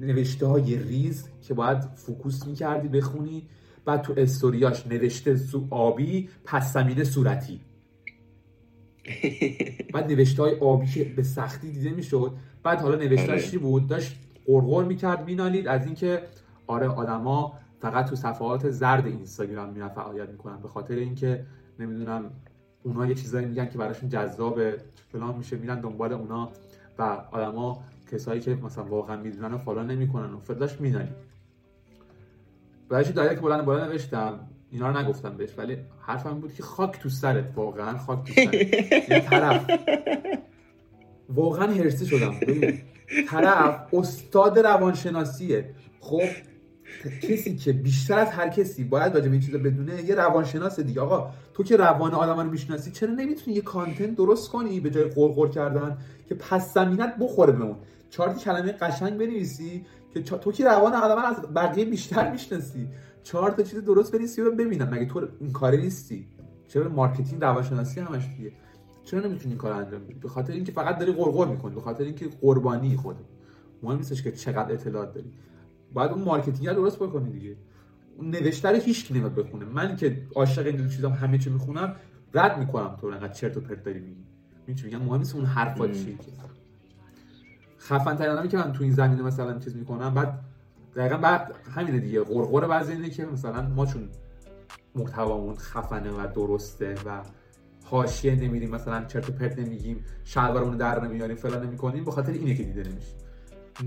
نوشته 0.00 0.46
های 0.46 0.78
ریز 0.78 1.28
که 1.42 1.54
باید 1.54 1.80
focus 1.80 2.46
می‌کردی 2.46 2.88
بخونی. 2.88 3.48
بعد 3.84 4.02
تو 4.02 4.14
استوریاش 4.16 4.86
نوشته 4.86 5.36
سو 5.36 5.66
آبی 5.70 6.28
پس 6.44 6.72
زمینه 6.72 7.04
صورتی. 7.04 7.60
بعد 9.94 10.10
نوشته 10.10 10.42
های 10.42 10.54
آبی 10.58 10.86
که 10.86 11.04
به 11.04 11.22
سختی 11.22 11.70
دیده 11.70 11.90
می‌شد. 11.90 12.32
بعد 12.62 12.80
حالا 12.80 12.96
نوشتهش 12.96 13.28
آره. 13.30 13.42
چی 13.42 13.58
بود؟ 13.58 13.86
داشت 13.86 14.16
غرغر 14.46 14.84
می‌کرد 14.84 15.24
مینالید. 15.24 15.68
از 15.68 15.86
اینکه 15.86 16.22
آره 16.66 16.86
آدما 16.86 17.58
فقط 17.80 18.10
تو 18.10 18.16
صفحات 18.16 18.70
زرد 18.70 19.06
اینستاگرام 19.06 19.70
میرن 19.70 19.88
فعالیت 19.88 20.28
می‌کنن. 20.28 20.56
به 20.56 20.68
خاطر 20.68 20.94
اینکه 20.94 21.46
نمی‌دونم 21.78 22.30
اونا 22.82 23.06
یه 23.06 23.14
چیزایی 23.14 23.46
میگن 23.46 23.68
که 23.68 23.78
براشون 23.78 24.08
جذابه 24.08 24.76
فلان 25.12 25.36
میشه 25.36 25.56
میرن 25.56 25.80
دنبال 25.80 26.12
اونا 26.12 26.48
و 26.98 27.02
آدما 27.32 27.84
کسایی 28.12 28.40
که 28.40 28.54
مثلا 28.54 28.84
واقعا 28.84 29.16
می‌دونن 29.16 29.54
و 29.54 29.58
follow 29.58 29.82
نمی‌کنن 29.82 30.32
و 30.32 30.38
فرداش 30.38 30.80
مینالید. 30.80 31.32
بعدش 32.88 33.08
direct 33.08 33.40
بلند 33.40 33.64
بالا 33.64 33.86
نوشتم. 33.86 34.40
اینا 34.72 34.90
رو 34.90 34.98
نگفتم 34.98 35.36
بهش 35.36 35.50
ولی 35.58 35.76
حرفم 36.00 36.40
بود 36.40 36.54
که 36.54 36.62
خاک 36.62 37.00
تو 37.00 37.08
سرت 37.08 37.44
واقعا 37.56 37.98
خاک 37.98 38.24
تو 38.24 38.32
سرت. 38.32 39.24
طرف. 39.30 39.70
واقعا 41.28 41.72
هرسی 41.72 42.06
شدم. 42.06 42.34
طرف 43.28 43.94
استاد 43.94 44.58
روانشناسیه. 44.58 45.74
خب 46.00 46.22
کسی 47.22 47.56
که 47.56 47.72
بیشتر 47.72 48.18
از 48.18 48.28
هر 48.28 48.48
کسی 48.48 48.84
باید 48.84 49.14
راجع 49.14 49.26
به 49.26 49.32
این 49.32 49.40
چیزا 49.40 49.58
بدونه 49.58 50.04
یه 50.04 50.14
روانشناس 50.14 50.80
دیگه. 50.80 51.00
آقا 51.00 51.30
تو 51.54 51.62
که 51.62 51.76
روان 51.76 52.14
آدم 52.14 52.40
رو 52.40 52.50
می‌شناسی 52.50 52.90
چرا 52.90 53.10
نمی‌تونی 53.10 53.56
یه 53.56 53.62
کانتنت 53.62 54.14
درست 54.14 54.50
کنی 54.50 54.80
به 54.80 54.90
جای 54.90 55.04
قرقر 55.04 55.48
کردن 55.48 55.98
که 56.28 56.34
پس 56.34 56.74
زمینت 56.74 57.16
بخوره 57.20 57.52
به 57.52 57.64
اون 57.64 57.76
چهار 58.10 58.34
کلمه 58.34 58.72
قشنگ 58.72 59.18
بنویسی 59.18 59.86
که 60.14 60.20
تو 60.20 60.52
که 60.52 60.64
روان 60.64 60.92
آدم 60.92 61.24
از 61.24 61.54
بقیه 61.54 61.84
بیشتر 61.84 62.30
می‌شناسی. 62.30 62.88
چهار 63.22 63.50
تا 63.50 63.62
چیز 63.62 63.84
درست 63.84 64.12
بنویسی 64.12 64.42
رو 64.42 64.52
ببینم. 64.56 64.88
مگه 64.88 65.06
تو 65.06 65.28
این 65.40 65.52
کاره 65.52 65.80
نیستی؟ 65.80 66.26
چرا 66.68 66.88
marketing 66.88 67.42
روانشناسی 67.42 68.00
همش 68.00 68.28
دیگه؟ 68.36 68.52
چرا 69.04 69.20
نمی‌تونی 69.20 69.48
این 69.48 69.58
کار 69.58 69.72
انجام 69.72 70.04
بدی؟ 70.04 70.14
به 70.14 70.28
خاطر 70.28 70.52
اینکه 70.52 70.72
فقط 70.72 70.98
داری 70.98 71.12
غرغر 71.12 71.46
می‌کنی 71.46 71.74
به 71.74 71.80
خاطر 71.80 72.04
اینکه 72.04 72.28
قربانی 72.40 72.96
خودت. 72.96 73.18
مهم 73.82 73.96
نیستش 73.96 74.22
که 74.22 74.32
چقدر 74.32 74.72
اطلاعات 74.72 75.14
داری. 75.14 75.32
باید 75.94 76.10
اون 76.10 76.22
marketing 76.22 76.68
رو 76.68 76.74
درست 76.74 76.96
بکنی 76.96 77.30
دیگه. 77.30 77.56
اون 78.16 78.30
نوشته 78.30 78.68
رو 78.68 78.76
هیچ 78.76 79.06
کی 79.06 79.14
نمیاد 79.14 79.34
بخونه. 79.34 79.64
من 79.64 79.96
که 79.96 80.22
عاشق 80.34 80.66
این 80.66 80.88
چیزام 80.88 81.12
همه 81.12 81.38
چی 81.38 81.50
می‌خونم 81.50 81.96
رد 82.34 82.58
می‌کنم 82.58 82.96
تو 83.00 83.06
انقدر 83.06 83.32
چرت 83.32 83.56
و 83.56 83.60
پرت 83.60 83.82
داری 83.84 84.00
میگی. 84.00 84.24
چی 84.74 84.84
میگم؟ 84.84 85.02
مهم 85.02 85.18
نیست 85.18 85.34
اون 85.34 85.44
حرفا. 85.44 85.88
چیه. 85.88 86.18
خفن 87.78 88.16
ترین 88.16 88.30
آدمی 88.30 88.48
که 88.48 88.56
من 88.56 88.72
تو 88.72 88.82
این 88.82 88.92
زمینه 88.92 89.22
مثلا 89.22 89.58
چیز 89.58 89.76
می‌کنم 89.76 90.14
بعد 90.14 90.38
دقیقا 90.96 91.16
بعد 91.16 91.54
همینه 91.74 91.98
دیگه. 91.98 92.20
غرغر 92.20 92.66
بعضی 92.66 92.92
اینه 92.92 93.10
که 93.10 93.26
مثلا 93.26 93.62
ما 93.62 93.86
چون 93.86 94.08
محتوامون 94.94 95.56
خفنه 95.56 96.10
و 96.10 96.26
درسته 96.34 96.94
و 97.06 97.22
حاشیه 97.84 98.34
نمیریم 98.34 98.70
مثلا 98.70 99.04
چرت 99.04 99.28
و 99.30 99.32
پرت 99.32 99.58
نمیگیم 99.58 100.04
شلوارمون 100.24 100.76
در 100.76 101.04
نمیاریم 101.04 101.36
فلان 101.36 101.66
نمی‌کنیم 101.66 102.04
به 102.04 102.10
خاطر 102.10 102.32
اینه 102.32 102.54
که 102.54 102.62
دیده 102.62 102.82
نمیشه. 102.82 103.12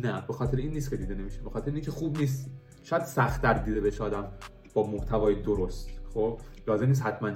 نه 0.04 0.24
به 0.28 0.34
خاطر 0.34 0.58
این 0.58 0.72
نیست 0.72 0.90
که 0.90 0.98
دیده 0.98 1.16
نمیشه 1.16 1.42
به 1.42 1.50
خاطر 1.50 1.72
اینکه 1.72 1.92
خوب 1.92 2.18
نیستی 2.18 2.52
شاید 2.84 3.04
سخت 3.04 3.42
در 3.42 3.54
دیده 3.54 3.82
بشه 3.82 4.04
آدم 4.04 4.28
با 4.74 4.88
محتوای 4.88 5.42
درست. 5.42 5.90
خب 6.14 6.40
لازم 6.68 6.86
نیست 6.86 7.02
حتما 7.02 7.32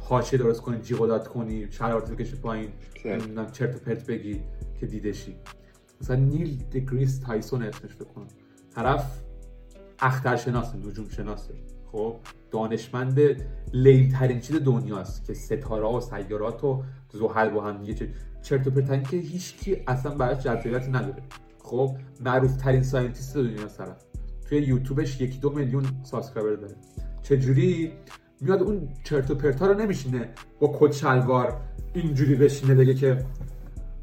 حاشیه 0.00 0.38
درست 0.38 0.60
کنی 0.60 0.80
جیغ 0.80 1.00
و 1.00 1.06
داد 1.06 1.28
کنی 1.28 1.72
شلوارت 1.72 2.10
بکشی 2.10 2.36
پایین. 2.36 2.72
نمی‌دونم 3.04 3.50
چرت 3.50 3.76
و 3.76 3.78
پرت 3.78 4.06
بگی 4.06 4.40
که 4.80 4.86
دیده 4.86 5.12
شی. 5.12 5.36
مثلا 6.00 6.16
نیل 6.16 6.64
دگریس 6.72 7.18
تایسون 7.18 7.62
اسمش 7.62 7.90
فکر 7.90 8.04
کنم. 8.04 8.26
طرف 8.74 9.20
اخترشناسه 9.98 10.76
نجوم 10.76 11.08
شناسه 11.08 11.54
خب 11.92 12.16
دانشمند 12.50 13.20
لیل 13.72 14.12
ترین 14.12 14.40
چیز 14.40 14.56
دنیاست 14.56 15.24
که 15.24 15.34
ستاره 15.34 15.86
و 15.86 16.00
سیارات 16.00 16.64
و 16.64 16.82
زحل 17.12 17.48
با 17.48 17.64
هم 17.64 17.78
دیگه 17.78 18.08
چرت 18.42 18.66
و 18.66 18.70
پرتن 18.70 19.02
که 19.02 19.16
هیچکی 19.16 19.76
اصلا 19.86 20.14
براش 20.14 20.44
جذابیت 20.44 20.88
نداره. 20.88 21.22
خب 21.62 21.96
معروف 22.20 22.56
ترین 22.56 22.82
scientist 22.82 23.36
دنیا 23.36 23.66
طرف. 23.66 24.04
توی 24.48 24.58
یوتیوبش 24.58 25.20
یکی 25.20 25.38
دو 25.38 25.50
میلیون 25.50 25.84
subscriber 26.02 26.56
داره. 26.56 26.76
چجوری؟ 27.22 27.92
میاد 28.40 28.62
اون 28.62 28.88
چرت 29.04 29.30
و 29.30 29.34
پرتا 29.34 29.66
رو 29.66 29.74
نمیشینه 29.74 30.28
با 30.60 30.76
کت 30.80 30.92
شلوار 30.92 31.60
اینجوری 31.94 32.34
بشینه 32.34 32.74
بگه 32.74 32.94
که 32.94 33.24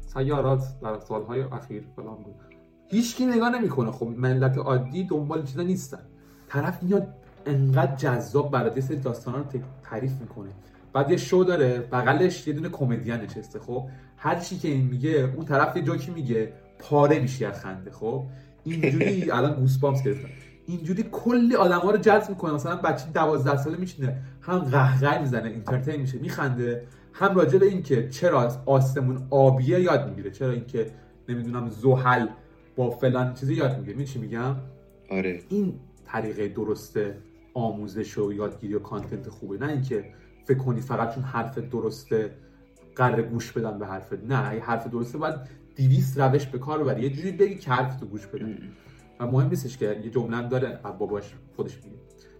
سیارات 0.00 0.80
در 0.82 0.98
سالهای 0.98 1.40
اخیر 1.40 1.84
فلان 1.96 2.16
بود. 2.16 2.51
هیچکی 2.92 3.26
نگاه 3.26 3.50
نمی‌کنه. 3.50 3.90
خب 3.90 4.06
ملت 4.06 4.58
عادی 4.58 5.04
دنبال 5.04 5.44
چیزا 5.44 5.62
نیستن. 5.62 5.98
طرف 6.48 6.82
میاد 6.82 7.08
انقدر 7.46 7.96
جذاب 7.96 8.50
برات 8.50 8.76
یه 8.76 8.82
سری 8.82 8.96
داستانا 8.96 9.38
رو 9.38 9.44
تعریف 9.82 10.12
می‌کنه. 10.20 10.50
بعد 10.92 11.10
یه 11.10 11.16
شو 11.16 11.44
داره. 11.48 11.78
بغلش 11.92 12.48
یه 12.48 12.54
دونه 12.54 12.68
کمدین 12.68 13.14
نشسته 13.14 13.58
خب. 13.58 13.88
هر 14.16 14.38
چی 14.38 14.58
که 14.58 14.68
این 14.68 14.86
میگه 14.86 15.32
اون 15.36 15.46
طرف 15.46 15.76
یه 15.76 15.82
جوکی 15.82 16.10
میگه؟ 16.10 16.52
پاره 16.78 17.20
میشی 17.20 17.44
از 17.44 17.60
خنده 17.60 17.90
خب. 17.90 18.24
اینجوری 18.64 19.30
الان 19.30 19.54
گوسپامس 19.54 20.02
گرفتم. 20.02 20.28
اینجوری 20.66 21.08
کلی 21.12 21.56
آدما 21.56 21.90
رو 21.90 21.96
جذب 21.96 22.30
می‌کنه. 22.30 22.52
مثلا 22.52 22.76
بچه 22.76 23.06
12 23.14 23.56
ساله 23.56 23.76
میشینه 23.76 24.16
هم 24.40 24.58
قهقه 24.58 25.18
می‌زنه 25.20 25.48
اینترتین 25.48 26.00
میشه 26.00 26.18
میخنده. 26.18 26.86
هم 27.12 27.34
راجع 27.34 27.58
به 27.58 27.66
اینکه 27.66 28.08
چرا 28.08 28.42
از 28.42 28.58
آسمون 28.66 29.26
آبیه 29.30 29.80
یاد 29.80 30.08
می‌گیره. 30.08 30.30
چرا 30.30 30.50
اینکه 30.50 30.90
نمی‌دونم 31.28 31.70
زحل 31.70 32.26
با 32.76 32.90
فلان 32.90 33.34
چیزی 33.34 33.54
یاد 33.54 33.78
می‌گیره 33.78 33.96
می 33.96 34.04
چی 34.04 34.18
میگم؟ 34.18 34.56
آره. 35.10 35.40
این 35.48 35.74
طریقه 36.06 36.48
درسته 36.48 37.18
آموزش 37.54 38.18
و 38.18 38.32
یادگیری 38.32 38.74
و 38.74 38.78
کانتنت 38.78 39.28
خوبه. 39.28 39.58
نه 39.58 39.72
اینکه 39.72 40.04
فکر 40.44 40.58
کنی 40.58 40.80
فقط 40.80 41.14
چون 41.14 41.22
حرف 41.22 41.58
درسته 41.58 42.34
قرار 42.96 43.22
گوش 43.22 43.52
بدن 43.52 43.78
به 43.78 43.86
حرفت. 43.86 44.24
نه 44.24 44.50
اگه 44.50 44.60
حرف 44.60 44.86
درسته 44.86 45.18
باید 45.18 45.34
200 45.76 46.20
روش 46.20 46.46
به 46.46 46.58
کار 46.58 46.82
ببری. 46.84 47.02
یه 47.02 47.10
جوری 47.10 47.32
بگی 47.32 47.54
که 47.54 47.70
حرف 47.70 48.02
گوش 48.02 48.26
بدن 48.26 48.58
و 49.20 49.26
مهم 49.26 49.48
نیستش 49.48 49.76
که 49.78 50.00
یه 50.04 50.10
جمله 50.10 50.48
داره 50.48 50.80
باباش 50.98 51.34
خودش 51.56 51.76
میگه. 51.76 51.96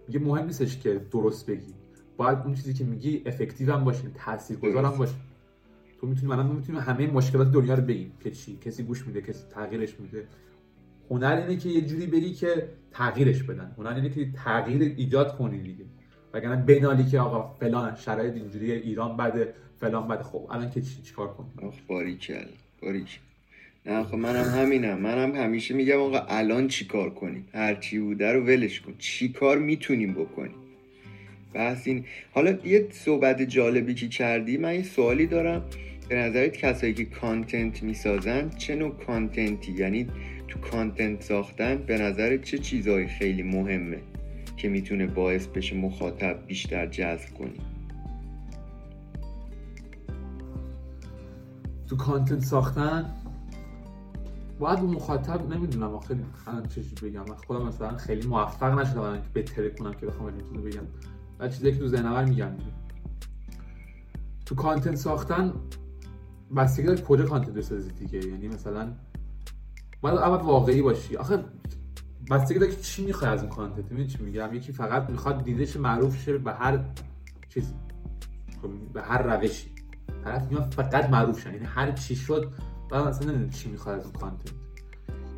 میگه 0.09 0.20
مهم 0.20 0.47
نیستش 0.47 0.78
که 0.78 1.07
درست 1.11 1.47
بگی. 1.47 1.74
باید 2.16 2.39
اون 2.39 2.55
چیزی 2.55 2.74
که 2.74 2.85
میگی 2.85 3.22
افکتیو 3.26 3.72
هم 3.72 3.85
باشه 3.85 4.03
تاثیرگذار 4.14 4.85
هم. 4.85 4.99
باشه. 4.99 5.14
تو 6.03 6.09
می‌تونی 6.09 6.32
الان 6.32 6.46
می‌تونیم 6.46 6.80
همه 6.80 7.07
مشکلات 7.07 7.53
دنیا 7.53 7.74
رو 7.74 7.82
بگیم 7.82 8.12
که 8.24 8.30
چی 8.30 8.59
کسی 8.64 8.82
گوش 8.82 9.07
میده 9.07 9.22
کسی 9.22 9.44
تغییرش 9.50 10.00
میده. 10.00 10.26
هنر 11.11 11.44
اینه 11.46 11.61
که 11.61 11.68
یه 11.68 11.80
جوری 11.80 12.07
بری 12.07 12.32
که 12.32 12.68
تغییرش 12.92 13.42
بدن. 13.42 13.74
هنر 13.78 13.94
اینه 13.94 14.11
که 14.11 14.32
تغییر 14.32 14.94
ایجاد 14.96 15.36
کنی 15.36 15.59
دیگه. 15.59 15.84
وگرنه 16.34 16.62
بنالی 16.62 17.05
که 17.05 17.20
آقا 17.20 17.55
فلان 17.55 17.94
شرایط 17.94 18.34
اینجوری 18.34 18.72
ایران 18.72 19.16
بده 19.16 19.55
فلان 19.80 20.09
بده. 20.09 20.22
خب 20.22 20.48
الان 20.50 20.70
که 20.70 20.80
چی 20.80 21.03
چیکار 21.03 21.28
کنیم؟ 21.28 21.72
باریکل 21.88 22.46
باریکل. 22.82 23.18
نه 23.86 24.05
خب 24.05 24.14
منم 24.14 24.44
همینم. 24.44 24.98
منم 24.98 25.34
همیشه 25.34 25.74
میگم 25.74 25.98
آقا 25.98 26.18
الان 26.28 26.68
چی 26.68 26.86
کار 26.86 27.11
کنیم؟ 27.11 27.48
هر 27.55 27.74
چی 27.74 27.98
بوده 27.98 28.32
رو 28.32 28.44
ولش 28.44 28.80
کن. 28.80 28.94
چی 28.98 29.28
کار 29.28 29.59
می‌تونیم 29.59 30.14
بکنیم؟ 30.14 30.55
بحث 31.55 31.86
این. 31.86 32.05
حالا 32.32 32.59
یه 32.64 32.88
صحبت 32.92 33.42
جالبی 33.42 33.94
که 33.94 34.09
کردی 34.09 34.57
من 34.57 34.74
یه 34.74 34.82
سوالی 34.82 35.26
دارم. 35.26 35.64
به 36.09 36.16
نظرت 36.16 36.53
کسایی 36.57 36.94
که 36.94 37.05
content 37.05 37.82
می‌سازن 37.82 38.50
چه 38.50 38.74
نوع 38.74 38.94
content 39.07 39.64
ی 39.64 39.72
یعنی 39.72 40.07
تو 40.48 40.61
content 40.61 41.22
ساختن 41.22 41.76
به 41.76 41.98
نظر 41.98 42.36
چه 42.36 42.59
چیزهایی 42.59 43.07
خیلی 43.07 43.42
مهمه 43.42 43.98
که 44.57 44.68
می‌تونه 44.68 45.07
باعث 45.07 45.46
بشه 45.46 45.76
مخاطب 45.76 46.46
بیشتر 46.46 46.86
جذب 46.86 47.34
کنی؟ 47.34 47.61
تو 51.88 51.96
content 51.97 52.40
ساختن؟ 52.40 53.14
باید 54.59 54.78
اون 54.78 54.94
مخاطب 54.94 55.55
نمی‌دونم 55.55 56.00
خیلی 56.00 56.20
الان 56.46 56.68
چجوری 56.68 57.11
بگم. 57.11 57.24
من 57.28 57.34
خودم 57.34 57.66
مثلا 57.66 57.96
خیلی 57.96 58.28
موفق 58.28 58.78
نشدم 58.78 59.00
الان 59.00 59.22
که 59.22 59.28
بهتره 59.32 59.70
کنم 59.70 59.94
که 59.94 60.07
بخوام 60.07 60.34
اینو 60.53 60.62
بگم. 60.62 60.82
و 61.38 61.48
چیزی 61.48 61.72
که 61.72 61.78
تو 61.78 61.88
ذهنم 61.88 62.28
میگم 62.28 62.50
تو 64.46 64.55
content 64.55 64.95
ساختن 64.94 65.53
بستگی 66.57 66.86
داره 66.86 67.03
کجا 67.03 67.26
content 67.26 67.55
بسازی 67.55 67.90
دیگه. 67.90 68.26
یعنی 68.28 68.48
مثلا 68.48 68.92
باید 70.00 70.18
اول 70.18 70.46
واقعی 70.46 70.82
باشی. 70.82 71.16
آخه 71.16 71.44
بستگی 72.30 72.59
داره 72.59 72.76
چی 72.76 73.05
می‌خوای 73.05 73.30
از 73.30 73.40
اون 73.40 73.50
content؟ 73.51 73.84
می‌دونی 73.84 74.07
چی 74.07 74.22
میگم؟ 74.22 74.55
یکی 74.55 74.72
فقط 74.72 75.11
می‌خواد 75.11 75.44
دیدش 75.44 75.76
معروف 75.76 76.22
شه 76.22 76.38
به 76.38 76.53
هر 76.53 76.84
چیزی 77.48 77.74
خب، 78.62 78.70
به 78.92 79.03
هر 79.03 79.22
روشی. 79.22 79.72
طرف 80.24 80.50
میاد 80.50 80.74
فقط 80.76 81.11
معروف 81.11 81.40
شن. 81.40 81.53
یعنی 81.55 81.64
هر 81.64 81.92
چی 81.92 82.16
شد 82.16 82.53
بعد 82.90 83.07
مثلا 83.07 83.28
نمی‌دونم 83.28 83.50
چی 83.50 83.70
می‌خواد 83.70 83.98
از 83.98 84.05
اون 84.05 84.12
content. 84.12 84.53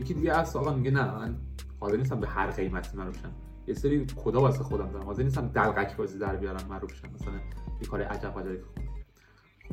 یکی 0.00 0.14
دیگه 0.14 0.36
هست 0.36 0.56
آقا 0.56 0.74
میگه 0.74 0.90
نه 0.90 1.18
من 1.18 1.36
حاضر 1.80 1.96
نیستم 1.96 2.20
به 2.20 2.28
هر 2.28 2.50
قیمتی 2.50 2.96
معروف 2.96 3.18
شم 3.18 3.32
یه 3.66 3.74
سری 3.74 4.06
کدا 4.16 4.40
واسه 4.40 4.62
خودم 4.62 4.90
دارم. 4.90 5.04
حاضر 5.04 5.22
نیستم 5.22 5.48
دلقک 5.48 5.96
بازی 5.96 6.18
در 6.18 6.36
بیارم 6.36 6.66
معروف 6.68 6.94
شم 6.94 7.08
مثلا 7.14 7.34
یه 7.82 7.88
کار 7.88 8.02
عجب 8.02 8.38
عجبی 8.38 8.58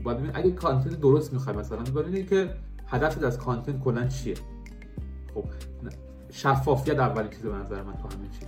بعد 0.06 0.18
ببین 0.18 0.32
اگه 0.34 0.52
کانتنت 0.52 1.02
درست 1.02 1.34
می‌خوای 1.34 1.56
مثلا 1.56 1.84
ببینید 1.84 2.30
که 2.30 2.56
هدفت 2.88 3.24
از 3.24 3.38
کانتنت 3.38 3.80
کلا 3.80 4.08
چیه. 4.08 4.36
خب 5.34 5.46
شفافیت 6.32 7.00
اولی 7.00 7.30
چیز 7.30 7.42
به 7.42 7.56
نظر 7.56 7.84
من 7.84 7.94
تو 7.94 8.18
همه 8.18 8.28
چیز. 8.40 8.48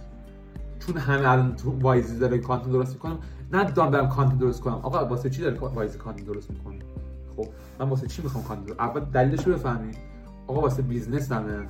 چون 0.80 0.98
همه 0.98 1.30
الان 1.30 1.56
تو 1.56 1.80
وایزی 1.80 2.20
داره 2.20 2.38
کانتنت 2.38 2.72
درست 2.72 2.94
می‌کنم 2.94 3.20
نه 3.54 3.72
دارم 3.72 3.92
برم 3.92 4.10
کانتنت 4.10 4.40
درست 4.40 4.62
کنم. 4.62 4.74
آقا 4.74 5.06
واسه 5.06 5.30
چی 5.30 5.42
داره 5.42 5.60
وایزی 5.60 5.98
کانتنت 5.98 6.26
درست 6.26 6.52
می‌کنه 6.52 6.80
خب 7.36 7.46
من 7.80 7.90
واسه 7.90 8.08
چی 8.08 8.22
می‌خوام 8.22 8.44
کانتنت 8.44 8.80
اول 8.80 9.02
دلیلش 9.02 9.48
رو 9.48 9.54
بفهمی. 9.54 9.92
آقا 10.48 10.62
واسه 10.62 10.82
business 10.82 11.32
مثلا 11.32 11.66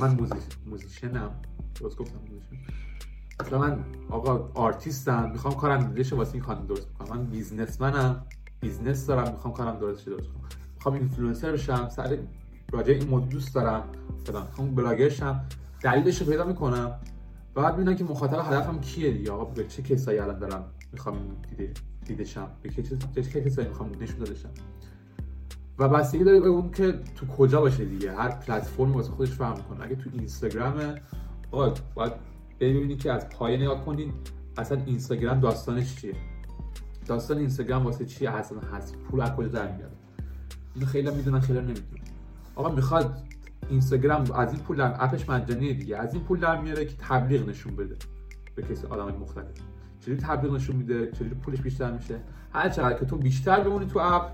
من 0.00 0.16
موزیشنم. 0.66 1.30
درست 1.80 1.96
گفتم 1.96 2.18
musician. 2.30 2.56
مثلا 3.40 3.58
من 3.58 3.84
آقا 4.10 4.50
آرتیستم. 4.54 5.30
می‌خوام 5.32 5.54
کارم 5.54 5.92
دیده 5.92 6.16
واسه 6.16 6.34
این 6.34 6.42
content 6.42 6.66
درست 6.66 6.88
کنم 6.98 7.18
من 7.18 7.24
businessman 7.24 8.10
م. 8.10 8.26
business 8.60 9.06
دارم 9.06 9.32
می‌خوام 9.32 9.54
کارم 9.54 9.78
درست 9.78 10.04
شه 10.04 10.10
درست 10.10 10.28
کنم. 10.28 10.48
می‌خوام 10.74 10.94
اینفلوئنسر 10.94 11.52
بشم 11.52 11.88
سر 11.88 12.18
راجع 12.72 12.92
این 12.92 13.08
موضوع 13.08 13.28
دوست 13.28 13.54
دارم 13.54 13.82
فلان. 14.24 14.46
اون 14.58 14.74
بلاگرشم 14.74 15.44
دلیلش 15.82 16.20
رو 16.20 16.26
پیدا 16.26 16.44
می‌کنم. 16.44 16.94
بعد 17.54 17.74
ببینم 17.74 17.94
که 17.96 18.04
مخاطب 18.04 18.52
هدفم 18.52 18.80
کیه 18.80 19.10
دیگه. 19.10 19.32
آقا 19.32 19.44
به 19.44 19.64
چه 19.64 19.82
کسایی 19.82 20.18
الان 20.18 20.38
دارم 20.38 20.64
می‌خوام 20.92 21.16
دیده 21.50 21.72
دیدشم 22.04 22.48
به 23.14 23.22
چه 23.22 23.42
کسایی 23.42 23.68
می‌خوام 23.68 23.90
نشون 24.00 24.18
دادشم 24.18 24.50
و 25.78 25.88
بستگی 25.88 26.24
داره 26.24 26.40
به 26.40 26.48
اون 26.48 26.70
که 26.70 26.92
تو 26.92 27.26
کجا 27.26 27.60
باشه 27.60 27.84
دیگه. 27.84 28.12
هر 28.12 28.28
پلتفرم 28.28 28.92
واسه 28.92 29.10
خودش 29.10 29.30
فهم 29.30 29.62
کنه. 29.62 29.84
اگه 29.84 29.96
تو 29.96 30.10
اینستاگرام 30.12 30.94
باید 31.94 32.12
ببینید 32.60 32.98
که 32.98 33.12
از 33.12 33.28
پایه 33.28 33.58
نگاه 33.58 33.84
کنید 33.84 34.12
اصلا 34.56 34.82
اینستاگرام 34.86 35.40
داستانش 35.40 35.96
چیه؟ 35.96 36.14
داستان 37.06 37.38
اینستاگرام 37.38 37.84
واسه 37.84 38.04
چیه 38.04 38.30
اصلا 38.30 38.60
هست. 38.60 38.96
پول 38.96 39.20
از 39.20 39.32
کجا 39.36 39.48
در 39.48 39.76
میاد؟ 39.76 39.92
اینو 40.74 40.86
خیلی 40.86 41.10
می‌دونن 41.10 41.40
خیلی 41.40 41.58
نمی‌دونن. 41.58 41.86
آقا 42.54 42.68
می‌خواد 42.68 43.22
اینستاگرام 43.68 44.32
از 44.32 44.52
این 44.52 44.62
پول 44.62 44.76
در 44.76 44.94
اپش 44.98 45.28
مجانیه 45.28 45.74
دیگه. 45.74 45.96
از 45.96 46.14
این 46.14 46.24
پول 46.24 46.40
در 46.40 46.60
میاره 46.60 46.84
که 46.86 46.96
تبلیغ 46.98 47.48
نشون 47.48 47.76
بده 47.76 47.96
به 48.54 48.62
کسی 48.62 48.86
آدم 48.86 49.16
مختلف. 49.18 49.46
چجوری 50.00 50.20
تبلیغ 50.20 50.54
نشون 50.54 50.76
میده؟ 50.76 51.10
چجوری 51.12 51.30
پولش 51.30 51.60
بیشتر 51.60 51.90
میشه؟ 51.92 52.20
هر 52.52 52.68
چقدر 52.68 52.98
که 52.98 53.06
تو 53.06 53.16
بیشتر 53.16 53.60
بمونی 53.60 53.86
تو 53.86 53.98
اپ 53.98 54.30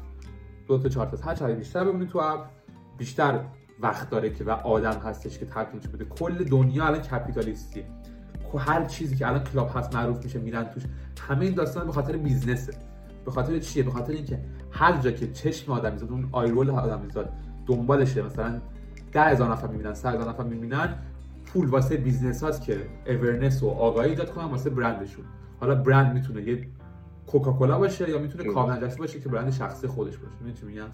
دو 0.68 0.78
تا 0.78 0.88
چهار 0.88 1.06
تا 1.06 1.30
هر 1.30 1.34
چقدر 1.34 1.54
بیشتر 1.54 1.84
بمونی 1.84 2.06
تو 2.06 2.18
اپ 2.18 2.46
بیشتر 2.98 3.44
وقت 3.80 4.10
داره 4.10 4.30
که 4.30 4.44
و 4.44 4.50
آدم 4.50 5.00
هستش 5.00 5.38
که 5.38 5.46
تبلیغ 5.46 5.92
بده. 5.92 6.04
کل 6.04 6.44
دنیا 6.44 6.86
الان 6.86 7.00
کپیتالیستیه 7.00 7.86
هر 8.58 8.84
چیزی 8.84 9.16
که 9.16 9.28
الان 9.28 9.44
کلاب 9.44 9.70
هست 9.74 9.94
معروف 9.96 10.24
میشه 10.24 10.38
میرن 10.38 10.64
توش. 10.64 10.82
همه 11.28 11.44
این 11.44 11.54
داستان 11.54 11.86
به 11.86 11.92
خاطر 11.92 12.16
بیزنسه. 12.16 12.72
به 13.24 13.30
خاطر 13.30 13.58
چیه؟ 13.58 13.82
به 13.82 13.90
خاطر 13.90 14.12
اینکه 14.12 14.38
هر 14.70 14.96
جا 14.96 15.10
که 15.10 15.32
چشم 15.32 15.72
آدم 15.72 15.92
میزاد 15.92 16.10
اون 16.10 16.28
آیرول 16.32 16.70
آدم 16.70 17.00
میزاد 17.00 17.32
دنبالشه. 17.66 18.22
مثلا 18.22 18.60
ده 19.12 19.22
هزار 19.22 19.52
نفر 19.52 19.68
می‌بینن 19.68 19.94
سه 19.94 20.08
هزار 20.08 20.28
نفر 20.28 20.44
می‌بینن 20.44 20.94
پول 21.46 21.68
واسه 21.68 21.96
business 21.96 22.42
هاست 22.42 22.62
که 22.62 22.76
awareness 23.06 23.62
و 23.62 23.68
آگاهی 23.68 24.10
ایجاد 24.10 24.30
کنن 24.30 24.44
واسه 24.44 24.70
برندشون. 24.70 25.24
حالا 25.60 25.74
برند 25.74 26.14
می‌تونه 26.14 26.42
یه 26.42 26.66
کوکاکولا 27.26 27.78
باشه 27.78 28.10
یا 28.10 28.18
می‌تونه 28.18 28.44
کامل 28.44 28.88
باشه 28.98 29.20
که 29.20 29.28
برند 29.28 29.52
شخصی 29.52 29.86
خودش 29.86 30.16
باشه. 30.16 30.34
می‌دونی 30.34 30.52
چی 30.52 30.66
میگم؟ 30.66 30.88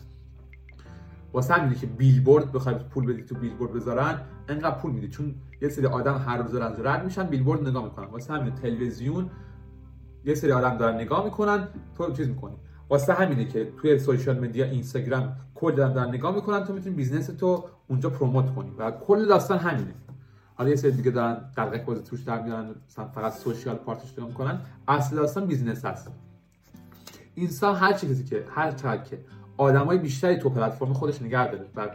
واسه 1.32 1.54
همینه 1.54 1.74
که 1.74 1.86
بیلبورد 1.86 2.52
بخوای 2.52 2.74
پول 2.74 3.12
بدی 3.12 3.22
تو 3.22 3.34
بیلبورد 3.34 3.72
بذارن 3.72 4.20
انقدر 4.48 4.78
پول 4.78 4.92
میدی. 4.92 5.08
چون 5.08 5.34
یه 5.62 5.68
سری 5.68 5.86
آدم 5.86 6.24
هر 6.26 6.38
روز 6.38 6.52
دارن 6.52 6.86
رد 6.86 7.04
میشن 7.04 7.26
بیلبورد 7.26 7.68
نگاه 7.68 7.84
می‌کنن. 7.84 8.06
واسه 8.06 8.32
همین 8.34 8.54
تلویزیون 8.54 9.30
یه 10.24 10.34
سری 10.34 10.52
آدم 10.52 10.76
دارن 10.76 10.94
نگاه 10.94 11.24
می‌کنن 11.24 11.68
تو 11.96 12.12
چیز 12.12 12.28
می‌کنی. 12.28 12.56
واسه 12.90 13.14
همینه 13.14 13.44
که 13.44 13.72
توی 13.80 13.98
social 13.98 14.38
media 14.38 14.64
اینستاگرام 14.64 15.36
کل 15.54 15.74
دارن, 15.74 15.92
دارن 15.92 16.08
نگاه 16.08 16.34
می‌کنن 16.34 16.64
تو 16.64 16.72
می‌تونی 16.72 16.96
business 16.96 17.26
تو 17.26 17.64
اونجا 17.88 18.10
promote 18.10 18.54
کنی. 18.54 18.70
و 18.78 18.90
کل 18.90 19.26
داستان 19.26 19.58
همینه. 19.58 19.94
حالا 20.54 20.70
یه 20.70 20.76
سری 20.76 20.90
دیگه 20.90 21.10
دارن 21.10 21.50
دقیق 21.56 21.84
بازی 21.84 22.02
توش 22.02 22.22
در 22.22 22.42
میارن 22.42 22.74
فقط 23.14 23.32
social 23.32 23.76
part 23.76 24.00
ش 24.00 24.12
نگاه 24.12 24.26
می‌کنن. 24.26 24.60
اصل 24.88 25.16
داستان 25.16 25.46
business 25.46 25.84
هست 25.84 26.10
انسان 27.36 27.76
هر 27.76 27.92
چیزی 27.92 28.24
که 28.24 28.44
هر 28.50 28.72
چقدر 28.72 29.02
آدمای 29.58 29.98
بیشتری 29.98 30.36
تو 30.36 30.50
پلتفرم 30.50 30.92
خودش 30.92 31.22
نگه 31.22 31.50
داره 31.50 31.66
و 31.76 31.88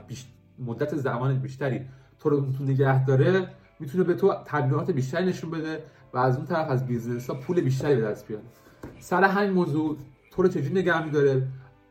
مدت 0.59 0.95
زمان 0.95 1.39
بیشتری 1.39 1.81
تو 2.19 2.29
رو 2.29 2.45
نگه 2.59 3.05
داره 3.05 3.47
می‌تونه 3.79 4.03
به 4.03 4.13
تو 4.13 4.33
تبلیغات 4.45 4.91
بیشتری 4.91 5.25
نشون 5.25 5.51
بده 5.51 5.83
و 6.13 6.17
از 6.17 6.37
اون 6.37 6.45
طرف 6.45 6.69
از 6.69 6.87
business 6.87 7.29
ها 7.29 7.35
پول 7.35 7.61
بیشتری 7.61 7.95
به 7.95 8.01
دست 8.01 8.27
بیاره. 8.27 8.43
سر 8.99 9.23
همین 9.23 9.49
موضوع 9.49 9.97
تو 10.31 10.41
رو 10.41 10.47
چجوری 10.47 10.73
نگه 10.73 11.05
میداره؟ 11.05 11.47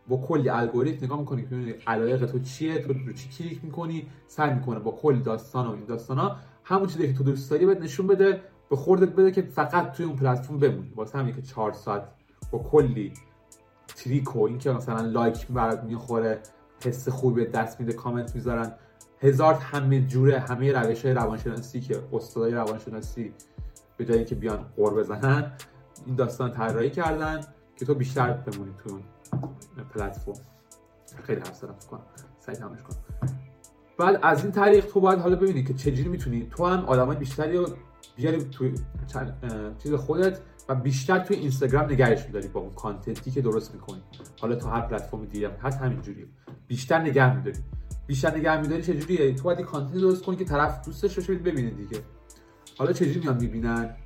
با 0.09 0.17
کلی 0.17 0.49
الگوریتم 0.49 1.05
نگاه 1.07 1.19
می‌کنی 1.19 1.43
که 1.43 1.79
علایق 1.87 2.27
تو 2.27 2.39
چیه 2.39 2.79
تو 2.79 2.93
رو 2.93 3.13
چی 3.13 3.29
کلیک 3.29 3.65
می‌کنی 3.65 4.07
سعی 4.27 4.55
می‌کنه 4.55 4.79
با 4.79 4.91
کل 4.91 5.19
داستان 5.19 5.67
و 5.67 5.71
این 5.71 5.85
داستان 5.85 6.19
ها 6.19 6.37
همون 6.65 6.87
چیزی 6.87 7.07
که 7.07 7.19
تو 7.19 7.25
دوست 7.25 7.51
داری 7.51 7.67
بهت 7.67 7.81
نشون 7.81 8.07
بده 8.07 8.41
به 8.71 8.77
خوردت 8.77 9.09
بده 9.09 9.31
که 9.33 9.43
فقط 9.43 9.93
توی 9.93 10.07
اون 10.07 10.17
پلتفرم 10.17 10.59
بمونی. 10.59 10.93
واسه 10.97 11.19
همین 11.19 11.35
که 11.35 11.43
4 11.43 11.73
ساعت 11.73 12.03
با 12.51 12.59
کلی 12.59 13.13
تریک 13.97 14.37
و 14.37 14.43
اینکه 14.43 14.73
مثلا 14.73 15.01
لایک 15.01 15.47
برات 15.47 15.85
می‌خوره 15.85 16.41
حس 16.85 17.09
خوبی 17.09 17.45
به 17.45 17.51
دست 17.51 17.81
میده 17.81 17.93
کامنت 17.93 18.35
می‌ذارن. 18.35 18.73
هزار 19.21 19.55
همه 19.55 20.01
جوره 20.01 20.39
همه 20.39 20.73
روش 20.73 21.05
های 21.05 21.15
روانشناسی 21.15 21.81
که 21.81 22.03
استادای 22.13 22.53
روانشناسی 22.53 23.35
به 23.97 24.05
جای 24.05 24.17
اینکه 24.17 24.35
بیان 24.35 24.67
قور 24.77 24.95
بزنن 24.95 25.53
این 26.07 26.17
داستان 26.17 26.53
طراحی 26.53 26.91
کردن 26.91 27.41
که 27.77 27.85
تو 27.85 27.95
بیشتر 27.95 28.33
بمونی 28.33 28.73
تو 28.85 28.91
اون 28.91 29.03
پلتفرم. 29.95 30.35
خیلی 31.23 31.41
حرف 31.41 31.57
زدم 31.57 31.75
کنم. 31.91 32.03
سعی 32.39 32.55
تمامش 32.55 32.83
کنم. 32.83 32.99
بعد 33.99 34.19
از 34.23 34.43
این 34.43 34.53
طریق 34.53 34.87
تو 34.87 35.01
باید 35.01 35.19
حالا 35.19 35.37
ببینی 35.37 35.65
که 35.65 35.75
چجوری 35.75 36.09
می‌تونی. 36.09 36.49
تو 36.51 36.67
هم 36.67 36.85
آدمای 36.85 37.17
بیشتری 37.17 37.57
رو 37.57 37.69
بیاری 38.17 38.45
تو 38.45 38.71
چیز 39.79 39.95
خودت 39.95 40.41
و 40.69 40.75
بیشتر 40.75 41.19
توی 41.19 41.37
اینستاگرام 41.37 41.85
نگهش 41.85 42.27
میداری 42.27 42.49
با 42.49 42.61
اون 42.61 42.75
کانتنتی 42.75 43.31
که 43.31 43.41
درست 43.41 43.75
می‌کنی. 43.75 44.03
حالا 44.41 44.55
تو 44.55 44.69
هر 44.69 44.81
پلتفرم 44.81 45.25
دیگه 45.25 45.51
هست 45.63 45.79
همینجوریه. 45.79 46.27
بیشتر 46.67 46.99
نگه 46.99 47.37
میداری. 47.37 47.59
بیشتر 48.07 48.37
نگه 48.37 48.61
میداری 48.61 48.83
چجوریه؟ 48.83 49.35
تو 49.35 49.43
باید 49.43 49.61
کانتنت 49.61 50.01
درست 50.01 50.25
کنی 50.25 50.37
که 50.37 50.45
طرف 50.45 50.85
دوستش 50.85 51.15
باشه 51.15 51.35
ببینه 51.35 51.71
دیگه. 51.71 51.99
حالا 52.79 52.93
چجوری 52.93 53.21
میان 53.21 53.37
می‌بینن؟ 53.37 53.97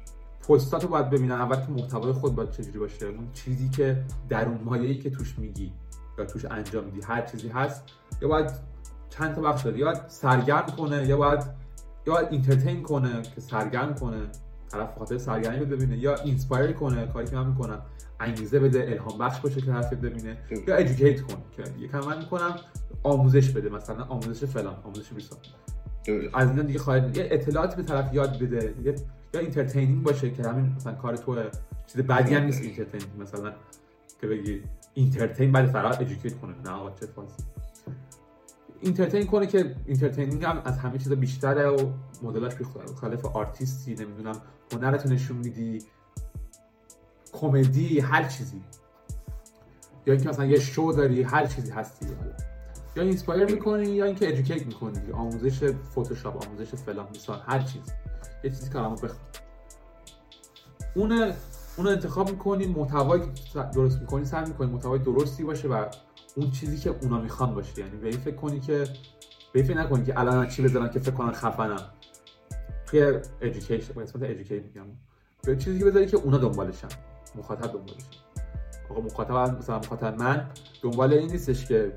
پستاتو 0.49 0.89
باید 0.89 1.11
ببینن. 1.11 1.33
اول 1.33 1.57
که 1.57 1.73
محتوای 1.73 2.13
خود 2.13 2.35
باید 2.35 2.51
چجوری 2.51 2.79
باشه؟ 2.79 3.07
اون 3.07 3.33
چیزی 3.33 3.69
که 3.69 4.05
در 4.29 4.49
اون 4.49 4.61
مایه‌ای 4.65 4.99
که 4.99 5.11
توش 5.11 5.39
میگی 5.39 5.73
یا 6.19 6.25
توش 6.25 6.45
انجام 6.45 6.85
میدی. 6.85 7.01
هر 7.01 7.23
چیزی 7.23 7.49
هست. 7.49 7.85
یا 8.23 8.29
باید 8.29 8.51
چند 9.11 9.35
تا 9.35 9.41
بخش 9.41 9.63
داره 9.63 9.79
یا 9.79 10.09
سرگرم 10.09 10.67
کنه 10.67 11.07
یا 11.07 11.17
باید 11.17 11.41
یا 12.07 12.13
باید 12.13 12.29
entertain 12.31 12.83
کنه 12.83 13.23
که 13.23 13.41
سرگرم 13.41 13.95
کنه. 13.95 14.23
طرف 14.69 14.99
خاطر 14.99 15.19
سرگرمی 15.19 15.59
رو 15.59 15.67
ببینه 15.67 15.99
یا 15.99 16.15
inspire 16.15 16.73
کنه 16.73 17.07
کاری 17.07 17.27
که 17.27 17.37
من 17.37 17.47
می‌کنم 17.47 17.83
انگیزه 18.21 18.59
بده 18.59 18.91
الهام 18.91 19.19
بخش 19.19 19.41
باشه 19.41 19.61
که 19.61 19.67
طرف 19.67 19.93
ببینه 19.93 20.39
یا 20.69 20.77
educate 20.77 21.21
کنه 21.21 21.43
که 21.57 21.63
یکم 21.79 22.01
من 22.01 22.19
می‌کنم 22.19 22.57
آموزش 23.03 23.51
بده 23.51 23.69
مثلا 23.69 24.05
آموزش 24.05 24.45
فلان 24.45 24.77
آموزش 24.85 25.13
بیسار 25.13 25.37
از 26.35 26.51
این 26.51 26.67
دیگه 26.67 26.79
خواهد 26.79 27.17
یه 27.17 27.29
اطلاعاتی 27.31 27.77
به 27.77 27.83
طرف 27.83 28.15
یاد 28.15 28.39
بده 28.39 28.75
یا 29.35 29.41
entertaining 29.41 30.03
باشه 30.03 30.31
که 30.31 30.43
همین 30.43 30.73
مثلا 30.77 30.93
کار 30.93 31.17
تو 31.17 31.37
چیز 31.87 32.01
بدی 32.01 32.35
هم 32.35 32.45
نیست 32.45 32.63
entertaining 32.63 33.11
مثلا 33.21 33.53
که 34.21 34.27
بگی 34.27 34.63
entertain 34.95 35.53
بعد 35.53 35.67
فقط 35.67 36.01
educate 36.01 36.41
کنه. 36.41 36.55
نه 36.65 36.71
آقا 36.71 36.91
چه 36.91 37.07
فازی 37.07 37.43
entertain 38.81 39.27
کنه 39.27 39.47
که 39.47 39.77
entertaining 39.87 40.45
هم 40.45 40.63
از 40.65 40.79
همه 40.79 40.99
چیز 40.99 41.13
بیشتره 41.13 41.69
و 41.69 41.93
مدلش 42.23 42.53
خالف 43.01 43.25
آرتیستی 43.25 43.95
نمی‌دونم 43.95 44.41
هنرتو 44.73 45.09
نشون 45.09 45.37
میدی 45.37 45.79
کمدی 47.33 48.01
هر 48.01 48.29
چیزی. 48.29 48.63
یا 50.07 50.15
اینکه 50.15 50.29
مثلا 50.29 50.45
یه 50.45 50.61
شو 50.61 50.93
داری 50.97 51.23
هر 51.23 51.47
چیزی 51.47 51.71
هستی 51.71 52.07
یا 52.97 53.03
inspire 53.03 53.45
می‌کنی 53.45 53.89
یا 53.89 54.05
اینکه 54.05 54.29
educate 54.29 54.67
می‌کنی. 54.67 55.13
آموزش 55.13 55.73
فتوشاپ 55.91 56.47
آموزش 56.47 56.75
فلان 56.75 57.07
مثال 57.11 57.41
هر 57.47 57.59
چیز 57.59 57.83
یه 58.45 58.51
چیزی 58.51 58.71
که 58.71 58.79
بخون. 58.79 59.11
اون 60.95 61.33
اون 61.77 61.89
انتخاب 61.89 62.31
می‌کنی 62.31 62.67
محتوایی 62.67 63.23
درست 63.75 64.01
می‌کنی 64.01 64.25
سعی 64.25 64.45
می‌کنی 64.49 64.73
محتوای 64.73 64.99
درستی 64.99 65.45
باشه 65.45 65.69
و 65.69 65.85
اون 66.37 66.51
چیزی 66.51 66.79
که 66.79 66.91
اونا 67.03 67.21
می‌خوان 67.21 67.55
باشه. 67.55 67.79
یعنی 67.79 67.97
به 67.97 68.11
فکر 68.11 68.35
کنی 68.35 68.61
که 68.61 68.85
به 69.53 69.63
فکر 69.63 69.77
نکنی 69.77 70.05
که 70.05 70.21
الان 70.21 70.49
چی 70.49 70.63
بذارن 70.63 70.91
که 70.91 71.01
فکر 71.01 71.11
کنن 71.11 71.33
خفنم 71.33 71.91
توی 72.87 73.03
ادویکیشن 73.41 74.03
قسمت 74.03 74.23
ادویکیشن 74.23 74.55
میگم. 74.55 74.87
به 75.43 75.57
چیزی 75.57 75.79
که 75.79 75.85
بذاری 75.85 76.07
که 76.07 76.17
اونا 76.17 76.39
دنبالشن. 76.39 76.89
مخاطب 77.35 77.73
دنبالشن. 77.73 78.07
آقا 78.91 79.01
مخاطب 79.01 79.59
مثلا 79.59 79.79
مخاطب 79.79 80.19
من 80.19 80.51
دنبال 80.83 81.13
این 81.13 81.31
نیستش 81.31 81.67
که 81.67 81.93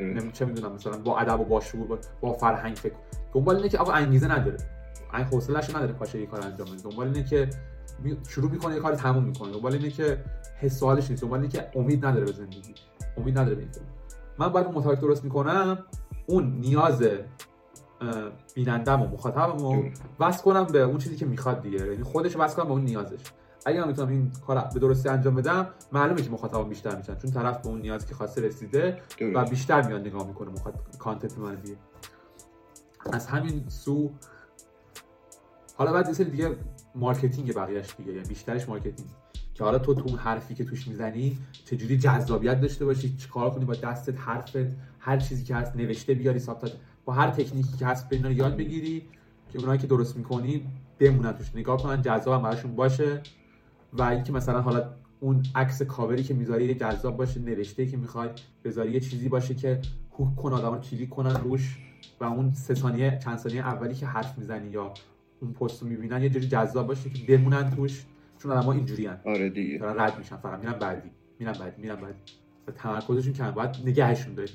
نمی 0.00 0.32
چه 0.32 0.44
می‌دونم 0.44 0.72
مثلا 0.72 0.98
با 0.98 1.18
ادب 1.18 1.40
و 1.40 1.44
با 1.44 1.60
شعور 1.60 1.98
با 2.20 2.32
فرهنگ 2.32 2.76
فکر 2.76 2.94
دنبال 3.32 3.56
اینه 3.56 3.68
که 3.68 3.78
آقا 3.78 3.92
انگیزه 3.92 4.32
نداره. 4.32 4.56
این 5.14 5.24
حوصله‌اش 5.24 5.70
نداره 5.70 5.92
پاشه 5.92 6.20
یه 6.20 6.26
کار 6.26 6.40
انجام 6.40 6.66
بده. 6.66 6.82
دنبال 6.82 7.06
اینه 7.06 7.24
که 7.24 7.50
شروع 8.28 8.50
می‌کنه 8.50 8.74
یه 8.74 8.80
کار 8.80 8.94
تموم 8.94 9.24
می‌کنه. 9.24 9.52
دنبال 9.52 9.72
اینه 9.72 9.90
که 9.90 10.24
حس 10.60 10.82
نیست. 10.82 11.22
دنبال 11.22 11.40
اینه 11.40 11.52
که 11.52 11.70
امید 11.74 12.06
نداره 12.06 12.24
به 12.24 12.32
زندگی. 12.32 12.74
امید 13.16 13.38
نداره 13.38 13.54
به 13.54 13.66
من 14.38 14.48
باید 14.48 14.66
محتوا 14.66 14.94
درست 14.94 15.24
می‌کنم 15.24 15.78
اون 16.26 16.50
نیاز 16.60 17.02
بینندم 18.54 19.02
و 19.02 19.06
مخاطبم 19.06 19.92
وصل 20.20 20.42
کنم 20.42 20.64
به 20.64 20.80
اون 20.80 20.98
چیزی 20.98 21.16
که 21.16 21.26
می‌خواد 21.26 21.62
دیگه. 21.62 21.86
یعنی 21.86 22.02
خودش 22.02 22.36
وصل 22.36 22.56
کنم 22.56 22.64
به 22.64 22.72
اون 22.72 22.84
نیازش. 22.84 23.20
اگه 23.66 23.80
من 23.80 23.88
می‌تونم 23.88 24.08
این 24.08 24.32
کار 24.46 24.68
به 24.74 24.80
درستی 24.80 25.08
انجام 25.08 25.34
بدم 25.34 25.66
معلومه 25.92 26.22
که 26.22 26.30
مخاطبم 26.30 26.68
بیشتر 26.68 26.96
میشن. 26.96 27.18
چون 27.18 27.30
طرف 27.30 27.62
به 27.62 27.68
اون 27.68 27.80
نیازی 27.80 28.06
که 28.06 28.14
خواسته 28.14 28.40
رسیده 28.40 28.98
و 29.34 29.44
بیشتر 29.44 29.86
میاد 29.86 30.00
نگاه 30.00 30.26
می‌کنه 30.26 30.50
مخاطب 30.50 30.78
content 30.98 31.38
من 31.38 31.54
دیگه 31.54 31.76
از 33.12 33.26
همین 33.26 33.64
so 33.68 34.10
حالا 35.76 35.92
بعد 35.92 36.20
یه 36.20 36.24
دیگه 36.24 36.56
marketing 36.94 37.54
بقیه‌اش 37.54 37.96
دیگه 37.96 38.12
یعنی 38.12 38.28
بیشترش 38.28 38.68
marketing. 38.68 39.10
که 39.54 39.64
حالا 39.64 39.78
تو 39.78 39.94
تو 39.94 40.08
اون 40.08 40.18
حرفی 40.18 40.54
که 40.54 40.64
توش 40.64 40.88
می‌زنی 40.88 41.38
چجوری 41.64 41.98
جذابیت 41.98 42.60
داشته 42.60 42.84
باشی؟ 42.84 43.16
چیکار 43.16 43.50
کنی 43.50 43.64
با 43.64 43.74
دستت 43.74 44.18
حرفت؟ 44.18 44.56
هر 44.98 45.16
چیزی 45.16 45.44
که 45.44 45.54
هست 45.54 45.76
نوشته 45.76 46.14
بیاری 46.14 46.38
subtitle. 46.38 46.72
با 47.04 47.12
هر 47.12 47.30
تکنیکی 47.30 47.76
که 47.78 47.86
هست 47.86 48.08
بین 48.08 48.24
یاد 48.24 48.56
بگیری 48.56 49.02
که 49.52 49.58
اونایی 49.58 49.78
که 49.78 49.86
درست 49.86 50.16
می‌کنی 50.16 50.66
بمونن 50.98 51.32
توش. 51.32 51.50
نگاه 51.54 51.82
کنن 51.82 52.02
جذاب 52.02 52.42
براشون 52.42 52.76
باشه. 52.76 53.22
و 53.92 54.02
اینکه 54.02 54.32
مثلا 54.32 54.62
حالا 54.62 54.90
اون 55.20 55.42
عکس 55.54 55.82
کاوری 55.82 56.22
که 56.22 56.34
می‌ذاری 56.34 56.74
جذاب 56.74 57.16
باشه 57.16 57.40
نوشته 57.40 57.86
که 57.86 57.96
می‌خوای 57.96 58.28
بذاری 58.64 58.92
یه 58.92 59.00
چیزی 59.00 59.28
باشه 59.28 59.54
که 59.54 59.80
هوک 60.18 60.36
کن 60.36 60.52
آدمو 60.52 60.78
کلیک 60.78 61.08
کنن 61.08 61.34
روش 61.34 61.78
و 62.20 62.24
اون 62.24 62.52
سه 62.52 62.74
ثانیه 62.74 63.18
چند 63.24 63.38
ثانیه 63.38 63.60
اولی 63.60 63.94
که 63.94 64.06
حرف 64.06 64.38
می‌زنی 64.38 64.70
یا 64.70 64.94
اون 65.40 65.52
پست 65.52 65.82
رو 65.82 65.88
می‌بینن 65.88 66.22
یه 66.22 66.28
جوری 66.28 66.46
جذاب 66.48 66.86
باشه 66.86 67.10
که 67.10 67.36
بمونن 67.36 67.70
توش. 67.70 68.04
چون 68.44 68.52
آدم‌ها 68.52 68.72
اینجوری 68.72 69.06
ان 69.06 69.20
آره 69.24 69.50
دیگه. 69.50 69.78
دارن 69.78 70.00
رد 70.00 70.18
میشن 70.18 70.36
فقط 70.36 70.58
میرن 70.58 70.72
بعدی 70.72 71.10
میرن 71.38 71.52
بعدی 71.52 71.82
میرن 71.82 71.94
بعدی. 71.94 72.18
و 72.66 72.72
تمرکزشون 72.72 73.32
کم 73.32 73.50
باید 73.50 73.70
نگهشون 73.84 74.34
داری 74.34 74.52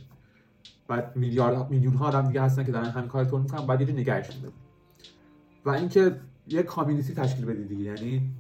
بعد 0.88 1.16
میلیارد 1.16 1.70
میلیون 1.70 1.94
ها 1.94 2.08
آدم 2.08 2.28
دیگه 2.28 2.42
هستن 2.42 2.64
که 2.64 2.72
دارن 2.72 2.86
همین 2.86 3.08
کار 3.08 3.26
طور 3.26 3.40
می‌کنن. 3.42 3.68
بعد 3.68 3.82
یه 3.82 3.94
نگهشون 3.94 4.42
داری 4.42 4.54
و 5.66 5.70
اینکه 5.70 6.20
یه 6.48 6.64
community 6.64 7.14
تشکیل 7.14 7.46
بدی 7.46 7.64
دیگه. 7.64 7.84
یعنی 7.84 8.32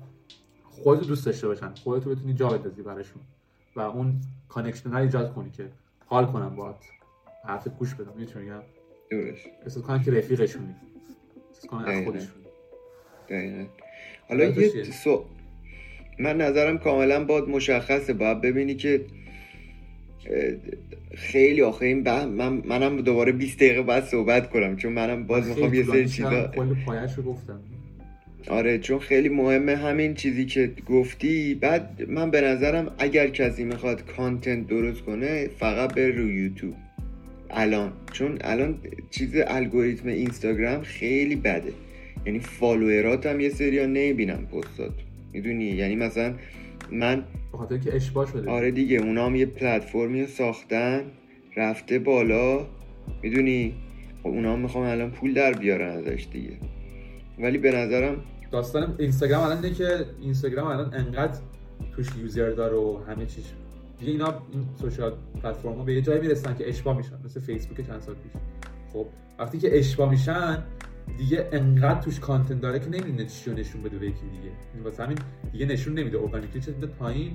خودت 0.64 1.08
دوست 1.08 1.26
داشته 1.26 1.48
باشن. 1.48 1.74
خودت 1.74 2.06
بتونی 2.06 2.34
جا 2.34 2.50
بندازی 2.50 2.82
براشون. 2.82 3.22
و 3.76 3.80
اون 3.80 4.22
connection 4.50 4.92
رو 4.92 4.98
ایجاد 4.98 5.34
کنی 5.34 5.50
که 5.50 5.70
حال 6.06 6.26
کنم 6.26 6.56
باهات. 6.56 6.84
حرف 7.46 7.68
گوش 7.68 7.94
بدم. 7.94 8.14
می‌تونی 8.18 8.46
میگم؟ 8.46 8.62
درست. 9.12 9.46
احساس 9.64 9.84
کنن 9.84 10.04
که 10.04 10.12
رفیقشونی. 10.12 10.76
احساس 11.50 11.66
کنن 11.66 11.86
از 11.86 12.06
خودشون 12.06 12.34
دقیقا. 13.30 13.66
حالا 14.30 14.44
یه 14.44 14.84
سو 14.84 15.26
من 16.20 16.38
نظرم 16.38 16.78
کاملا 16.78 17.24
باد 17.24 17.50
مشخصه. 17.50 18.14
باید 18.14 18.42
ببینی 18.42 18.76
که 18.76 19.02
خیلی 21.16 21.62
آخه 21.62 21.86
این 21.86 22.10
من 22.26 22.62
منم 22.66 23.02
دوباره 23.02 23.32
20 23.32 23.58
دقیقه 23.58 23.82
بعد 23.82 24.04
صحبت 24.04 24.50
کنم 24.50 24.76
چون 24.76 24.94
منم 24.94 25.24
باز 25.24 25.48
می‌خوام 25.48 25.74
یه 25.74 25.84
سری 25.84 26.10
چیزا 26.10 26.52
گفتم. 27.26 27.60
آره 28.48 28.80
چون 28.80 29.00
خیلی 29.00 29.30
مهمه 29.30 29.76
همین 29.76 30.14
چیزی 30.14 30.46
که 30.46 30.72
گفتی. 30.88 31.54
بعد 31.54 32.04
من 32.08 32.32
به 32.32 32.42
نظرم 32.42 32.92
اگر 32.98 33.28
کسی 33.28 33.64
می‌خواد 33.64 34.06
کانتنت 34.06 34.68
درست 34.68 35.02
کنه 35.02 35.48
فقط 35.60 35.94
به 35.94 36.12
روی 36.12 36.34
یوتیوب. 36.34 36.76
الان. 37.50 37.92
چون 38.12 38.38
الان 38.42 38.78
چیز 39.12 39.30
الگوریتم 39.48 40.08
اینستاگرام 40.08 40.82
خیلی 40.82 41.36
بده. 41.36 41.72
یعنی 42.26 42.40
فالوورات 42.40 43.26
هم 43.26 43.40
یه 43.40 43.50
سری 43.50 43.80
ها 43.80 43.86
نمی‌بینم 43.86 44.46
پستات 44.46 44.92
می‌دونی؟ 45.34 45.66
یعنی 45.66 45.96
مثلا 45.96 46.34
من 46.92 47.24
بخاطر 47.54 47.78
که 47.78 47.96
اشباه 47.96 48.32
شده 48.32 48.52
آره 48.52 48.72
دیگه 48.72 48.98
اونا 48.98 49.26
هم 49.26 49.36
یه 49.36 49.46
پلتفرمی 49.46 50.28
ساختن 50.28 51.04
رفته 51.58 52.00
بالا. 52.00 52.68
می‌دونی؟ 53.24 53.76
خب 54.24 54.28
اونا 54.28 54.54
هم 54.54 54.60
می‌خوام 54.60 54.84
الان 54.84 55.12
پول 55.12 55.34
در 55.34 55.54
بیارن 55.54 55.98
ازش 55.98 56.28
دیگه. 56.32 56.58
ولی 57.40 57.58
به 57.58 57.72
نظرم 57.72 58.24
داستان 58.52 58.96
اینستاگرام 59.00 59.44
الان 59.44 59.64
اینه 59.64 59.76
که 59.76 60.06
اینستاگرام 60.22 60.68
الان 60.68 60.94
انقدر 60.94 61.40
توش 61.96 62.08
user 62.22 62.50
داره 62.50 62.78
و 62.78 62.98
همه 63.08 63.26
چیز. 63.26 63.44
دیگه 64.00 64.12
اینا 64.12 64.44
این 64.54 64.66
social 64.82 65.14
platform 65.44 65.74
ها 65.74 65.84
به 65.84 65.94
یه 65.94 66.02
جایی 66.02 66.22
می‌رسن 66.22 66.56
که 66.56 66.70
اشباع 66.70 66.98
میشن 66.98 67.16
مثل 67.26 67.40
فیسبوک 67.40 67.88
چند 67.88 68.02
سال 68.02 68.16
پیش. 68.16 68.42
خب 68.94 69.06
وقتی 69.40 69.58
که 69.58 69.80
اشباع 69.80 70.10
میشن 70.10 70.64
دیگه 71.18 71.50
انقدر 71.52 72.02
توش 72.02 72.20
content 72.20 72.62
داره 72.62 72.80
که 72.80 72.90
نمی‌دونه 72.90 73.26
چی 73.26 73.50
رو 73.50 73.58
نشون 73.58 73.84
بده 73.84 73.98
به 73.98 74.06
یکی 74.06 74.22
دیگه. 74.22 74.44
یعنی 74.44 74.86
واسه 74.86 75.04
همین 75.04 75.18
دیگه 75.52 75.66
نشون 75.66 75.94
نمیده. 75.94 76.20
organic 76.20 76.62
reach 76.62 76.72
میاد 76.72 76.88
پایین. 76.88 77.34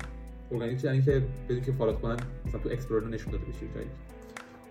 ارگانیک 0.51 0.85
یعنی 0.85 1.03
که 1.03 1.23
بدون 1.49 1.63
اینکه 1.63 1.73
follow 1.73 1.97
ت 1.97 2.01
کنن 2.01 2.17
مثلا 2.47 2.61
تو 2.61 2.69
explore 2.69 3.09
نشون 3.09 3.33
داده 3.33 3.45
بشه 3.45 3.61
جایی. 3.75 3.87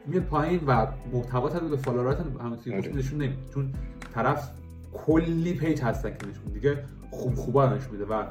میاد 0.06 0.24
پایین 0.24 0.60
و 0.68 0.88
محتوا 1.14 1.50
تا 1.50 1.60
به 1.60 1.78
follower 1.78 2.15
ات 2.15 2.20
هم 2.20 2.54
آره. 2.74 2.96
نشون 2.96 3.22
نمیده. 3.22 3.42
چون 3.54 3.74
طرف 4.14 4.52
کلی 4.94 5.54
page 5.54 5.82
هستن 5.82 6.10
که 6.10 6.28
نشون 6.28 6.54
دیگه 6.54 6.84
خوب 7.12 7.36
خوبا 7.36 7.66
نشون 7.66 7.92
میده. 7.92 8.06
و 8.06 8.24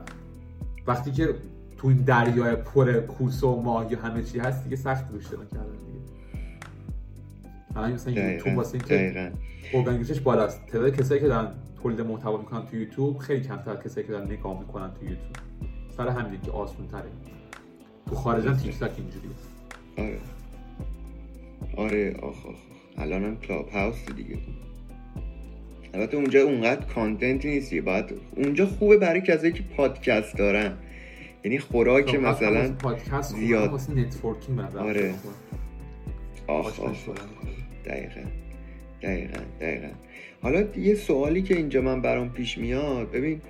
وقتی 0.87 1.13
که 1.13 1.35
تو 1.77 1.89
این 1.89 1.97
دریای 1.97 2.57
پر 2.57 3.01
کوسه 3.01 3.45
و 3.45 3.63
ماهی 3.63 3.95
همه 3.95 4.23
چی 4.23 4.39
هست 4.39 4.65
دیگه 4.65 4.77
سخته 4.77 5.13
رشد 5.13 5.25
کردن. 5.25 5.92
الان 7.77 7.93
مثلا 7.93 8.13
یوتیوب 8.13 8.57
واسه 8.57 8.75
اینکه 8.75 9.33
ارگانیکش 9.73 10.21
بالاست. 10.21 10.67
تعداد 10.67 10.97
کسایی 10.97 11.21
که 11.21 11.27
دارن 11.27 11.49
تولید 11.83 12.01
محتوا 12.01 12.37
می‌کنن 12.37 12.67
تو 12.67 12.77
یوتیوب 12.77 13.19
خیلی 13.19 13.41
کمتر 13.41 13.77
کسایی 13.77 14.07
که 14.07 14.13
دارن 14.13 14.33
نگاه 14.33 14.61
می‌کنن 14.61 14.91
تو 15.01 15.05
یوتیوب. 15.05 15.37
سر 15.97 16.09
همین 16.09 16.41
که 16.41 16.51
آسون 16.51 16.89
تره 16.89 17.03
تو 18.07 18.15
خارج 18.15 18.47
هم 18.47 18.57
تیک 18.57 18.79
تاک 18.79 18.91
اینجوری 18.99 19.29
آره. 19.99 20.19
آره 21.77 22.17
آخ 22.23 22.47
آخ 22.47 22.57
الان 22.97 23.25
هم 23.25 23.37
کلاب 23.37 23.69
هاوس 23.69 23.97
دیگه. 24.17 24.39
البته 25.95 26.17
اونجا 26.17 26.43
اونقدر 26.43 26.85
content 26.85 27.45
نیستی 27.45 27.81
باید 27.81 28.05
اونجا 28.37 28.67
خوبه 28.67 28.97
برای 28.97 29.21
کسایی 29.21 29.53
که 29.53 29.63
پادکست 29.77 30.37
دارن. 30.37 30.73
یعنی 31.45 31.59
خوراک 31.59 32.15
مثلا 32.15 32.73
پادکست 32.73 33.37
زیاد. 33.37 33.71
واسه 33.71 33.95
networking 33.95 34.61
آره. 34.61 35.15
آخ 36.47 36.81
آخ. 36.81 36.97
دقیقا. 37.85 38.21
دقیقا 39.03 39.41
دقیقا. 39.61 39.89
حالا 40.43 40.65
یه 40.77 40.95
سوالی 40.95 41.43
که 41.43 41.57
اینجا 41.57 41.83
من 41.83 42.01
برام 42.01 42.31
پیش 42.31 42.59
میاد 42.59 43.11
ببین 43.11 43.41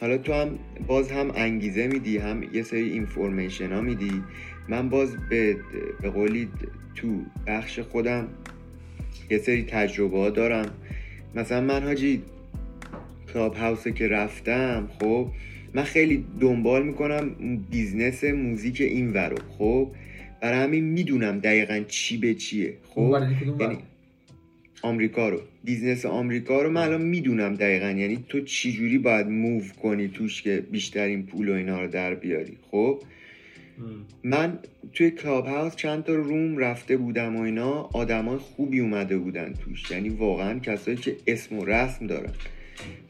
حالا 0.00 0.18
تو 0.18 0.32
هم 0.32 0.58
باز 0.86 1.10
هم 1.10 1.30
انگیزه 1.34 1.86
میدی 1.86 2.18
هم 2.18 2.42
یه 2.52 2.62
سری 2.62 2.90
information 2.90 3.72
ها 3.72 3.80
میدی. 3.80 4.22
من 4.68 4.88
باز 4.88 5.16
به, 5.30 5.56
به 6.02 6.10
قولی 6.10 6.48
تو 6.94 7.22
بخش 7.46 7.78
خودم 7.78 8.28
یه 9.30 9.38
سری 9.38 9.62
تجربه 9.62 10.18
ها 10.18 10.30
دارم. 10.30 10.70
مثلا 11.34 11.60
من 11.60 11.82
حاجی 11.82 12.22
کلاب 13.34 13.54
هاوسه 13.54 13.92
که 13.92 14.08
رفتم 14.08 14.88
خب 14.98 15.28
من 15.74 15.82
خیلی 15.82 16.24
دنبال 16.40 16.82
می‌کنم 16.86 17.30
business 17.70 18.24
music 18.24 18.80
این 18.80 19.12
ورو 19.12 19.36
خب. 19.58 19.90
برای 20.44 20.58
همین 20.58 20.84
می‌دونم 20.84 21.38
دقیقا 21.38 21.80
چی 21.88 22.16
به 22.16 22.34
چیه. 22.34 22.74
خب؟ 22.88 23.16
یعنی 23.60 23.78
آمریکا 24.82 25.28
رو. 25.28 25.40
business 25.64 26.06
آمریکا 26.06 26.62
رو 26.62 26.70
من 26.70 26.82
الان 26.82 27.02
می‌دونم 27.02 27.54
دقیقا. 27.54 27.90
یعنی 27.90 28.24
تو 28.28 28.40
چی 28.40 28.72
جوری 28.72 28.98
باید 28.98 29.26
move 29.26 29.62
کنی 29.82 30.08
توش 30.08 30.42
که 30.42 30.62
بیشترین 30.70 31.26
پول 31.26 31.48
و 31.48 31.52
اینا 31.52 31.80
رو 31.82 31.88
در 31.88 32.14
بیاری. 32.14 32.56
خب؟ 32.70 33.02
من 34.24 34.58
توی 34.92 35.10
کلاب 35.10 35.46
هاوس 35.46 35.76
چند 35.76 36.04
تا 36.04 36.14
room 36.14 36.58
رفته 36.58 36.96
بودم 36.96 37.36
و 37.36 37.40
اینا. 37.40 37.72
آدمای 37.92 38.38
خوبی 38.38 38.80
اومده 38.80 39.18
بودن 39.18 39.52
توش. 39.52 39.90
یعنی 39.90 40.08
واقعا 40.08 40.58
کسایی 40.58 40.96
که 40.96 41.16
اسم 41.26 41.58
و 41.58 41.64
رسم 41.64 42.06
دارن. 42.06 42.32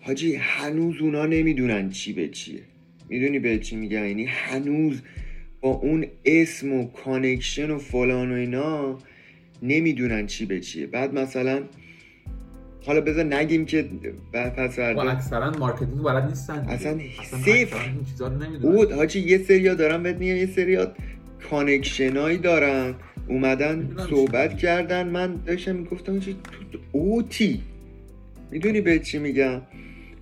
حاجی 0.00 0.34
هنوز 0.34 1.00
اونا 1.00 1.26
نمی‌دونن 1.26 1.90
چی 1.90 2.12
به 2.12 2.28
چیه. 2.28 2.60
می‌دونی 3.08 3.38
به 3.38 3.58
چی 3.58 3.76
میگن 3.76 4.06
یعنی 4.06 4.24
هنوز 4.24 5.02
با 5.64 5.70
اون 5.70 6.06
اسم 6.24 6.72
و 6.72 6.86
connection 7.04 7.70
و 7.70 7.78
فلان 7.78 8.32
و 8.32 8.34
اینا 8.34 8.98
نمی‌دونن 9.62 10.26
چی 10.26 10.46
به 10.46 10.60
چیه. 10.60 10.86
بعد 10.86 11.14
مثلا 11.14 11.62
حالا 12.86 13.00
بذار 13.00 13.24
نگیم 13.24 13.64
که 13.64 13.84
پس 14.32 14.76
فردا. 14.76 15.02
اکثرا 15.02 15.50
marketing 15.50 16.02
بلد 16.02 16.28
نیستن 16.28 16.66
اصلا 16.68 16.98
صفر 17.22 17.90
بود. 18.62 18.92
حاجی 18.92 19.20
یه 19.20 19.38
سریا 19.38 19.74
دارن 19.74 20.02
بهت 20.02 20.16
میگم 20.16 20.36
یه 20.36 20.46
سریا 20.46 20.92
connection 21.50 22.23
ایی 22.23 22.38
دارن. 22.38 22.94
اومدن 23.28 23.96
صحبت 24.10 24.58
کردن. 24.58 25.08
من 25.08 25.36
داشتم 25.46 25.76
می‌گفتم 25.76 26.20
چی 26.20 26.36
اوتی. 26.92 27.60
می‌دونی 28.50 28.80
به 28.80 28.98
چی 28.98 29.18
میگم؟ 29.18 29.60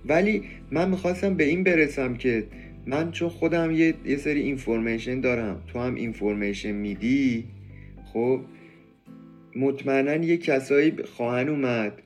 ولی 0.05 0.43
من 0.71 0.89
می‌خواستم 0.89 1.33
به 1.33 1.43
این 1.43 1.63
برسم 1.63 2.13
که 2.13 2.43
من 2.85 3.11
چون 3.11 3.29
خودم 3.29 3.71
یه, 3.71 3.93
یه 4.05 4.17
سری 4.17 4.41
information 4.41 5.19
دارم 5.19 5.61
تو 5.67 5.79
هم 5.79 5.95
information 5.95 6.71
میدی 6.71 7.43
خب 8.13 8.39
مطمئنا 9.55 10.15
یه 10.25 10.37
کسایی 10.37 10.93
خواهن 11.03 11.49
اومد 11.49 12.01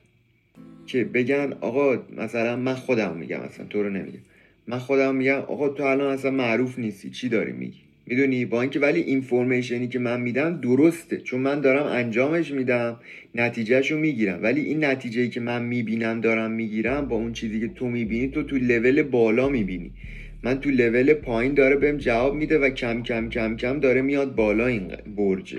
که 0.86 1.04
بگن 1.04 1.52
آقا 1.60 2.02
مثلا 2.16 2.56
من 2.56 2.74
خودم 2.74 3.16
میگم 3.16 3.40
اصلا 3.40 3.66
تو 3.66 3.82
رو 3.82 3.90
نمیگم. 3.90 4.18
من 4.66 4.78
خودم 4.78 5.14
میگم 5.14 5.32
آقا 5.32 5.68
تو 5.68 5.82
الان 5.82 6.12
اصلا 6.12 6.30
معروف 6.30 6.78
نیستی 6.78 7.10
چی 7.10 7.28
داری 7.28 7.52
میگی؟ 7.52 7.80
می‌دونی؟ 8.06 8.44
با 8.44 8.60
اینکه 8.60 8.80
ولی 8.80 9.00
اینفورمیشنی 9.00 9.88
که 9.88 9.98
من 9.98 10.20
میدم 10.20 10.60
درسته 10.60 11.16
چون 11.16 11.40
من 11.40 11.60
دارم 11.60 11.86
انجامش 11.86 12.50
میدم 12.50 13.00
نتیجهشو 13.34 13.98
می‌گیرم. 13.98 14.42
ولی 14.42 14.60
این 14.60 14.84
نتیجه 14.84 15.28
که 15.28 15.40
من 15.40 15.62
می‌بینم 15.62 16.20
دارم 16.20 16.50
می‌گیرم 16.50 17.08
با 17.08 17.16
اون 17.16 17.32
چیزی 17.32 17.60
که 17.60 17.68
تو 17.68 17.88
می‌بینی 17.88 18.28
تو 18.28 18.42
تو 18.42 18.56
لول 18.56 19.02
بالا 19.02 19.48
می‌بینی. 19.48 19.90
من 20.42 20.60
تو 20.60 20.70
لول 20.70 21.14
پایین 21.14 21.54
داره 21.54 21.76
بهم 21.76 21.96
جواب 21.96 22.34
میده 22.34 22.58
و 22.58 22.70
کم 22.70 23.02
کم 23.02 23.28
کم 23.28 23.56
کم 23.56 23.80
داره 23.80 24.02
میاد 24.02 24.34
بالا 24.34 24.66
این 24.66 24.92
برجه 25.16 25.58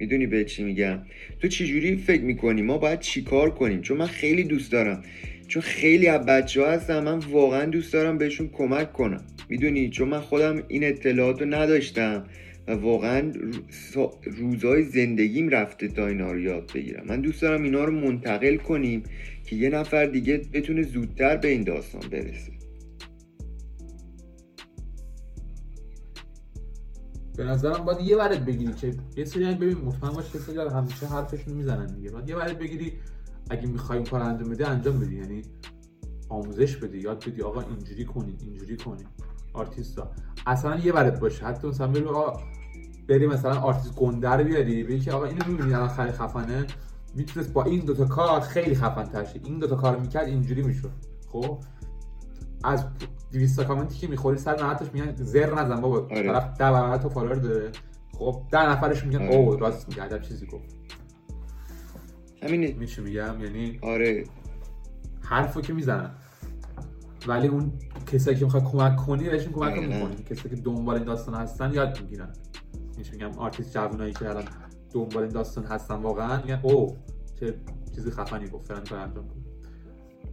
می‌دونی 0.00 0.26
به 0.26 0.44
چی 0.44 0.64
میگم؟ 0.64 0.98
تو 1.40 1.48
چجوری 1.48 1.96
فکر 1.96 2.22
می‌کنی؟ 2.22 2.62
ما 2.62 2.78
باید 2.78 3.00
چیکار 3.00 3.50
کنیم؟ 3.50 3.80
چون 3.80 3.96
من 3.96 4.06
خیلی 4.06 4.44
دوست 4.44 4.72
دارم. 4.72 5.02
چون 5.48 5.62
خیلی 5.62 6.06
از 6.06 6.26
بچه 6.26 6.62
ها 6.62 6.70
هستم 6.70 7.04
من 7.04 7.18
واقعا 7.18 7.64
دوست 7.64 7.92
دارم 7.92 8.18
بهشون 8.18 8.48
کمک 8.48 8.92
کنم. 8.92 9.24
می‌دونی؟ 9.48 9.90
چون 9.90 10.08
من 10.08 10.20
خودم 10.20 10.62
این 10.68 10.84
اطلاعات 10.84 11.42
رو 11.42 11.54
نداشتم 11.54 12.24
و 12.68 12.72
واقعا 12.72 13.32
روزای 14.24 14.82
زندگیم 14.82 15.48
رفته 15.48 15.88
تا 15.88 16.06
اینا 16.06 16.32
رو 16.32 16.40
یاد 16.40 16.72
بگیرم. 16.74 17.04
من 17.06 17.20
دوست 17.20 17.42
دارم 17.42 17.62
اینا 17.62 17.84
رو 17.84 17.92
منتقل 17.92 18.56
کنیم 18.56 19.02
که 19.46 19.56
یه 19.56 19.70
نفر 19.70 20.06
دیگه 20.06 20.40
بتونه 20.52 20.82
زودتر 20.82 21.36
به 21.36 21.48
این 21.48 21.62
داستان 21.62 22.02
برسه. 22.10 22.63
به 27.36 27.44
نظرم 27.44 27.84
باید 27.84 28.00
یه 28.00 28.16
ورد 28.16 28.44
بگیری 28.44 28.72
که 28.72 28.94
یه 29.16 29.24
سری 29.24 29.54
ببین 29.54 29.78
مطمئن 29.78 30.12
باش 30.12 30.30
که 30.30 30.38
سری 30.38 30.58
همیشه 30.58 31.06
حرفشون 31.06 31.54
می‌زنن 31.54 31.86
دیگه. 31.86 32.10
باید 32.10 32.28
یه 32.28 32.36
ورد 32.36 32.58
بگیری 32.58 32.92
اگه 33.50 33.66
می‌خوای 33.66 33.98
این 33.98 34.06
کار 34.06 34.22
انجام 34.22 34.48
بدی 34.50 34.64
انجام 34.64 35.00
بدی. 35.00 35.16
یعنی 35.16 35.42
آموزش 36.28 36.76
بدی 36.76 36.98
یاد 36.98 37.24
بدی. 37.28 37.42
آقا 37.42 37.60
اینجوری 37.60 38.04
کنی 38.04 38.36
اینجوری 38.40 38.76
کنی 38.76 39.04
آرتیستا. 39.52 40.10
اصلا 40.46 40.76
یه 40.76 40.92
ورد 40.92 41.20
باشه. 41.20 41.44
حتی 41.44 41.68
مثلا 41.68 41.86
بری 41.86 42.04
آقا 42.04 42.40
بری 43.08 43.26
مثلا 43.26 43.60
آرتیست 43.60 43.94
گندر 43.94 44.42
بیاری 44.42 44.84
بگی 44.84 45.00
که 45.00 45.12
آقا 45.12 45.24
اینو 45.24 45.46
می‌بینی 45.46 45.74
الان 45.74 45.88
خیلی 45.88 46.12
خفنه. 46.12 46.66
می‌تونست 47.14 47.52
با 47.52 47.64
این 47.64 47.84
دوتا 47.84 48.04
کار 48.04 48.40
خیلی 48.40 48.74
خفن 48.74 49.04
تر 49.04 49.26
این 49.44 49.58
دوتا 49.58 49.76
کار 49.76 49.96
می‌کرد 49.96 50.28
اینجوری 50.28 50.62
می‌شد. 50.62 50.90
خب؟ 51.28 51.58
از 52.64 52.84
200 53.34 53.62
کامنتی 53.64 53.98
که 53.98 54.08
می‌خوری 54.08 54.38
صد 54.38 54.56
و 54.56 54.60
نود 54.60 54.73
تاش 54.73 54.86
میگن 54.92 55.14
زر 55.16 55.54
نزن 55.54 55.80
بابا. 55.80 55.96
آره. 55.96 56.22
طرف 56.22 56.44
ده 56.58 56.70
برابر 56.70 56.98
تو 56.98 57.08
follower 57.08 57.34
داره. 57.34 57.72
خب 58.12 58.42
ده 58.50 58.70
نفرش 58.70 59.04
میگن 59.04 59.22
آره. 59.22 59.34
او 59.34 59.56
راست 59.56 59.88
میگه 59.88 60.02
عجب 60.02 60.22
چیزی 60.22 60.46
گفت. 60.46 60.74
همینه 62.42 62.72
میشه 62.72 63.02
میگم؟ 63.02 63.44
یعنی 63.44 63.78
آره. 63.82 64.24
حرفو 65.20 65.60
که 65.60 65.72
می‌زنن. 65.72 66.10
ولی 67.26 67.48
اون 67.48 67.72
کسایی 68.12 68.36
که 68.36 68.44
می‌خواد 68.44 68.64
کمک 68.64 68.96
کنی 68.96 69.28
بهشون 69.28 69.52
کمک 69.52 69.78
می‌کنی. 69.78 70.16
کسایی 70.16 70.56
که 70.56 70.62
دنبال 70.62 70.94
این 70.94 71.04
داستان 71.04 71.34
هستن 71.34 71.72
یاد 71.72 72.00
می‌گیرن. 72.00 72.32
میشه 72.98 73.12
میگم 73.12 73.30
آرتیست 73.38 73.72
جوونایی 73.72 74.12
که 74.12 74.28
الان 74.28 74.44
دنبال 74.92 75.22
این 75.22 75.32
داستان 75.32 75.64
هستن 75.64 75.94
واقعا 75.94 76.42
میگن 76.42 76.60
او 76.62 76.96
چه 77.40 77.54
چیزی 77.94 78.10
خفنی 78.10 78.48
گفت 78.48 78.66
فلان 78.66 78.84
کار 78.84 78.98
انجام 78.98 79.24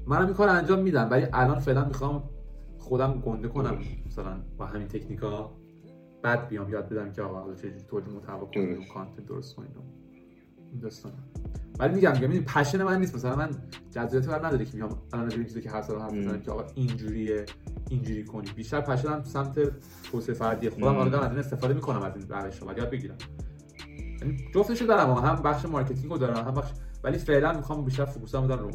منم 0.06 0.26
این 0.26 0.34
کار 0.34 0.49
انجام 0.49 0.80
میدم 0.80 1.08
ولی 1.12 1.28
الان 1.34 1.60
فعلا 1.60 1.86
می‌خوام 1.86 2.24
خودم 2.92 3.22
گنده 3.26 3.48
کنم. 3.48 3.78
مثلا 4.06 4.42
با 4.58 4.66
همین 4.66 4.88
تکنیکا 4.88 5.52
بعد 6.22 6.48
بیام 6.48 6.70
یاد 6.70 6.89
بدم 6.89 7.12
که 7.12 7.22
آقا 7.22 7.56
چه 7.56 7.72
تولید 7.72 8.10
محتوا 8.10 8.46
کنیم 8.46 8.80
و 8.80 8.86
content 8.93 9.26
درست 9.26 9.56
کنیم. 9.56 9.70
این 10.72 10.80
داستان. 10.80 11.12
ولی 11.80 11.96
میگم 11.96 12.12
میگم 12.12 12.32
این 12.32 12.44
passion 12.43 12.84
من 12.84 13.00
نیست. 13.00 13.16
مثلا 13.16 13.36
من 13.36 13.50
جذابیت 13.92 14.30
برام 14.30 14.45
نداره 14.46 14.66
که 14.66 14.76
میام 14.76 15.02
الان 15.14 15.32
این 15.32 15.44
چیزی 15.44 15.62
که 15.62 15.70
هر 15.70 15.82
سال 15.82 16.00
حرف 16.00 16.14
بزنم 16.14 16.42
که 16.42 16.52
آقا 16.52 16.64
اینجوریه 16.76 17.46
اینجوری 17.89 18.26
کنی 18.26 18.52
بیشتر 18.56 18.82
passion 18.82 19.18
م 19.18 19.24
سمت 19.24 19.60
توسعه 20.12 20.36
فردی 20.36 20.70
خودم 20.70 20.96
آره 20.96 21.10
دارم 21.10 21.24
از 21.24 21.30
این 21.30 21.39
استفاده 21.39 21.74
می‌کنم 21.74 22.02
از 22.02 22.16
این 22.16 22.26
روش 22.30 22.60
ها. 22.60 22.74
یاد 22.74 22.89
بگیرم. 22.89 23.18
یعنی 24.22 24.38
جفتشو 24.56 24.86
دارم 24.86 25.12
هم 25.12 25.36
بخش 25.36 25.66
marketing 25.66 26.12
رو 26.12 26.18
دارم 26.18 26.46
هم 26.46 26.54
بخش 26.54 26.72
ولی 27.04 27.18
فعلا 27.18 27.54
می‌خوام 27.54 27.86
بیشتر 27.86 28.06
focus 28.05 28.41
م 28.41 28.47
بدم 28.48 28.60
رو. 28.60 28.72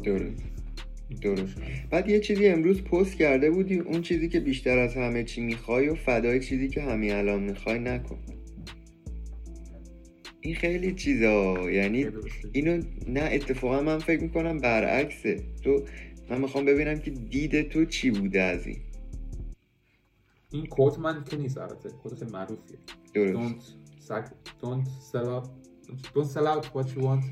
درست. 1.21 1.55
بعد 1.89 2.09
یه 2.09 2.19
چیزی 2.19 2.47
امروز 2.47 2.81
پست 2.83 3.17
کرده 3.17 3.51
بودی 3.51 3.79
اون 3.79 4.01
چیزی 4.01 4.29
که 4.29 4.39
بیشتر 4.39 4.77
از 4.77 4.95
همه 4.95 5.23
چی 5.23 5.41
می‌خوای 5.41 5.89
و 5.89 5.95
فدای 5.95 6.39
چیزی 6.39 6.67
که 6.67 6.81
همین 6.81 7.11
الان 7.11 7.43
می‌خوای 7.43 7.79
نکن. 7.79 8.19
این 10.41 10.55
خیلی 10.55 10.93
چیزا. 10.93 11.71
یعنی 11.71 12.05
اینو 12.51 12.83
نه 13.07 13.29
اتفاقا 13.31 13.81
من 13.81 13.99
فکر 13.99 14.21
می‌کنم 14.21 14.57
برعکسه. 14.57 15.43
تو 15.63 15.85
من 16.29 16.41
می‌خوام 16.41 16.65
ببینم 16.65 16.99
که 16.99 17.11
دید 17.11 17.69
تو 17.69 17.85
چی 17.85 18.11
بوده 18.11 18.41
از 18.41 18.67
این. 18.67 18.77
این 20.51 20.65
کوت 20.65 20.99
من 20.99 21.23
که 21.23 21.37
نیست 21.37 21.57
البته. 21.57 21.89
کوت 21.89 22.23
معروفیه. 22.23 22.77
درست. 23.13 23.75
Don't, 24.07 24.23
don't 24.61 24.87
sell 25.11 25.27
out 25.35 25.47
don't 26.15 26.29
sell 26.35 26.47
out 26.47 26.65
what 26.75 26.87
you 26.95 27.01
want 27.09 27.23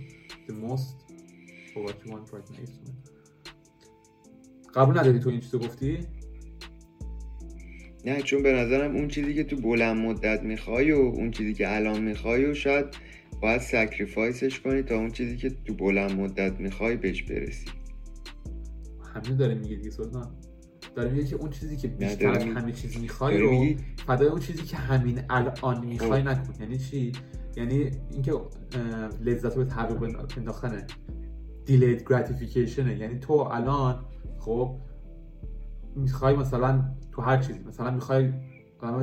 the 0.48 0.54
most 0.66 0.96
or 1.76 1.80
what 1.86 1.98
you 2.04 2.12
want 2.14 2.26
right 2.34 2.50
now. 2.52 3.05
قبول 4.76 5.00
نداری 5.00 5.20
تو 5.20 5.30
این 5.30 5.40
چیزو 5.40 5.60
گفتی؟ 5.60 6.00
نه 8.06 8.22
چون 8.22 8.44
به 8.44 8.54
نظرم 8.54 8.96
اون 8.96 9.08
چیزی 9.08 9.34
که 9.34 9.44
تو 9.44 9.56
بلند 9.56 9.98
مدت 9.98 10.44
می‌خوای 10.44 10.92
و 10.92 10.98
اون 10.98 11.32
چیزی 11.32 11.54
که 11.54 11.76
الان 11.76 12.02
می‌خوای 12.02 12.46
و 12.46 12.54
شاید 12.54 12.86
باید 13.42 13.62
sacrifice 13.62 14.42
ش 14.42 14.60
کنی 14.60 14.82
تا 14.82 14.96
اون 14.96 15.12
چیزی 15.12 15.38
که 15.38 15.50
تو 15.66 15.74
بلند 15.74 16.12
مدت 16.12 16.60
می‌خوای 16.60 16.98
بهش 16.98 17.24
برسی. 17.24 17.66
همین 19.16 19.38
داره 19.38 19.56
میگه 19.56 19.76
دیگه 19.76 19.90
سلطان. 19.90 20.36
داره 20.96 21.10
میگه 21.12 21.28
که 21.28 21.36
اون 21.36 21.50
چیزی 21.50 21.78
که 21.78 21.88
بیشتر 21.88 22.30
از 22.30 22.44
همه 22.44 22.72
چیز 22.72 23.00
می‌خوای 23.00 23.38
رو 23.38 23.66
فدای 24.08 24.28
اون 24.28 24.40
چیزی 24.40 24.64
که 24.64 24.78
همین 24.78 25.22
الان 25.30 25.86
می‌خوای 25.86 26.22
خب. 26.22 26.28
نکن. 26.28 26.54
یعنی 26.60 26.78
چی؟ 26.78 27.12
یعنی 27.58 27.92
اینکه 28.12 28.32
لذت 29.22 29.58
رو 29.58 29.64
به 29.64 29.70
تعویق 29.70 30.04
انداختن 30.38 30.88
delayed 31.66 32.04
gratification 32.10 32.91
ه 32.91 32.98
یعنی 32.98 33.20
تو 33.20 33.34
الان 33.34 34.06
خب 34.46 34.76
می‌خوای 35.96 36.36
مثلا 36.36 36.84
تو 37.12 37.22
هر 37.22 37.38
چیزی 37.38 37.60
مثلا 37.60 37.92
می‌خوای 37.92 38.34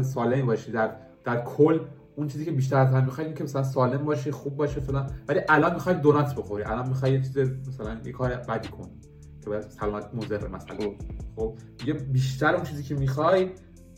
سالم 0.03 0.47
باشی 0.47 0.73
در 0.73 0.97
در 1.25 1.45
کل 1.45 1.81
اون 2.17 2.29
چیزی 2.29 2.45
که 2.45 2.51
بیشتر 2.51 2.77
از 2.77 2.95
هم 2.95 3.05
می‌خوای 3.05 3.35
که 3.35 3.45
مثلا 3.45 3.63
سالم 3.63 4.05
باشی 4.05 4.31
خوب 4.31 4.57
باشه 4.57 4.81
فلان 4.81 5.11
ولی 5.29 5.41
الان 5.49 5.75
می‌خوای 5.75 5.95
دونات 5.95 6.35
بخوری 6.35 6.65
الان 6.65 6.89
می‌خوای 6.89 7.13
یه 7.13 7.21
چیز 7.21 7.39
مثلا 7.39 8.01
یه 8.05 8.13
کار 8.13 8.35
بدی 8.35 8.69
کنی 8.69 9.01
که 9.45 9.51
باید 9.51 9.63
سلامت 9.63 10.15
مضر 10.15 10.49
مثلا. 10.49 10.77
خب, 10.77 10.95
خب 11.37 11.59
یه 11.87 11.95
بیشتر 11.95 12.55
اون 12.55 12.65
چیزی 12.65 12.83
که 12.83 12.95
می‌خوای 12.95 13.51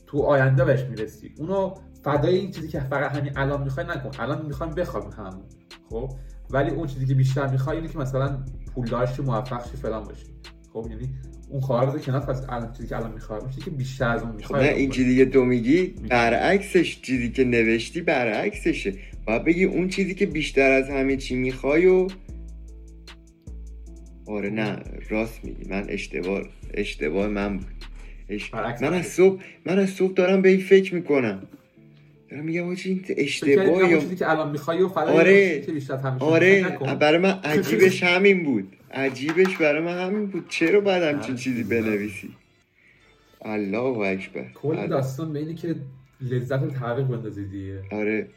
تو 0.06 0.22
آینده 0.22 0.64
بهش 0.64 0.84
می‌رسی. 0.84 1.34
اونو 1.38 1.74
فدای 2.04 2.36
این 2.36 2.50
چیزی 2.50 2.68
که 2.68 2.80
فقط 2.80 3.16
همین 3.16 3.32
الان 3.36 3.62
می‌خوای 3.62 3.86
نکن. 3.86 4.10
الان 4.18 4.46
می‌خوایم 4.46 4.74
بخوابیم 4.74 5.10
همون. 5.10 5.44
خب 5.90 6.12
ولی 6.50 6.70
اون 6.70 6.86
چیزی 6.86 7.06
که 7.06 7.14
بیشتر 7.14 7.46
می‌خوای 7.46 7.76
اینه 7.76 7.88
که 7.88 7.98
مثلا 7.98 8.44
پولدار 8.74 9.06
شی 9.06 9.22
موفق 9.22 9.70
شی 9.70 9.76
فلان 9.76 10.04
باشی. 10.04 10.26
خب 10.72 10.86
یعنی 10.90 11.14
اون 11.54 11.62
خواهر 11.62 11.86
بذار 11.86 12.00
کنار 12.00 12.20
پس 12.20 12.42
الان 12.48 12.72
چیزی 12.72 12.88
که 12.88 12.96
الان 12.96 13.12
اون 13.30 13.50
چیزی 13.50 13.60
که 13.60 13.70
بیشتر 13.70 14.08
از 14.08 14.22
اون 14.22 14.30
خب 14.30 14.36
می‌خوای 14.36 14.64
نه 14.64 14.74
این 14.74 14.90
چیزی 14.90 15.16
که 15.16 15.26
تو 15.26 15.44
میگی 15.44 15.94
برعکسش 16.08 17.00
چیزی 17.00 17.30
که 17.30 17.44
نوشتی 17.44 18.00
برعکسشه. 18.00 18.94
باید 19.26 19.44
بگی 19.44 19.64
اون 19.64 19.88
چیزی 19.88 20.14
که 20.14 20.26
بیشتر 20.26 20.70
از 20.70 20.90
همه 20.90 21.16
چی 21.16 21.34
می‌خوای 21.34 21.86
و 21.86 22.08
آره 24.26 24.50
نه 24.50 24.76
راست 25.10 25.44
میگی. 25.44 25.64
من 25.68 25.86
اشتباه 25.88 26.42
اشتباه 26.74 27.28
من 27.28 27.58
بود. 27.58 27.66
اش- 28.28 28.50
برعکس 28.50 28.82
من 28.82 28.94
از 28.94 29.06
صبح 29.06 29.42
من 29.66 29.78
از 29.78 29.90
صبح 29.90 30.12
دارم 30.12 30.42
به 30.42 30.48
این 30.48 30.60
فکر 30.60 30.94
می‌کنم. 30.94 31.42
دارم 32.30 32.44
میگم 32.44 32.68
آجی 32.68 32.90
این 32.90 33.04
اشتباه 33.16 33.64
اون 33.64 33.90
یا 33.90 34.14
که 34.14 34.30
الان 34.30 34.50
می‌خوای 34.50 34.82
و 34.82 34.88
آره. 34.88 35.60
که 35.60 35.72
بیشتر 35.72 36.16
آره. 36.20 36.76
برای 37.00 37.18
من 37.18 37.40
عجیبش 37.44 38.02
همین 38.02 38.44
بود. 38.44 38.76
عجیبش 38.94 39.56
برای 39.56 39.82
من 39.82 40.06
همین 40.06 40.26
بود. 40.26 40.48
چرا 40.48 40.80
باید 40.80 41.02
همچین 41.02 41.30
آره. 41.30 41.42
چیزی 41.42 41.62
بنویسی؟ 41.62 42.30
الله 43.42 43.98
اکبر. 43.98 44.44
کل 44.54 44.76
آره. 44.76 44.86
داستان 44.86 45.32
به 45.32 45.38
اینه 45.38 45.54
که 45.54 45.76
لذت 46.20 46.62
رو 46.62 46.70
تعویق 46.70 47.06
بندازی 47.06 47.44
دیگه. 47.44 47.82
آره. 47.90 48.28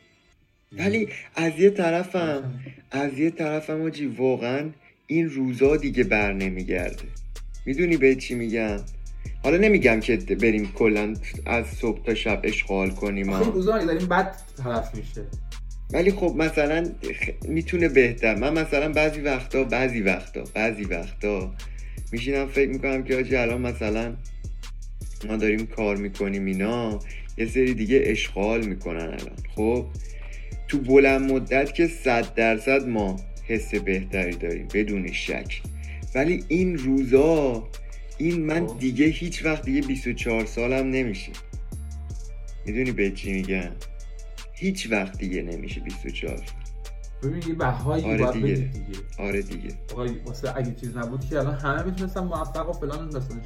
ولی 0.78 1.08
از 1.36 1.60
یه 1.60 1.70
طرفم 1.70 2.54
از 2.92 3.20
یه 3.20 3.30
طرفم 3.32 3.82
آجی 3.82 4.06
واقعا 4.06 4.70
این 5.08 5.30
روزا 5.30 5.78
دیگه 5.78 6.04
بر 6.04 6.34
نمیگرده. 6.34 7.04
می‌دونی 7.66 7.98
به 7.98 8.16
چی 8.16 8.36
میگم؟ 8.36 8.78
حالا 9.44 9.58
نمیگم 9.58 10.00
که 10.00 10.18
بریم 10.18 10.72
کلا 10.72 11.14
از 11.46 11.66
صبح 11.68 12.04
تا 12.06 12.14
شب 12.14 12.42
اشغال 12.44 12.90
کنیم 12.90 13.30
آخه 13.30 13.42
این. 13.42 13.54
روزا 13.54 13.86
داریم 13.86 14.08
بد 14.08 14.36
تلف 14.64 14.96
میشه. 14.96 15.22
ولی 15.94 16.12
خب 16.12 16.36
مثلا 16.38 16.90
می‌تونه 17.48 17.90
بهتر. 17.90 18.36
من 18.36 18.54
مثلا 18.54 18.92
بعضی 18.92 19.22
وقتا 19.22 19.64
بعضی 19.64 20.02
وقتا 20.02 20.44
بعضی 20.54 20.84
وقتا 20.84 21.56
میشینم 22.12 22.48
فکر 22.48 22.70
می‌کنم 22.70 23.04
که 23.04 23.16
آجی 23.16 23.36
الان 23.36 23.62
مثلا 23.62 24.16
ما 25.28 25.38
داریم 25.38 25.66
کار 25.66 25.98
می‌کنیم 25.98 26.46
اینا 26.46 27.00
یه 27.38 27.46
سری 27.46 27.74
دیگه 27.74 28.02
اشغال 28.06 28.66
می‌کنن 28.66 29.02
الان. 29.02 29.36
خب 29.56 29.86
تو 30.68 30.78
بلند 30.78 31.32
مدت 31.32 31.74
که 31.74 31.88
صد 31.88 32.34
درصد 32.34 32.88
ما 32.88 33.20
حس 33.44 33.76
بهتری 33.76 34.36
داریم 34.36 34.68
بدون 34.74 35.12
شک. 35.12 35.62
ولی 36.16 36.44
این 36.48 36.78
روزا 36.78 37.68
این 38.18 38.46
من 38.46 38.68
خب. 38.68 38.80
دیگه 38.80 39.06
هیچ 39.06 39.46
وقت 39.46 39.66
دیگه 39.66 39.82
24 39.82 40.46
سالم 40.46 40.90
نمیشه 40.92 41.32
می‌دونی 42.66 42.92
به 42.92 43.12
چی 43.12 43.34
میگم؟ 43.34 43.72
هیچ 44.60 44.92
وقت 44.92 45.18
دیگه 45.18 45.42
نمیشه 45.42 45.82
24 45.82 46.42
ببین 47.24 47.44
یه 47.48 47.54
بهایی 47.54 48.06
آره 48.06 48.18
باید 48.18 48.34
دیگه. 48.34 48.56
دیگه. 48.56 49.00
آره 49.20 49.42
دیگه. 49.42 49.70
آقا 49.92 50.08
واسه 50.26 50.58
اگه 50.58 50.76
چیز 50.76 50.98
نبود 50.98 51.26
که 51.26 51.40
الان 51.40 51.56
همه 51.56 51.84
می‌تونستن 51.84 52.24
موفق 52.24 52.70
و 52.70 52.74
فلان 52.74 53.10
داستانش 53.10 53.46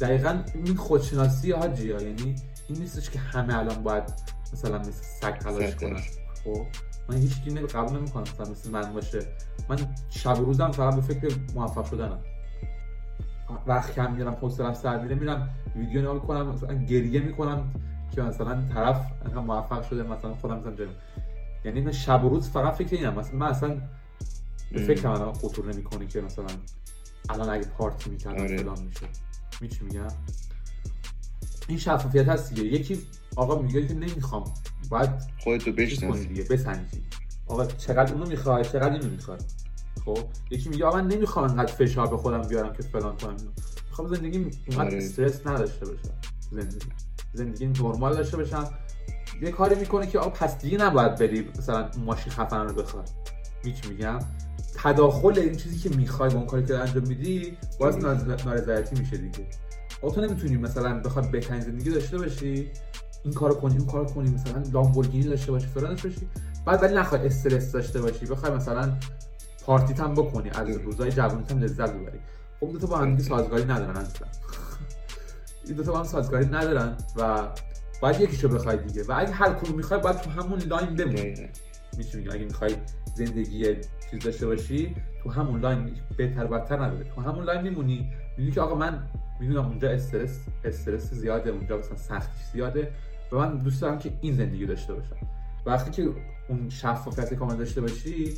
دقیقا 0.00 0.42
این 0.54 0.76
خودشناسی 0.76 1.52
حاجی 1.52 1.90
ها 1.90 2.02
یعنی 2.02 2.36
این 2.68 2.78
نیستش 2.78 3.10
که 3.10 3.18
همه 3.18 3.58
الان 3.58 3.82
باید 3.82 4.04
مثلا 4.52 4.78
مثل 4.78 5.02
سگ 5.20 5.38
تلاش 5.38 5.74
کنن. 5.76 6.00
خب 6.44 6.66
من 7.08 7.16
هیچ 7.16 7.42
کی 7.42 7.50
قبول 7.50 7.98
نمی‌کنم 7.98 8.22
مثلا 8.22 8.50
مثل 8.50 8.70
من 8.70 8.92
باشه. 8.92 9.26
من 9.68 9.78
شب 10.10 10.40
و 10.40 10.44
روزم 10.44 10.70
فقط 10.70 10.94
به 10.94 11.00
فکر 11.00 11.34
موفق 11.54 11.90
شدنم. 11.90 12.18
وقت 13.66 13.94
کم 13.94 14.14
میرم 14.14 14.32
حوصله‌ام 14.32 14.74
سر 14.74 15.02
میره 15.02 15.14
میرم 15.14 15.50
ویدیو 15.76 16.00
نگاه 16.00 16.14
می‌کنم 16.14 16.46
مثلا 16.48 16.74
گریه 16.74 17.20
می‌کنم. 17.20 17.72
که 18.14 18.22
مثلا 18.22 18.62
طرف 18.74 19.06
انقدر 19.24 19.40
موفق 19.40 19.88
شده 19.88 20.02
مثلا 20.02 20.34
خودم 20.34 20.58
مثلا 20.58 20.74
جلو 20.74 20.92
یعنی 21.64 21.80
من 21.80 21.92
شب 21.92 22.24
و 22.24 22.28
روز 22.28 22.50
فقط 22.50 22.74
فکر 22.74 22.96
اینم. 22.96 23.14
مثلا 23.14 23.38
من 23.38 23.46
اصلا 23.46 23.68
به 24.72 24.80
ام. 24.80 24.86
فکرم 24.86 25.10
الان 25.10 25.32
خطور 25.32 25.72
نمی‌کنه 25.72 26.06
که 26.06 26.20
مثلا 26.20 26.46
الان 27.28 27.48
اگه 27.48 27.66
پارتی 27.66 28.10
می‌کردم 28.10 28.42
آره. 28.42 28.56
فلان 28.56 28.82
میشه 28.82 29.06
می 29.60 29.68
چی 29.68 29.84
میگم؟ 29.84 30.08
این 31.68 31.78
شفافیت 31.78 32.28
هست 32.28 32.54
دیگه. 32.54 32.68
یکی 32.68 32.98
آقا 33.36 33.62
میگه 33.62 33.86
که 33.86 33.94
نمی‌خوام. 33.94 34.44
باید 34.90 35.10
خودتو 35.44 35.72
بشناسی. 35.72 36.26
دیگه 36.26 36.44
بسنجی. 36.44 37.02
آقا 37.46 37.66
چقدر 37.66 38.12
اونو 38.12 38.26
می‌خوای 38.26 38.64
چقدر 38.64 38.92
اینو 38.92 39.08
می‌خوای؟ 39.08 39.38
خب؟ 40.04 40.18
یکی 40.50 40.68
میگه 40.68 40.84
آقا 40.84 40.96
من 40.96 41.08
نمی‌خوام 41.08 41.50
انقدر 41.50 41.72
فشار 41.72 42.06
به 42.06 42.16
خودم 42.16 42.42
بیارم 42.42 42.72
که 42.72 42.82
فلان 42.82 43.16
کنم. 43.16 43.36
می‌خوام 43.88 44.08
زندگی 44.08 44.38
اینقدر 44.38 44.86
آره. 44.86 44.96
استرس 44.96 45.46
نداشته 45.46 45.86
باشم 45.86 46.14
زندگی. 46.50 46.86
زندگی 47.32 47.66
نرمال 47.66 48.14
داشته 48.16 48.36
باشم 48.36 48.70
یه 49.42 49.50
کاری 49.50 49.74
می‌کنه 49.74 50.06
که 50.06 50.18
آقا 50.18 50.30
پس 50.30 50.58
دیگه 50.58 50.78
نباید 50.78 51.14
بری 51.14 51.48
مثلا 51.58 51.90
ماشین 51.98 52.32
خفن 52.32 52.68
رو 52.68 52.74
بخوای. 52.74 53.04
میچ 53.64 53.86
میگم؟ 53.88 54.18
تداخل 54.76 55.38
این 55.38 55.56
چیزی 55.56 55.88
که 55.88 55.96
می‌خوای 55.96 56.30
با 56.30 56.36
اون 56.36 56.46
کاری 56.46 56.64
که 56.66 56.78
انجام 56.78 57.06
میدی 57.06 57.56
نارض- 57.80 58.46
نارضایتی 58.46 59.00
میشه 59.00 59.16
دیگه. 59.16 59.46
تو 60.14 60.20
نمی‌تونی 60.20 60.56
مثلا 60.56 61.00
بخوای 61.00 61.28
بهترین 61.28 61.60
زندگی 61.60 61.90
داشته 61.90 62.18
باشی 62.18 62.70
این 63.24 63.34
کارو 63.34 63.54
کنی 63.54 63.78
اون 63.78 63.86
کارو 63.86 64.04
کنی 64.04 64.30
مثلا 64.30 64.62
لامبورگینی 64.72 65.24
داشته 65.24 65.52
باشی 65.52 65.66
فلان 65.66 65.94
باشی. 65.94 66.28
بعد 66.66 66.82
ولی 66.82 66.94
نخوای 66.94 67.26
استرس 67.26 67.72
داشته 67.72 68.00
باشی 68.00 68.26
بخوای 68.26 68.52
مثلا 68.52 68.92
پارتیت 69.64 70.00
هم 70.00 70.14
بکنی 70.14 70.50
از 70.50 70.68
روزای 70.68 71.12
جوانیت 71.12 71.52
هم 71.52 71.58
لذت 71.58 71.90
ببری. 71.94 72.18
خب 72.60 72.72
دو 72.72 72.78
تا 72.78 72.86
با 72.86 72.98
هم 72.98 73.18
سازگاری 73.18 73.64
ندارن 73.64 73.96
اصلا 73.96 74.28
این 75.66 75.76
دو 75.76 75.82
تا 75.82 75.92
با 75.92 75.98
هم 75.98 76.04
سازگاری 76.04 76.46
ندارن 76.46 76.96
و 77.16 77.48
باید 78.02 78.20
یکیشو 78.20 78.48
بخوای 78.48 78.76
دیگه. 78.76 79.02
و 79.02 79.14
اگه 79.16 79.32
هر 79.32 79.52
کدوم 79.52 79.76
می‌خوای 79.76 80.00
باید 80.00 80.16
تو 80.16 80.30
همون 80.30 80.58
line 80.58 80.94
بمونی. 80.94 81.48
می‌تونی. 81.96 82.28
اگه 82.28 82.44
می‌خوای 82.44 82.76
زندگی 83.16 83.76
چیز 84.10 84.22
داشته 84.24 84.46
باشی 84.46 84.94
تو 85.22 85.30
همون 85.30 85.60
line 85.60 85.90
بهتر 86.16 86.46
بدتر 86.46 86.84
نداره. 86.84 87.04
تو 87.14 87.20
همون 87.20 87.44
line 87.44 87.60
میمونی. 87.60 88.12
می‌دونی 88.30 88.54
که 88.54 88.60
آقا 88.60 88.74
من 88.74 89.08
می‌دونم 89.40 89.66
اونجا 89.66 89.90
استرس 89.90 90.38
استرس 90.64 91.14
زیاده 91.14 91.50
اونجا 91.50 91.78
مثلا 91.78 91.96
سختی 91.96 92.42
زیاده 92.52 92.92
و 93.32 93.36
من 93.36 93.58
دوست 93.58 93.80
دارم 93.80 93.98
که 93.98 94.12
این 94.20 94.36
زندگی 94.36 94.66
داشته 94.66 94.94
باشم. 94.94 95.16
وقتی 95.66 95.90
که 95.90 96.10
اون 96.48 96.68
شفافیت 96.68 97.34
کامل 97.34 97.56
داشته 97.56 97.80
باشی 97.80 98.34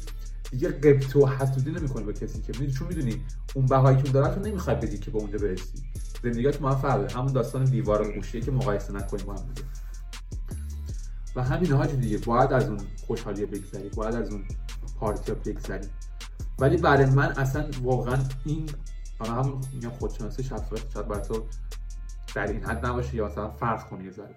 دیگه 0.50 0.68
قبط 0.68 1.16
و 1.16 1.26
حسودی 1.26 1.70
نمی‌کنی 1.70 2.04
به 2.04 2.12
کسی 2.12 2.42
که. 2.42 2.52
می‌دونی 2.52 2.72
چون 2.72 2.88
می‌دونی 2.88 3.20
اون 3.54 3.66
بهایی 3.66 3.96
که 3.96 4.02
اون 4.02 4.12
داره 4.12 4.34
تو 4.34 4.40
نمی‌خوای 4.40 4.76
بدی 4.76 4.98
که 4.98 5.10
به 5.10 5.18
اونجا 5.18 5.38
برسی. 5.38 5.82
هم 6.26 6.74
فرقه 6.74 7.14
همون 7.14 7.32
داستان 7.32 7.64
دیوار 7.64 8.08
و 8.08 8.12
گوشیه 8.12 8.40
که 8.40 8.50
مقایسه 8.50 8.92
نکنیم 8.92 9.26
با 9.26 9.32
هم 9.32 9.46
دیگه. 9.54 9.68
و 11.36 11.42
همین 11.42 11.72
حاجی 11.72 11.96
دیگه. 11.96 12.18
باید 12.18 12.52
از 12.52 12.68
اون 12.68 12.80
خوشحالی 13.06 13.46
بگذری. 13.46 13.88
باید 13.88 14.14
از 14.14 14.30
اون 14.30 14.44
پارتی 15.00 15.32
ها 15.32 15.38
بگذری. 15.46 15.88
ولی 16.58 16.76
برای 16.76 17.06
من 17.06 17.32
اصلا 17.32 17.66
واقعا 17.82 18.18
این 18.44 18.70
حالا 19.18 19.32
هم 19.32 19.60
میگم 19.72 19.90
خودشناسی 19.90 20.42
شخصیت 20.42 20.90
شاید 20.94 21.08
برای 21.08 21.22
تو 21.22 21.44
در 22.34 22.46
این 22.46 22.64
حد 22.64 22.86
نباشه 22.86 23.14
یا 23.14 23.26
مثلا 23.26 23.50
فرق 23.50 23.88
کنی 23.88 24.10
ذره. 24.10 24.36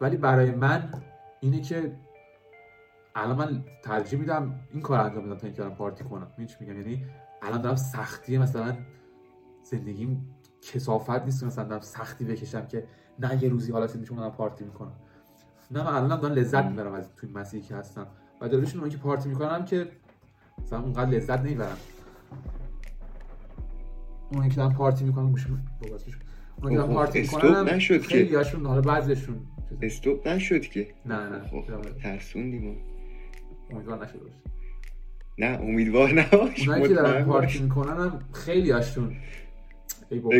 ولی 0.00 0.16
برای 0.16 0.50
من 0.50 0.90
اینه 1.40 1.60
که 1.60 1.96
الان 3.14 3.36
من 3.36 3.64
ترجیح 3.84 4.18
میدم 4.18 4.60
این 4.70 4.82
کار 4.82 5.00
انجام 5.00 5.26
بدم 5.26 5.38
تا 5.38 5.46
اینکه 5.46 5.62
دارم 5.62 5.74
پارتی 5.74 6.04
کنم. 6.04 6.32
میگم؟ 6.38 6.76
یعنی 6.76 7.06
الان 7.42 7.60
دارم 7.60 7.76
سختی 7.76 8.38
مثلا 8.38 8.76
زندگیم 9.62 10.34
کسافت 10.62 11.24
نیست 11.24 11.40
که 11.40 11.46
مثلا 11.46 11.64
دارم 11.64 11.80
سختی 11.80 12.24
بکشم 12.24 12.66
که 12.66 12.84
نه 13.18 13.42
یه 13.42 13.48
روزی 13.48 13.72
حالت 13.72 13.96
میشه 13.96 14.14
دارم 14.14 14.30
پارتی 14.30 14.64
می‌کنم. 14.64 14.92
نه 15.70 15.82
من 15.82 15.94
الان 15.94 16.20
دارم 16.20 16.34
لذت 16.34 16.64
می‌برم 16.64 16.92
از 16.92 17.14
توی 17.16 17.30
مسیحی 17.30 17.62
که 17.62 17.74
هستم. 17.74 18.06
و 18.40 18.48
داروش 18.48 18.76
اون 18.76 18.88
که 18.88 18.96
پارتی 18.96 19.28
می‌کنم 19.28 19.64
که 19.64 19.88
مثلا 20.62 20.80
اونقدر 20.80 21.10
لذت 21.10 21.40
نمی‌برم. 21.40 21.76
اون 24.32 24.48
که 24.48 24.56
دارم 24.56 24.72
پارتی 24.72 25.04
می‌کنم 25.04 25.30
گوش 25.30 25.46
باباش 25.82 26.00
اون 26.62 26.70
که 26.70 26.76
دارم 26.76 26.88
خب، 26.88 26.94
پارتی 26.94 27.20
می‌کنم 27.20 27.68
نشد 27.68 28.00
که. 28.00 28.08
خیلی 28.08 28.34
هاشون 28.34 28.66
حالا 28.66 28.80
بعضیشون 28.80 29.46
استوب 29.82 30.28
نشد 30.28 30.60
که. 30.60 30.94
نه 31.06 31.28
نه 31.28 31.48
خب 31.48 31.64
ترسوندیم 32.02 32.76
امیدوار 33.70 34.04
نشده 34.04 34.18
باشه 34.18 34.34
نه 35.38 35.58
امیدوار 35.60 36.20
نباش 36.20 36.68
اونایی 36.68 36.88
که 36.88 36.94
دارن 36.94 37.10
مطمئن 37.10 37.24
پارتی. 37.24 37.62
می‌کنن 37.62 37.96
هم 37.96 38.18
خیلی 38.32 38.70
هاشون 38.70 39.16
ای 40.10 40.18
بگو، 40.18 40.30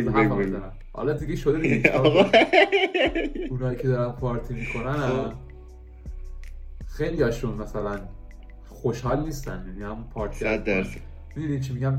حالا 0.93 1.12
دیگه 1.12 1.37
شده 1.37 1.61
دیگه؟ 1.61 1.97
اونایی 3.51 3.77
که 3.77 3.89
دارن 3.89 4.12
پارتی 4.12 4.55
می‌کنن 4.55 4.97
هم 4.97 5.33
خیلی 6.87 7.23
هاشون 7.23 7.55
مثلا 7.55 8.01
خوشحال 8.68 9.25
نیستن 9.25 9.64
یعنی 9.68 9.83
هم 9.83 10.05
پارتی 10.14 10.45
می‌دونی 11.37 11.61
چی 11.61 11.73
میگم؟ 11.73 11.99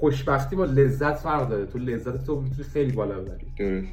خوشبختی 0.00 0.56
با 0.56 0.64
لذت 0.64 1.14
فرق 1.14 1.48
داره. 1.48 1.66
تو 1.66 1.78
لذت 1.78 2.24
تو 2.24 2.40
می‌تونی 2.40 2.62
خیلی 2.62 2.92
بالا 2.92 3.20
ببری. 3.20 3.46
درست. 3.58 3.92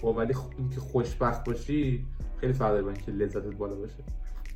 خب 0.00 0.14
ولی 0.18 0.34
خ- 0.34 0.58
اینکه 0.58 0.80
خوشبخت 0.80 1.44
باشی 1.44 2.06
خیلی 2.40 2.52
فرق 2.52 2.70
داره 2.70 2.82
با 2.82 2.90
اینکه 2.90 3.12
لذتت 3.12 3.42
بالا 3.56 3.74
باشه. 3.74 4.02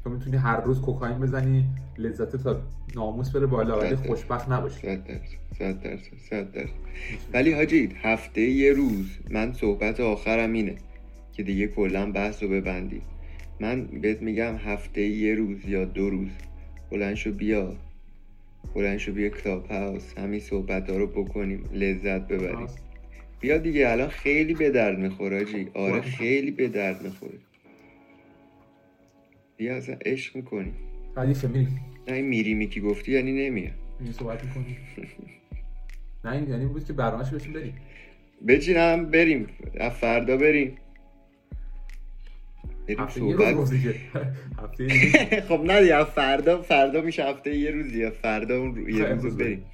تو 0.07 0.13
می‌تونی 0.13 0.37
هر 0.37 0.61
روز 0.61 0.81
کوکائین 0.81 1.19
بزنی 1.19 1.65
لذت 1.99 2.37
تا 2.37 2.61
ناموس 2.95 3.31
بره 3.31 3.47
بالا 3.47 3.79
ولی 3.79 3.97
خوشبخت 3.97 4.49
نباشی. 4.49 4.81
صد 4.81 5.05
درصد 5.05 5.21
صد 5.59 5.83
درصد 5.83 6.17
صد 6.31 6.53
درصد. 6.53 6.71
ولی 7.33 7.53
حاجی 7.53 7.89
هفته 8.03 8.41
یه 8.41 8.73
روز 8.73 9.19
من 9.31 9.53
صحبت 9.53 10.01
آخرم 10.01 10.53
اینه 10.53 10.77
که 11.33 11.43
دیگه 11.43 11.67
کلا 11.67 12.13
بحث 12.13 12.43
رو 12.43 12.49
ببندیم. 12.49 13.03
من 13.61 13.85
بهت 13.85 14.23
میگم 14.23 14.57
هفته 14.57 15.01
یه 15.01 15.35
روز 15.35 15.69
یا 15.69 15.85
دو 15.85 16.11
روز 16.11 16.29
بلند 16.91 17.15
شو 17.15 17.33
بیا 17.33 17.77
بلند 18.75 18.99
شو 18.99 19.13
بیا 19.13 19.29
کلاب 19.29 19.67
هاوس 19.67 20.19
همین 20.19 20.41
صحبت 20.41 20.91
ها 20.91 20.97
رو 20.97 21.07
بکنیم 21.07 21.65
لذت 21.73 22.29
ببریم. 22.29 22.67
بیا 23.41 23.59
دیگه 23.59 23.91
الان 23.91 24.09
خیلی 24.09 24.55
به 24.55 24.71
درد 24.71 24.99
می‌خوره 24.99 25.47
آره. 25.75 26.01
خیلی 26.01 26.51
به 26.51 26.69
درد 26.69 27.03
می‌خوره. 27.03 27.39
بیا 29.57 29.77
اصلا 29.77 29.97
عشق 30.05 30.37
می‌کنی. 30.37 30.73
ردیفه 31.17 31.49
میریم 31.49 31.81
نه 32.09 32.15
این 32.15 32.27
میری 32.27 32.67
که 32.67 32.81
گفتی 32.81 33.13
یعنی 33.13 33.49
نمیاد. 33.49 33.73
این 34.01 34.13
صحبت 34.13 34.45
می‌کنیم 34.45 34.77
نه 36.25 36.33
این 36.33 36.49
یعنی 36.49 36.67
بود 36.67 36.85
که 36.85 36.93
برنامه‌اش 36.93 37.31
بشیم 37.31 37.53
بریم. 37.53 37.75
بچینم 38.49 39.07
بریم. 39.11 39.47
فردا 40.01 40.37
بریم. 40.37 40.77
بریم 42.89 43.09
صحبت. 43.09 43.71
دیگه. 43.71 43.95
دیگه 44.79 45.41
خب 45.49 45.61
نه 45.65 45.81
دیگه 45.81 46.05
فردا 46.05 46.63
فردا 46.63 47.01
میشه 47.01 47.25
هفته 47.25 47.57
یه 47.57 47.71
روز 47.71 47.95
یا 47.95 48.11
فردا 48.11 48.59
اون 48.59 48.75
رو... 48.75 48.91
یه 48.91 49.05
روز. 49.05 49.37
بریم. 49.37 49.65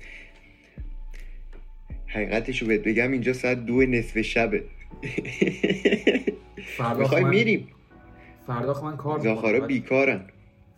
حقیقتش 2.06 2.62
رو 2.62 2.68
بهت 2.68 2.82
بگم 2.82 3.12
اینجا 3.12 3.32
ساعت 3.32 3.66
دو 3.66 3.82
نصف 3.82 4.20
شبه. 4.20 4.64
می‌خوای 6.98 7.22
خب 7.22 7.28
میریم. 7.28 7.68
فردا 8.46 8.74
خب 8.74 8.84
من 8.84 8.96
کار. 8.96 9.18
زاخارا 9.18 9.58
بعد 9.58 9.68
بیکارن. 9.68 10.20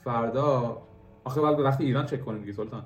فردا؟ 0.04 0.82
آخه 1.24 1.40
به 1.40 1.46
وقت 1.62 1.80
ایران 1.80 2.06
چک 2.06 2.24
کنیم 2.24 2.40
دیگه 2.40 2.52
سلطان. 2.52 2.84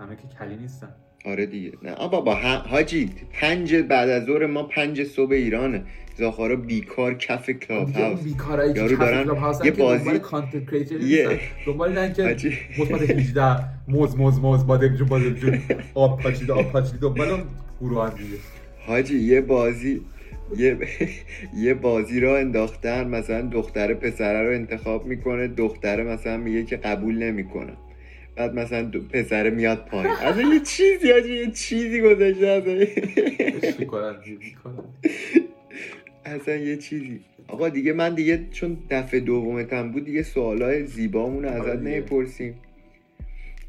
همه 0.00 0.16
که 0.16 0.22
کلی 0.38 0.56
نیستن. 0.56 0.88
آره 1.26 1.46
دیگه. 1.46 1.72
نه 1.82 1.94
بابا 2.08 2.34
حاجی 2.70 3.10
پنج 3.32 3.74
بعد 3.74 4.08
از 4.08 4.24
ظهر 4.24 4.46
ما 4.46 4.62
پنج 4.62 5.04
صبح 5.04 5.32
ایرانه. 5.32 5.82
زاخارا 6.18 6.56
بیکار 6.56 7.14
کف 7.14 7.50
Clubhouse. 7.50 8.20
بیکارایی 8.22 8.72
که 8.74 8.80
کف 8.88 8.98
دارن 8.98 9.24
Clubhouse 9.24 9.36
ن 9.36 9.64
یه 9.64 9.70
که 9.70 9.76
دنبال 9.76 9.98
بازی- 9.98 10.18
content 10.18 10.72
یه- 10.92 10.98
نیستن. 11.28 11.38
دنبال 11.66 11.98
اینن 11.98 12.12
که. 12.12 12.52
مثبت 12.78 13.10
18 13.10 13.64
موز 13.88 14.16
موز 14.16 14.38
موز 14.40 14.66
بادم 14.66 14.96
جون 14.96 15.08
بادم 15.08 15.34
جون 15.34 15.58
آب 15.94 16.20
پاچیده 16.22 16.52
آب 16.52 16.72
پاچیده 16.72 16.98
دنبال 16.98 17.42
گروه 17.80 18.04
هم 18.04 18.10
دیگه. 18.16 18.36
حاجی 18.86 19.18
یه 19.18 19.40
بازی 19.40 20.00
یه 20.56 20.78
یه 21.64 21.74
بازی 21.74 22.20
را 22.20 22.38
انداختن 22.38 23.08
مثلا 23.08 23.40
دختر 23.42 23.94
پسره 23.94 24.42
رو 24.42 24.54
انتخاب 24.54 25.06
می‌کنه 25.06 25.48
دختره 25.48 26.04
مثلا 26.04 26.36
میگه 26.36 26.64
که 26.64 26.76
قبول 26.76 27.18
نمی‌کنه 27.22 27.72
بعد 28.36 28.54
مثلا 28.54 28.90
پسره 29.12 29.50
میاد 29.50 29.84
پایین. 29.84 30.10
از 30.22 30.38
یه 30.38 30.60
چیزی 30.60 31.10
حاجی 31.12 31.34
یه 31.34 31.50
چیزی 31.50 32.00
گذاشته 32.00 32.46
اصلا. 36.24 36.54
یه 36.54 36.76
چیزی. 36.76 37.20
آقا 37.48 37.68
دیگه 37.68 37.92
من 37.92 38.14
دیگه 38.14 38.40
چون 38.52 38.76
دفعه 38.90 39.20
دومتم 39.20 39.90
بود 39.90 40.04
دیگه 40.04 40.22
سوالای 40.22 40.86
زیبامون 40.86 41.42
رو 41.42 41.48
آره 41.50 41.70
ازت. 41.70 41.82
نمی‌پرسیم. 41.82 42.54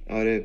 آره. 0.10 0.44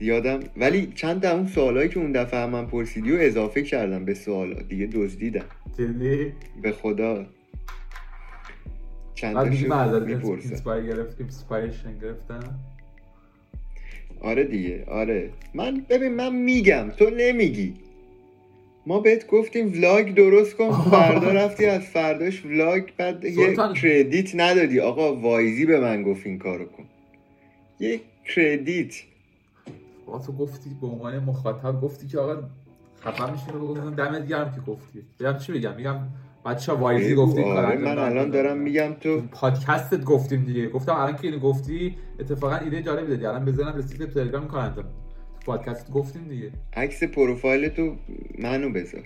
یادم 0.00 0.40
ولی 0.56 0.92
چند 0.94 1.22
تا 1.22 1.30
اون 1.30 1.46
سوالایی 1.46 1.88
که 1.88 2.00
اون 2.00 2.12
دفعه 2.12 2.46
من 2.46 2.66
پرسیدی 2.66 3.12
و 3.12 3.16
اضافه 3.20 3.62
کردم 3.62 4.04
به 4.04 4.14
سوالا 4.14 4.62
دیگه 4.62 4.86
دزدیدم. 4.86 5.44
جدی 5.78 6.32
به 6.62 6.72
خدا. 6.72 7.26
چند 9.14 9.36
معذرت 9.36 10.02
می‌پرسم. 10.02 10.86
گرفتیم 10.86 11.98
گرفتم 12.02 12.58
آره 14.20 14.44
دیگه. 14.44 14.84
آره. 14.84 15.30
من 15.54 15.84
ببین 15.88 16.14
من 16.14 16.34
میگم. 16.34 16.90
تو 16.90 17.10
نمیگی. 17.10 17.74
ما 18.86 19.00
بهت 19.00 19.26
گفتیم 19.26 19.72
ولاگ 19.72 20.14
درست 20.14 20.56
کن. 20.56 20.70
فردا 20.90 21.32
رفتی 21.32 21.66
از 21.66 21.82
فرداش 21.82 22.44
ولاگ 22.44 22.82
بعد 22.96 23.24
یه. 23.24 23.56
کردیت 23.82 24.30
ندادی. 24.34 24.80
آقا 24.80 25.16
وایزی 25.16 25.66
به 25.66 25.80
من 25.80 26.02
گفت 26.02 26.26
این 26.26 26.38
کارو 26.38 26.64
کن. 26.64 26.84
یه 27.80 28.00
کردیت 28.34 28.94
آقا 30.08 30.18
تو 30.18 30.32
گفتی 30.32 30.76
به 30.80 30.86
عنوان 30.86 31.18
مخاطب 31.18 31.80
گفتی 31.80 32.06
که 32.06 32.18
آقا 32.18 32.42
خفه 33.04 33.32
میشین 33.32 33.54
رو 33.54 33.74
بگم 33.74 33.94
دمت 33.94 34.26
گرم 34.26 34.52
که 34.52 34.60
گفتی. 34.60 35.02
بگم 35.20 35.38
چی 35.38 35.52
بگم 35.52 35.74
میگم 35.76 35.98
بچه 36.46 36.72
وایزی 36.72 37.14
گفتی 37.14 37.42
آره 37.42 37.78
من. 37.78 37.98
الان 37.98 38.30
دارم 38.30 38.58
میگم 38.58 38.94
تو. 39.00 39.20
پادکستت 39.32 40.04
گفتیم 40.04 40.44
دیگه. 40.44 40.68
گفتم 40.68 40.92
الان 40.94 41.16
که 41.16 41.28
اینو 41.28 41.38
گفتی 41.38 41.96
اتفاقا 42.20 42.56
ایده 42.56 42.82
جالبی 42.82 43.06
دادی. 43.08 43.26
الان 43.26 43.44
بزنم 43.44 43.76
رسید 43.76 44.04
تلگرام. 44.04 44.74
تو 44.74 44.82
پادکست 45.46 45.90
گفتیم 45.90 46.28
دیگه. 46.28 46.50
عکس 46.72 47.02
پروفایل 47.02 47.68
تو 47.68 47.96
منو 48.38 48.72
بذار. 48.72 49.02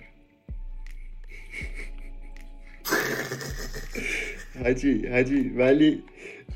حاجی 4.63 5.07
حاجی 5.07 5.49
ولی 5.49 6.03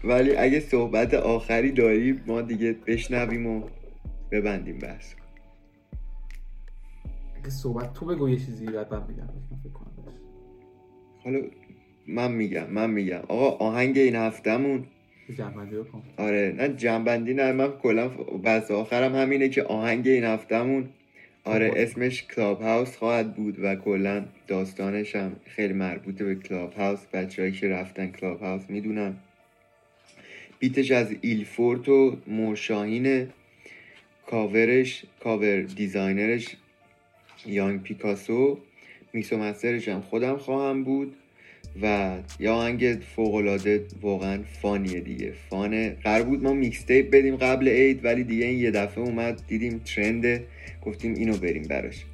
ولی 0.04 0.36
اگه 0.36 0.60
صحبت 0.60 1.14
آخری 1.14 1.72
داری 1.72 2.20
ما 2.28 2.42
دیگه 2.42 2.76
بشنویم 2.88 3.48
و 3.48 3.62
ببندیم 4.32 4.80
بحث 4.80 5.14
اگه 7.36 7.50
صحبت 7.50 7.94
تو 7.94 8.06
بگو 8.06 8.30
یه 8.30 8.38
چیزی 8.38 8.66
بعد 8.66 8.94
من 8.94 9.00
من 9.00 9.60
فکر 9.64 9.74
کنم. 9.74 10.14
حالا 11.24 11.42
من 12.08 12.32
میگم 12.32 12.70
من 12.70 12.90
میگم. 12.90 13.22
آقا 13.28 13.50
آهنگ 13.66 13.98
این 13.98 14.16
هفتهمون 14.16 14.86
بکن 15.30 16.04
آره 16.18 16.54
نه 16.58 16.70
جمع‌بندی 16.70 17.34
نه 17.34 17.52
من 17.52 17.72
کلا 17.72 18.08
بس 18.44 18.72
آخرم 18.72 19.16
همینه 19.16 19.50
که 19.50 19.64
آهنگ 19.64 20.08
این 20.08 20.24
هفتهمون 20.24 20.90
آره 21.44 21.70
خب. 21.70 21.78
اسمش 21.78 22.24
Clubhouse 22.24 22.98
خواهد 22.98 23.36
بود 23.36 23.60
و 23.60 23.76
کلا 23.76 24.26
داستانش 24.48 25.16
هم 25.16 25.36
خیلی 25.46 25.74
مربوطه 25.74 26.26
به 26.26 26.36
Clubhouse 26.36 27.06
بچههایی 27.14 27.54
که 27.54 27.68
رفتن 27.68 28.08
Clubhouse 28.08 28.70
می‌دونن. 28.70 29.16
beat 30.60 30.81
ش 30.81 30.92
از 30.92 31.16
ایلفورت 31.22 31.90
و 31.90 32.18
مورشاهینه 32.28 33.28
cover 34.28 34.82
ش 34.82 35.04
cover 35.24 35.62
designer 35.62 36.37
ش 36.37 36.56
Young 37.46 37.84
Picasso 37.84 38.60
mix 39.14 39.34
و 39.34 39.38
master 39.38 39.75
ش 39.75 39.88
هم 39.88 40.02
خودم 40.02 40.38
خواهم 40.38 40.84
بود 40.84 41.16
و 41.82 42.18
یا 42.40 42.54
آهنگ 42.54 42.98
فوقلاده 43.16 43.86
واقعا 44.02 44.44
فانیه 44.62 45.00
دیگه. 45.00 45.34
فانه 45.50 45.98
قرار 46.04 46.24
بود 46.24 46.44
ما 46.44 46.54
میکس 46.54 46.84
تیپ 46.84 47.10
بدیم 47.10 47.36
قبل 47.36 47.68
عید 47.68 48.06
ولی 48.06 48.24
دیگه 48.24 48.46
این 48.46 48.60
یه 48.60 48.72
دفعه 48.72 49.04
اومد 49.04 49.42
دیدیم 49.48 49.82
ترنده 49.86 50.44
گفتیم 50.82 51.14
اینو 51.14 51.38
بریم 51.38 51.64
براش. 51.64 52.06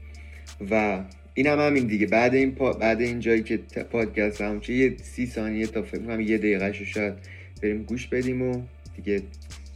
و 0.72 1.04
این 1.34 1.48
هم 1.48 1.60
همین 1.60 1.88
دیگه. 1.88 2.08
بعد 2.08 2.36
این 2.36 2.52
پا... 2.52 2.74
بعد 2.74 3.02
این 3.02 3.20
جایی 3.20 3.44
که 3.44 3.58
پادکست 3.92 4.42
هم 4.42 4.60
چه 4.60 4.74
یه 4.74 4.96
سی 5.04 5.26
ثانیه 5.26 5.68
تا 5.68 5.82
فکر 5.82 6.02
کنم 6.02 6.22
یه 6.22 6.38
دقیقه 6.38 6.74
شو 6.74 6.86
شاید 6.86 7.14
بریم 7.62 7.84
گوش 7.84 8.08
بدیم 8.08 8.42
و 8.42 8.62
دیگه 8.96 9.22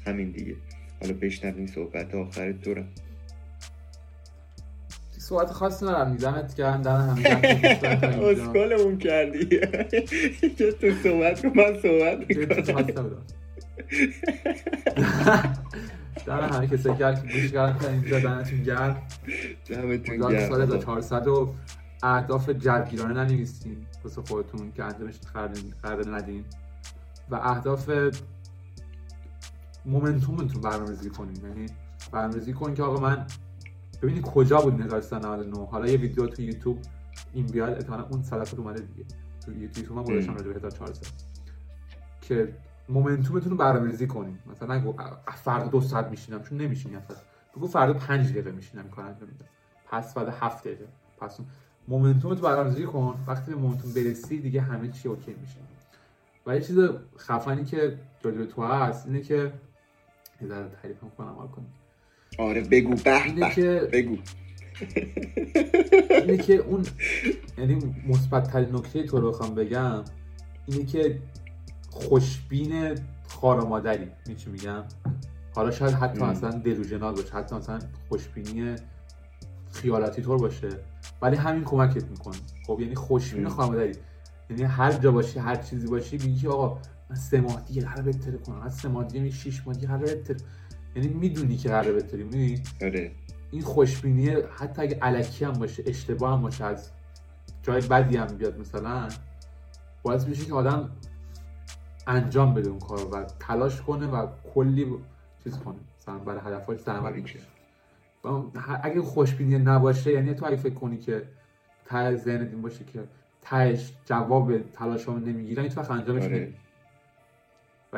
همین 0.06 0.30
دیگه. 0.32 0.56
حالا 1.02 1.14
بشنویم 1.22 1.68
صحبت 1.68 2.16
آخر 2.16 2.52
تو 2.52 2.74
رو 2.74 2.84
صحبت 5.28 5.52
خاصی 5.52 5.86
ندارم 5.86 6.12
میزنت 6.12 6.54
کردم 6.56 6.82
دارم 6.82 7.10
همین 7.10 7.28
اسکلمون 8.24 8.98
کردی. 8.98 9.46
که 10.58 10.72
تو 10.72 10.92
صحبت 11.04 11.42
کن 11.42 11.48
من 11.48 11.82
صحبت 11.82 12.18
می‌کنم. 12.30 13.18
در 16.26 16.42
همه 16.50 16.68
کسایی 16.68 16.98
که 16.98 17.16
که 17.16 17.22
گوش 17.22 17.52
کردن 17.52 17.78
تا 17.78 17.88
اینجا 17.88 18.20
دمتون 18.20 18.64
گرم. 18.64 19.02
دمتون 19.70 19.84
امیدوارم 19.84 20.50
سال 20.50 20.66
گرم. 20.66 20.78
1400 20.78 21.28
و 21.28 21.54
اهداف 22.04 22.50
جوگیرانه 22.50 23.24
ننویسین. 23.24 23.78
واسه 24.04 24.22
خودتون 24.22 24.72
که 24.72 24.84
انجامش 24.84 25.16
قرار 25.84 26.16
ندین. 26.16 26.46
و 27.30 27.36
اهداف 27.36 27.90
مومنتومتون 29.88 30.62
برنامه‌ریزی 30.62 31.10
کنین 31.10 31.36
یعنی 31.44 31.66
برنامه‌ریزی 32.12 32.54
کن 32.54 32.74
که 32.74 32.84
آقا 32.84 33.02
من 33.02 33.28
ببینید 34.02 34.24
کجا 34.24 34.62
بود 34.62 34.82
1399 34.82 35.66
حالا 35.66 35.88
یه 35.88 35.98
ویدیو 35.98 36.28
تو 36.28 36.42
یوتیوب 36.42 36.80
این 37.34 37.46
بیاد 37.46 37.74
احتمالاً 37.74 38.04
اون 38.04 38.24
صدف 38.24 38.60
اومده 38.60 38.82
دیگه. 38.82 39.06
تو 39.46 39.54
یوتیوب 39.54 39.92
من 39.92 40.04
گذاشتم 40.04 40.34
راجع 40.34 40.48
به 40.48 40.56
1400 40.56 41.08
که 42.22 42.54
momentum 42.90 43.35
تون 43.35 43.52
رو 43.52 43.58
برنامه‌ریزی 43.58 44.08
کنین 44.08 44.40
مثلا 44.52 44.76
نگو 44.76 44.94
فردا 45.36 45.68
دو 45.68 45.82
ساعت 45.82 46.08
میشینم 46.08 46.44
چون 46.44 46.58
نمیشینم 46.58 47.00
پس. 47.00 47.16
بگو 47.56 47.68
فردا 47.68 47.94
پنج 47.94 48.32
دقیقه 48.32 48.52
میشینم 48.52 48.90
کار 48.90 49.06
انجام 49.06 49.30
میدم. 49.30 49.46
پس 49.86 50.14
بعد 50.14 50.28
هفت 50.40 50.64
دقیقه. 50.64 50.88
پس 51.20 51.40
momentum 51.88 52.36
ت 52.36 52.42
برنامه‌ریزی 52.42 52.84
کن. 52.84 53.24
وقتی 53.28 53.52
به 53.52 53.58
momentum 53.58 53.94
برسی 53.94 54.40
دیگه 54.40 54.62
همه 54.62 54.88
چی 54.88 55.08
OK 55.10 55.36
میشه. 55.42 55.58
و 56.46 56.56
یه 56.56 56.62
چیز 56.62 56.80
خفنی 57.18 57.66
که 57.66 58.00
به 58.24 58.46
تو 58.46 58.64
هست 58.64 59.08
اینه 59.08 59.22
که 59.22 59.54
یه 60.42 60.48
ذره 60.48 60.70
تعریفم 60.82 61.12
کنم 61.18 61.50
کنیم 61.56 61.74
آره 62.38 62.62
بگو 62.62 62.96
به 62.96 63.50
که 63.56 63.90
بگو. 63.94 64.18
اینه 66.10 66.38
که 66.38 66.54
اون 66.54 66.84
یعنی 67.58 67.96
مثبت 68.08 68.52
ترین 68.52 68.76
نکته 68.76 69.04
تو 69.04 69.20
رو 69.20 69.32
بخوام 69.32 69.56
بگم 69.56 70.04
اینه 70.66 70.86
که 70.86 71.20
خوشبین 71.90 72.96
خار 73.28 73.64
و 73.64 73.68
مادری 73.68 74.08
چی 74.38 74.50
میگم؟ 74.50 74.84
حالا 75.56 75.72
شاید 75.72 75.94
حتی 75.94 76.22
ام. 76.22 76.30
مثلا 76.30 76.52
دلوژنال 76.52 77.16
باشه 77.16 77.34
حتی 77.34 77.56
مثلا 77.56 77.80
خوشبینی 78.10 78.76
خیالاتی 79.72 80.22
طور 80.22 80.38
باشه 80.38 80.70
ولی 81.22 81.36
همین 81.36 81.64
کمکت 81.64 82.04
می‌کنه. 82.04 82.38
خب 82.68 82.80
یعنی 82.82 82.96
خوشبین 82.96 83.48
مادری. 83.48 83.92
یعنی 84.50 84.64
هر 84.64 84.92
جا 84.92 85.12
باشی 85.12 85.40
هر 85.40 85.56
چیزی 85.56 85.88
باشی 85.88 86.18
میگی 86.18 86.48
آقا 86.48 86.80
سه 87.14 87.42
ماه 87.42 87.62
دیگه 87.62 87.82
قرار 87.82 88.02
بهتره 88.02 88.38
کنم 88.38 88.70
سه 88.70 88.88
ماه 88.88 89.04
دیگه 89.04 89.30
شش 89.30 89.68
ماه 89.68 89.76
دیگه 89.76 89.88
قرار 89.88 90.06
بهتره 90.06 90.38
یعنی 90.96 91.08
می‌دونی 91.08 91.58
که 91.58 91.70
قرار 91.70 91.92
بهتری 91.92 92.24
می‌دونی؟ 92.24 92.64
آره. 92.82 93.12
این 93.52 93.62
خوشبینی 93.62 94.30
حتی 94.30 94.82
اگه 94.82 95.00
علکی 95.02 95.46
هم 95.46 95.54
باشه 95.54 95.84
اشتباه 95.86 96.34
هم 96.34 96.42
باشه 96.42 96.66
از 96.66 96.92
جای 97.64 97.82
بدی 97.82 98.18
هم 98.18 98.28
بیاد 98.28 98.60
مثلا 98.60 99.08
باعث 100.04 100.28
میشه 100.28 100.46
که 100.46 100.54
آدم 100.54 100.92
انجام 102.08 102.54
بده 102.54 102.70
اون 102.70 102.80
کار 102.80 103.06
و 103.06 103.24
تلاش 103.24 103.82
کنه 103.82 104.08
و 104.08 104.28
کلی 104.54 104.88
چیز 105.44 105.58
کنه 105.58 105.76
مثلا 106.02 106.18
برای 106.18 107.22
میشه 107.22 107.40
و 108.24 108.30
اگه 108.84 109.02
خوشبینی 109.02 109.58
نباشه 109.58 110.12
یعنی 110.12 110.34
تو 110.34 110.46
اگه 110.46 110.56
فکر 110.56 110.74
کنی 110.74 110.98
که 110.98 111.24
ته 111.86 112.16
ذهن 112.16 112.42
این 112.42 112.62
باشه 112.62 112.86
که 112.86 113.04
تهش 113.42 113.94
جواب 114.06 114.72
تلاشمو 114.72 115.20
نمی‌گیرن 115.20 115.64
هیچ 115.64 115.78
وقت 115.78 115.92
انجامش 115.92 116.24
آره. 116.24 116.54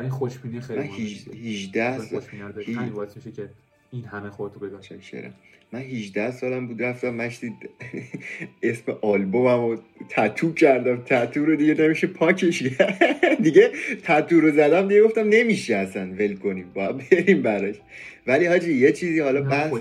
و 0.00 0.02
این 0.02 0.10
خوشبینی 0.10 0.60
خیلی 0.60 0.78
من 0.80 0.86
مهمه 0.86 0.98
هیج- 0.98 1.28
دیگه. 1.30 1.50
18 1.50 1.96
تو 1.96 2.02
سال 2.02 2.22
همین 2.76 2.92
باعث 2.92 3.16
میشه 3.16 3.32
که 3.32 3.48
این 3.90 4.04
همه 4.04 4.30
خودتو 4.30 4.82
شکرم 4.82 5.34
من 5.72 5.80
18 5.80 6.30
سالم 6.30 6.66
بود 6.66 6.82
رفتم 6.82 7.10
مشتی 7.14 7.52
اسم 8.62 8.92
آلبومم 9.02 9.66
رو 9.66 9.78
تتو 10.08 10.52
کردم. 10.52 11.02
تتو 11.06 11.44
رو 11.44 11.56
دیگه 11.56 11.74
نمیشه 11.74 12.06
پاکش. 12.06 12.62
دیگه 13.42 13.70
تتو 14.02 14.40
رو 14.40 14.50
زدم 14.50 14.88
دیگه 14.88 15.02
گفتم 15.02 15.28
نمیشه 15.28 15.76
اصلا 15.76 16.10
ول 16.12 16.36
کنیم 16.36 16.70
باید 16.74 16.96
بریم 17.10 17.42
براش. 17.42 17.76
ولی 18.26 18.46
حاجی 18.46 18.72
یه 18.74 18.92
چیزی 18.92 19.20
حالا 19.20 19.40
بحث. 19.50 19.72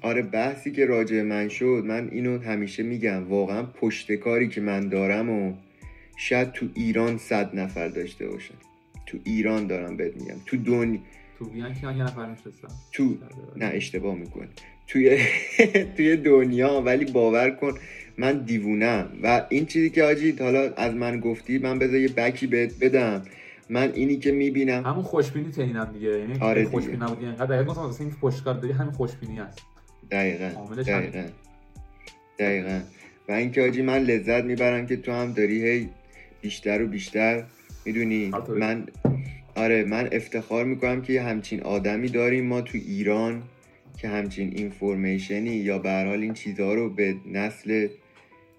آره 0.00 0.22
بحثی 0.22 0.72
که 0.72 0.86
راجع 0.86 1.22
من 1.22 1.48
شد 1.48 1.82
من 1.86 2.08
اینو 2.12 2.38
همیشه 2.38 2.82
میگم. 2.82 3.28
واقعا 3.28 3.62
پشت 3.62 4.12
کاری 4.12 4.48
که 4.48 4.60
من 4.60 4.88
دارم 4.88 5.30
و 5.30 5.52
شاید 6.16 6.52
تو 6.52 6.66
ایران 6.74 7.18
صد 7.18 7.56
نفر 7.58 7.88
داشته 7.88 8.26
باشن. 8.26 8.54
تو 9.08 9.18
ایران 9.24 9.66
دارم 9.66 9.96
بهت 9.96 10.16
میگم. 10.16 10.36
تو 10.46 10.56
دنیا 10.56 11.00
تو 11.38 11.44
تو 12.92 13.16
نه 13.56 13.66
اشتباه 13.66 14.14
میکن 14.14 14.48
توی 14.86 15.18
توی 15.96 16.16
دنیا 16.16 16.80
ولی 16.80 17.04
باور 17.04 17.50
کن 17.50 17.74
من 18.18 18.38
دیوونم. 18.38 19.08
و 19.22 19.46
این 19.48 19.66
چیزی 19.66 19.90
که 19.90 20.02
آجی 20.02 20.32
حالا 20.32 20.72
از 20.76 20.94
من 20.94 21.20
گفتی 21.20 21.58
من 21.58 21.78
بذار 21.78 22.00
یه 22.00 22.08
بکی 22.08 22.46
بهت 22.46 22.78
بدم. 22.80 23.22
من 23.70 23.92
اینی 23.94 24.16
که 24.16 24.32
می‌بینم 24.32 24.84
همون 24.84 25.02
خوشبینی 25.02 25.52
اینم 25.56 25.90
دیگه. 25.92 26.18
یعنی 26.18 26.38
آره 26.40 26.60
دیگه. 26.60 26.70
خوشبین 26.70 27.02
نبودی. 27.02 27.26
انقدر 27.26 27.46
دقیقا 27.46 27.70
گفتم 27.70 27.80
واسه 27.80 28.00
اینکه 28.00 28.16
پشتکار 28.20 28.54
داری 28.54 28.72
همین 28.72 28.92
خوشبینی 28.92 29.36
هست. 29.38 29.58
دقیقا. 30.10 30.50
دقیقا. 30.86 31.24
دقیقا. 32.38 32.80
و 33.28 33.32
اینکه 33.32 33.62
آجی 33.62 33.82
من 33.82 33.98
لذت 33.98 34.44
می‌برم 34.44 34.86
که 34.86 34.96
تو 34.96 35.12
هم 35.12 35.32
داری 35.32 35.68
هی 35.68 35.88
بیشتر 36.40 36.82
و 36.82 36.86
بیشتر 36.86 37.44
می‌دونی. 37.84 38.30
من 38.56 38.86
آره 39.54 39.84
من 39.84 40.08
افتخار 40.12 40.64
می‌کنم 40.64 41.02
که 41.02 41.12
یه 41.12 41.22
همچین 41.22 41.62
آدمی 41.62 42.08
داریم 42.08 42.46
ما 42.46 42.60
تو 42.60 42.78
ایران 42.78 43.42
که 43.96 44.08
همچین 44.08 44.52
اینفورمیشنی 44.56 45.50
یا 45.50 45.78
به 45.78 45.90
حال 45.90 46.22
این 46.22 46.34
چیزها 46.34 46.74
رو 46.74 46.90
به 46.90 47.14
نسل 47.32 47.88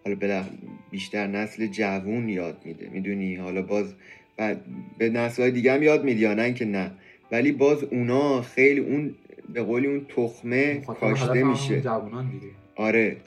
حالا 0.06 0.44
بیشتر 0.91 1.28
نسل 1.28 1.68
جوون 1.68 2.30
یاد 2.30 2.62
میده 2.66 2.90
می‌دونی؟ 2.94 3.36
حالا 3.36 3.62
باز 3.62 3.94
به 4.98 5.10
نسل 5.10 5.41
های 5.41 5.52
دیگه 5.52 5.74
هم 5.74 5.84
یاد 5.84 6.04
میده 6.04 6.20
یا 6.20 6.34
نه؟ 6.34 6.54
که 6.54 6.66
نه. 6.66 6.91
ولی 7.32 7.52
باز 7.52 7.84
اونا 7.84 8.41
خیلی 8.41 8.80
اون 8.80 9.16
به 9.54 9.64
قولی 9.64 9.88
اون 9.88 10.06
تخمه 10.16 10.82
خاطر 10.86 11.00
کاشته 11.00 11.44
میشه. 11.44 11.84
آره. 12.76 13.18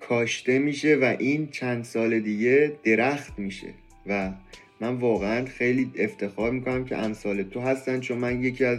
کاشته 0.00 0.58
میشه 0.58 0.96
و 0.96 1.16
این 1.18 1.48
چند 1.48 1.84
سال 1.84 2.20
دیگه 2.20 2.72
درخت 2.84 3.38
میشه 3.38 3.66
و 4.06 4.30
من 4.84 4.94
واقعا 4.94 5.44
خیلی 5.44 5.90
افتخار 5.98 6.50
می‌کنم 6.50 6.84
که 6.84 6.96
امثال 6.96 7.42
تو 7.42 7.60
هستن 7.60 8.00
چون 8.00 8.18
من 8.18 8.40
یکی 8.40 8.64
از 8.64 8.78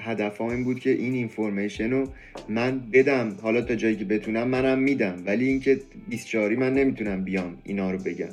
هدفام 0.00 0.48
این 0.48 0.64
بود 0.64 0.80
که 0.80 0.90
این 0.90 1.14
اینفورمیشن 1.14 1.90
رو 1.90 2.08
من 2.48 2.78
بدم. 2.92 3.36
حالا 3.42 3.60
تا 3.60 3.74
جایی 3.74 3.96
که 3.96 4.04
بتونم 4.04 4.48
منم 4.48 4.78
میدم. 4.78 5.22
ولی 5.26 5.48
اینکه 5.48 5.80
24 6.08 6.56
من 6.56 6.74
نمی‌تونم 6.74 7.24
بیام 7.24 7.58
اینا 7.64 7.90
رو 7.90 7.98
بگم. 7.98 8.28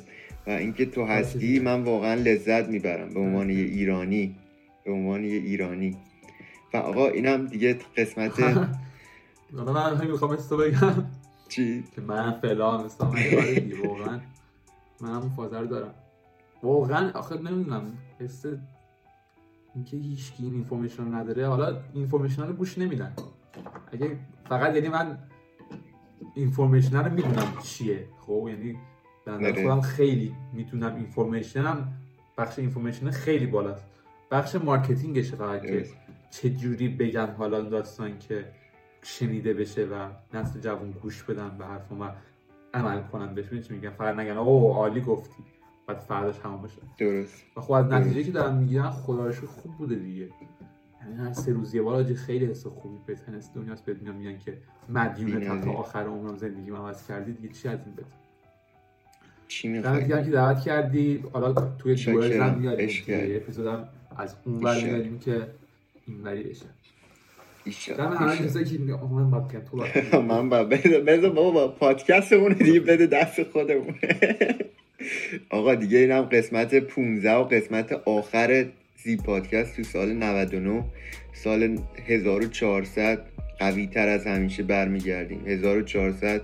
و 0.46 0.50
اینکه 0.50 0.86
تو 0.86 1.04
هستی 1.04 1.58
من 1.58 1.82
واقعا 1.82 2.14
لذت 2.14 2.68
می‌برم. 2.68 3.08
به 3.14 3.20
عنوان 3.20 3.50
یه 3.50 3.64
ایرانی. 3.64 4.36
به 4.84 4.92
عنوان 4.92 5.24
یه 5.24 5.36
ایرانی. 5.36 5.96
و 6.74 6.76
آقا 6.76 7.08
اینم 7.08 7.46
دیگه 7.46 7.76
قسمت 7.96 8.40
من 9.52 10.06
می‌خوام 10.06 10.36
بگم. 10.36 11.04
چی؟ 11.48 11.84
که 11.94 12.00
من 12.00 12.40
فلان 12.40 12.84
مثلا 12.84 13.10
من 13.10 13.72
واقعا. 13.84 14.20
من 15.00 15.08
همون 15.08 15.30
فازه 15.36 15.58
رو 15.58 15.66
دارم. 15.66 15.94
واقعا 16.62 17.10
آخه 17.10 17.38
نمی‌دونم. 17.38 17.98
حس 18.20 18.44
اینکه 19.74 19.96
هیچ 19.96 20.32
کی 20.32 20.44
این 20.44 20.54
information 20.54 21.04
رو 21.04 21.14
نداره. 21.14 21.48
حالا 21.48 21.80
information 21.94 22.46
رو 22.46 22.52
گوش 22.52 22.78
نمیدن. 22.78 23.12
اگه 23.92 24.18
فقط 24.48 24.74
یعنی 24.74 24.88
من 24.88 25.18
information 26.34 26.96
رو 26.96 27.12
می‌دونم 27.12 27.52
چیه. 27.62 28.08
خب 28.20 28.48
یعنی 28.48 28.78
نظر 29.26 29.46
آره. 29.46 29.62
خودم 29.62 29.80
خیلی 29.80 30.34
می‌تونم 30.52 30.94
information 30.94 31.84
م 31.84 31.92
بخش 32.38 32.58
information 32.58 33.10
خیلی 33.10 33.46
بالاست. 33.46 33.86
بخش 34.30 34.54
marketing 34.54 35.15
شه 35.15 35.36
فقط 35.36 35.62
که 36.30 36.50
جوری 36.50 36.88
بگم 36.88 37.28
حالا 37.38 37.60
داستان 37.60 38.18
که 38.18 38.52
شنیده 39.02 39.54
بشه 39.54 39.84
و 39.84 40.08
نسل 40.34 40.60
جوان 40.60 40.90
گوش 40.90 41.22
بدن 41.22 41.58
به 41.58 41.66
حرفم 41.66 42.00
و 42.00 42.08
عمل 42.74 43.02
کنن 43.02 43.34
بهش. 43.34 43.70
میگم؟ 43.70 43.90
فقط 43.90 44.14
نگن 44.14 44.36
اوه 44.36 44.76
عالی 44.76 45.00
گفتی. 45.00 45.44
بعد 45.86 45.98
فرداش 45.98 46.38
همون 46.38 46.62
باشه 46.62 46.76
درست. 46.98 47.44
و 47.56 47.60
خب 47.60 47.72
از 47.72 47.86
نتیجه 47.86 48.22
که 48.22 48.30
دارم 48.30 48.56
می‌گیرم 48.56 48.90
خدا 48.90 49.32
خوب 49.32 49.76
بوده 49.78 49.94
دیگه. 49.94 50.28
یعنی 51.02 51.16
هر 51.18 51.32
سه 51.32 51.52
روز 51.52 51.74
یه 51.74 51.82
بار 51.82 52.14
خیلی 52.14 52.46
حس 52.46 52.66
خوبی 52.66 52.98
بهترین 53.06 53.38
حس 53.38 53.50
دنیاست 53.54 53.84
بهت 53.84 53.96
میگن 53.96 54.14
میگن 54.14 54.38
که 54.38 54.58
مدیون 54.88 55.60
تا. 55.60 55.70
آخر 55.72 56.06
عمرم 56.06 56.36
زندگی 56.36 56.70
عوض 56.70 57.06
کردی 57.08 57.32
دیگه 57.32 57.54
چی 57.54 57.68
از 57.68 57.78
این 57.86 57.94
بهتر 57.94 58.10
چی 59.48 59.68
می‌خوای؟ 59.68 60.24
که 60.24 60.30
دعوت 60.30 60.60
کردی 60.60 61.24
حالا 61.32 61.52
توی. 61.78 61.94
دورز 62.04 62.30
هم 62.32 62.76
کردی. 63.06 63.36
اپیزودم 63.36 63.88
از 64.16 64.36
اون 64.44 64.62
ور. 64.62 64.84
میاریم 64.84 65.18
که 65.18 65.46
این 66.06 66.20
وری 66.22 66.42
بشه 66.42 66.66
همه 67.98 68.36
که 68.36 68.78
من 69.14 69.30
باید 69.30 69.48
بگم 69.48 69.60
تو 69.60 69.76
باید 69.76 69.94
بگی. 70.12 70.18
من 70.18 70.48
بذار 71.04 71.30
بابا 71.30 71.50
با 71.50 71.68
پادکستمون 71.68 72.52
رو 72.52 72.58
دیگه 72.58 72.80
بده 72.80 73.06
دست 73.06 73.42
خودمون. 73.42 73.94
آقا 75.50 75.74
دیگه 75.74 75.98
اینم 75.98 76.22
قسمت 76.22 76.74
15 76.74 77.32
و 77.32 77.44
قسمت 77.44 77.92
آخر 77.92 78.66
زی 78.96 79.16
پادکست 79.16 79.76
تو 79.76 79.82
سال 79.82 80.12
99 80.12 80.84
سال 81.32 81.78
1400 82.06 83.26
قوی 83.58 83.86
تر 83.86 84.08
از 84.08 84.26
همیشه 84.26 84.62
برمیگردیم. 84.62 85.46
1400 85.46 86.42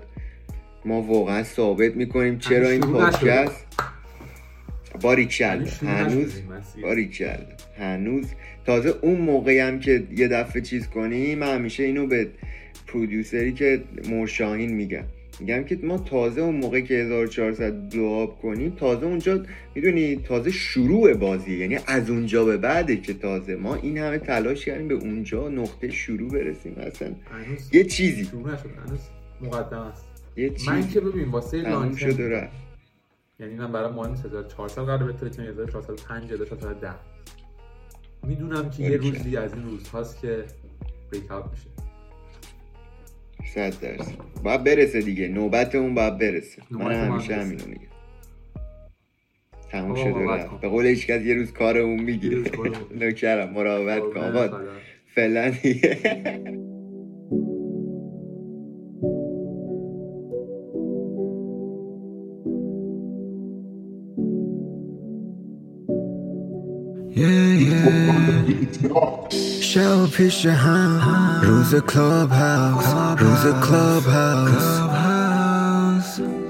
ما 0.85 1.03
واقعا 1.03 1.43
ثابت 1.43 1.97
می‌کنیم 1.97 2.39
چرا 2.39 2.69
این. 2.69 2.81
پادکست؟ 2.81 3.66
شروع 5.66 5.91
هنوز. 5.93 6.43
باریکلا 6.83 7.37
هنوز. 7.79 8.27
تازه 8.66 8.95
اون 9.03 9.20
موقعی 9.20 9.59
هم 9.59 9.81
که 9.81 10.03
یه 10.16 10.29
دفعه 10.29 10.62
چیز 10.62 10.87
کنی 10.87 11.35
من 11.35 11.55
همیشه 11.55 11.83
اینو 11.83 12.07
به 12.07 12.29
پرودیوسری 12.87 13.53
که 13.53 13.83
مرشاهین 14.11 14.73
میگم 14.73 15.05
میگم 15.43 15.64
که 15.64 15.78
ما 15.82 15.98
تازه 15.98 16.40
اون 16.40 16.55
موقع 16.55 16.81
که 16.81 16.94
1400 16.94 17.73
دعاب 17.73 18.40
کنیم 18.43 18.70
تازه 18.70 19.06
اونجا 19.06 19.43
می‌دونی 19.74 20.16
تازه 20.16 20.51
شروع 20.51 21.14
بازی 21.14 21.56
یعنی 21.56 21.78
از 21.86 22.10
اونجا 22.10 22.44
به 22.44 22.56
بعده 22.56 22.97
که 22.97 23.14
تازه 23.14 23.56
ما 23.56 23.74
این 23.74 23.98
همه 23.98 24.19
تلاش 24.19 24.64
کردیم 24.64 24.89
به 24.89 24.94
اونجا 24.94 25.48
نقطه 25.48 25.90
شروع 25.90 26.31
برسیم 26.31 26.74
اصلا. 26.77 27.14
یه 27.73 27.85
چیزی. 27.85 28.24
شروع 28.24 28.52
نشده 28.52 28.69
هنوز 28.86 29.01
مقدم 29.40 29.78
است. 29.78 30.06
یه 30.36 30.52
من 30.69 30.82
چیزی. 30.82 30.94
که 30.94 31.01
ببین 31.01 31.28
واسه 31.28 31.56
لانچ 31.56 32.02
یعنی 33.40 33.55
من 33.55 33.73
برای 33.73 33.93
مهم 33.93 34.10
نیست 34.10 34.27
1400 34.27 34.82
قرار 34.82 35.05
بهتره 35.05 35.31
که 35.31 35.43
1405 35.43 36.32
1410 36.32 36.94
می‌دونم 38.27 38.70
که 38.70 38.82
یه. 38.82 38.97
روزی 38.97 39.36
از 39.36 39.55
این 39.55 39.64
روزهاست 39.64 40.20
که 40.20 40.44
اوت 41.12 41.44
میشه. 41.51 41.91
صد 43.47 43.81
درصد 43.81 44.12
باید 44.43 44.64
برسه 44.64 45.01
دیگه 45.01 45.28
نوبت 45.28 45.74
اون 45.74 45.94
باید 45.94 46.19
برسه 46.19 46.62
من 46.70 46.93
همیشه. 46.93 47.35
همینو 47.36 47.66
میگم 47.66 47.82
تموم 49.70 49.90
آقا، 49.90 50.05
شد 50.05 50.10
و 50.10 50.14
مراقبت 50.19 50.40
رفت 50.40 50.51
کن. 50.51 50.59
به 50.62 50.69
قول 50.69 50.86
هیچ 50.86 51.06
کس 51.06 51.23
یه 51.24 51.35
روز 51.35 51.52
کارمون 51.52 52.01
می‌گیره. 52.02 52.43
نوکرم 53.01 53.51
مراقبت 53.51 54.02
کن 54.14 54.20
آقا. 54.20 54.60
فعلا 55.14 55.51
دیگه 55.62 55.98
شب 69.61 70.07
پیش 70.07 70.47
هم 70.47 71.01
روز 71.43 71.75
کلاب 71.75 72.31
هاوس 72.31 72.87
روز 73.19 73.55
کلاب 73.69 74.07
هاوس 74.07 74.73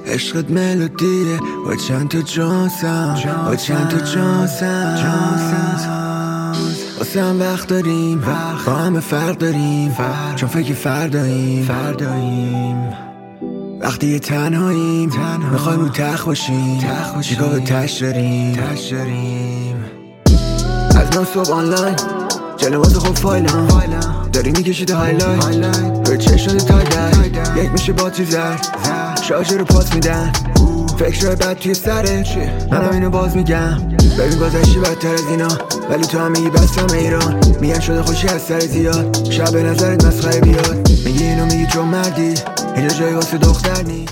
عشقت 0.07 0.51
ملودیه 0.51 1.39
با 1.67 1.77
چند 1.77 2.09
تا 2.09 2.21
جانسم 2.21 3.17
با 3.47 3.57
چند 3.57 3.89
تا 3.89 3.99
جانسم 3.99 5.43
واسه 6.99 7.23
هم 7.23 7.41
وقت 7.41 7.69
داریم 7.69 8.21
با 8.67 8.73
همه 8.73 9.01
فرق 9.01 9.39
داریم 9.39 9.97
چون 10.37 10.49
فکر 10.49 10.75
فرداییم 10.75 11.65
فرداییم 11.65 12.93
وقتی 13.81 14.07
یه 14.07 14.19
تنهاییم 14.19 15.11
می‌خوایم 15.53 15.81
رو 15.81 15.89
تخ 15.89 16.25
باشیم 16.25 16.79
چیکار 17.21 17.49
به 17.49 17.61
تش 17.61 17.93
داریم 17.93 19.85
از 20.97 21.17
نو 21.17 21.25
صبح 21.25 21.53
آنلاین 21.53 21.97
جلواز 22.63 22.97
خوب 22.97 23.17
فایلم 23.17 23.69
داری 24.33 24.51
می‌کشید 24.51 24.91
هایلایت 24.91 26.09
روی 26.09 26.19
چشم 26.19 26.57
تایلایت 26.57 27.57
یک 27.57 27.71
میشه 27.73 27.93
باتری 27.93 28.27
زر 28.27 28.57
شارژر 29.23 29.59
رو 29.59 29.65
پاس 29.65 29.95
میدن 29.95 30.33
فکر 30.99 31.35
بد 31.35 31.59
توی 31.59 31.75
سرت 31.75 32.37
منم 32.73 32.91
اینو 32.93 33.11
باز 33.11 33.37
میگم 33.37 33.79
ببین 34.19 34.39
گذشتی 34.39 34.79
بدتر 34.79 35.15
از 35.15 35.27
اینا 35.31 35.49
ولی 35.91 36.07
تو 36.07 36.19
هم 36.19 36.31
میگی 36.31 36.51
بستم 36.51 36.95
ایران 36.95 37.41
میگن 37.61 37.81
شده 37.81 38.03
خوشی 38.03 38.29
از 38.29 38.43
سر 38.43 38.61
زیاد 38.61 39.31
شب 39.31 39.53
به 39.53 39.63
نظرت 39.63 40.05
مسخره 40.05 40.41
بیاد 40.41 40.91
میگی 41.05 41.25
اینو 41.25 41.45
میگی 41.45 41.67
چون 41.67 41.89
مردی 41.89 42.35
اینجا 42.77 42.95
جای 42.95 43.15
واسه 43.15 43.39
دختر 43.39 43.83
نی 43.83 44.07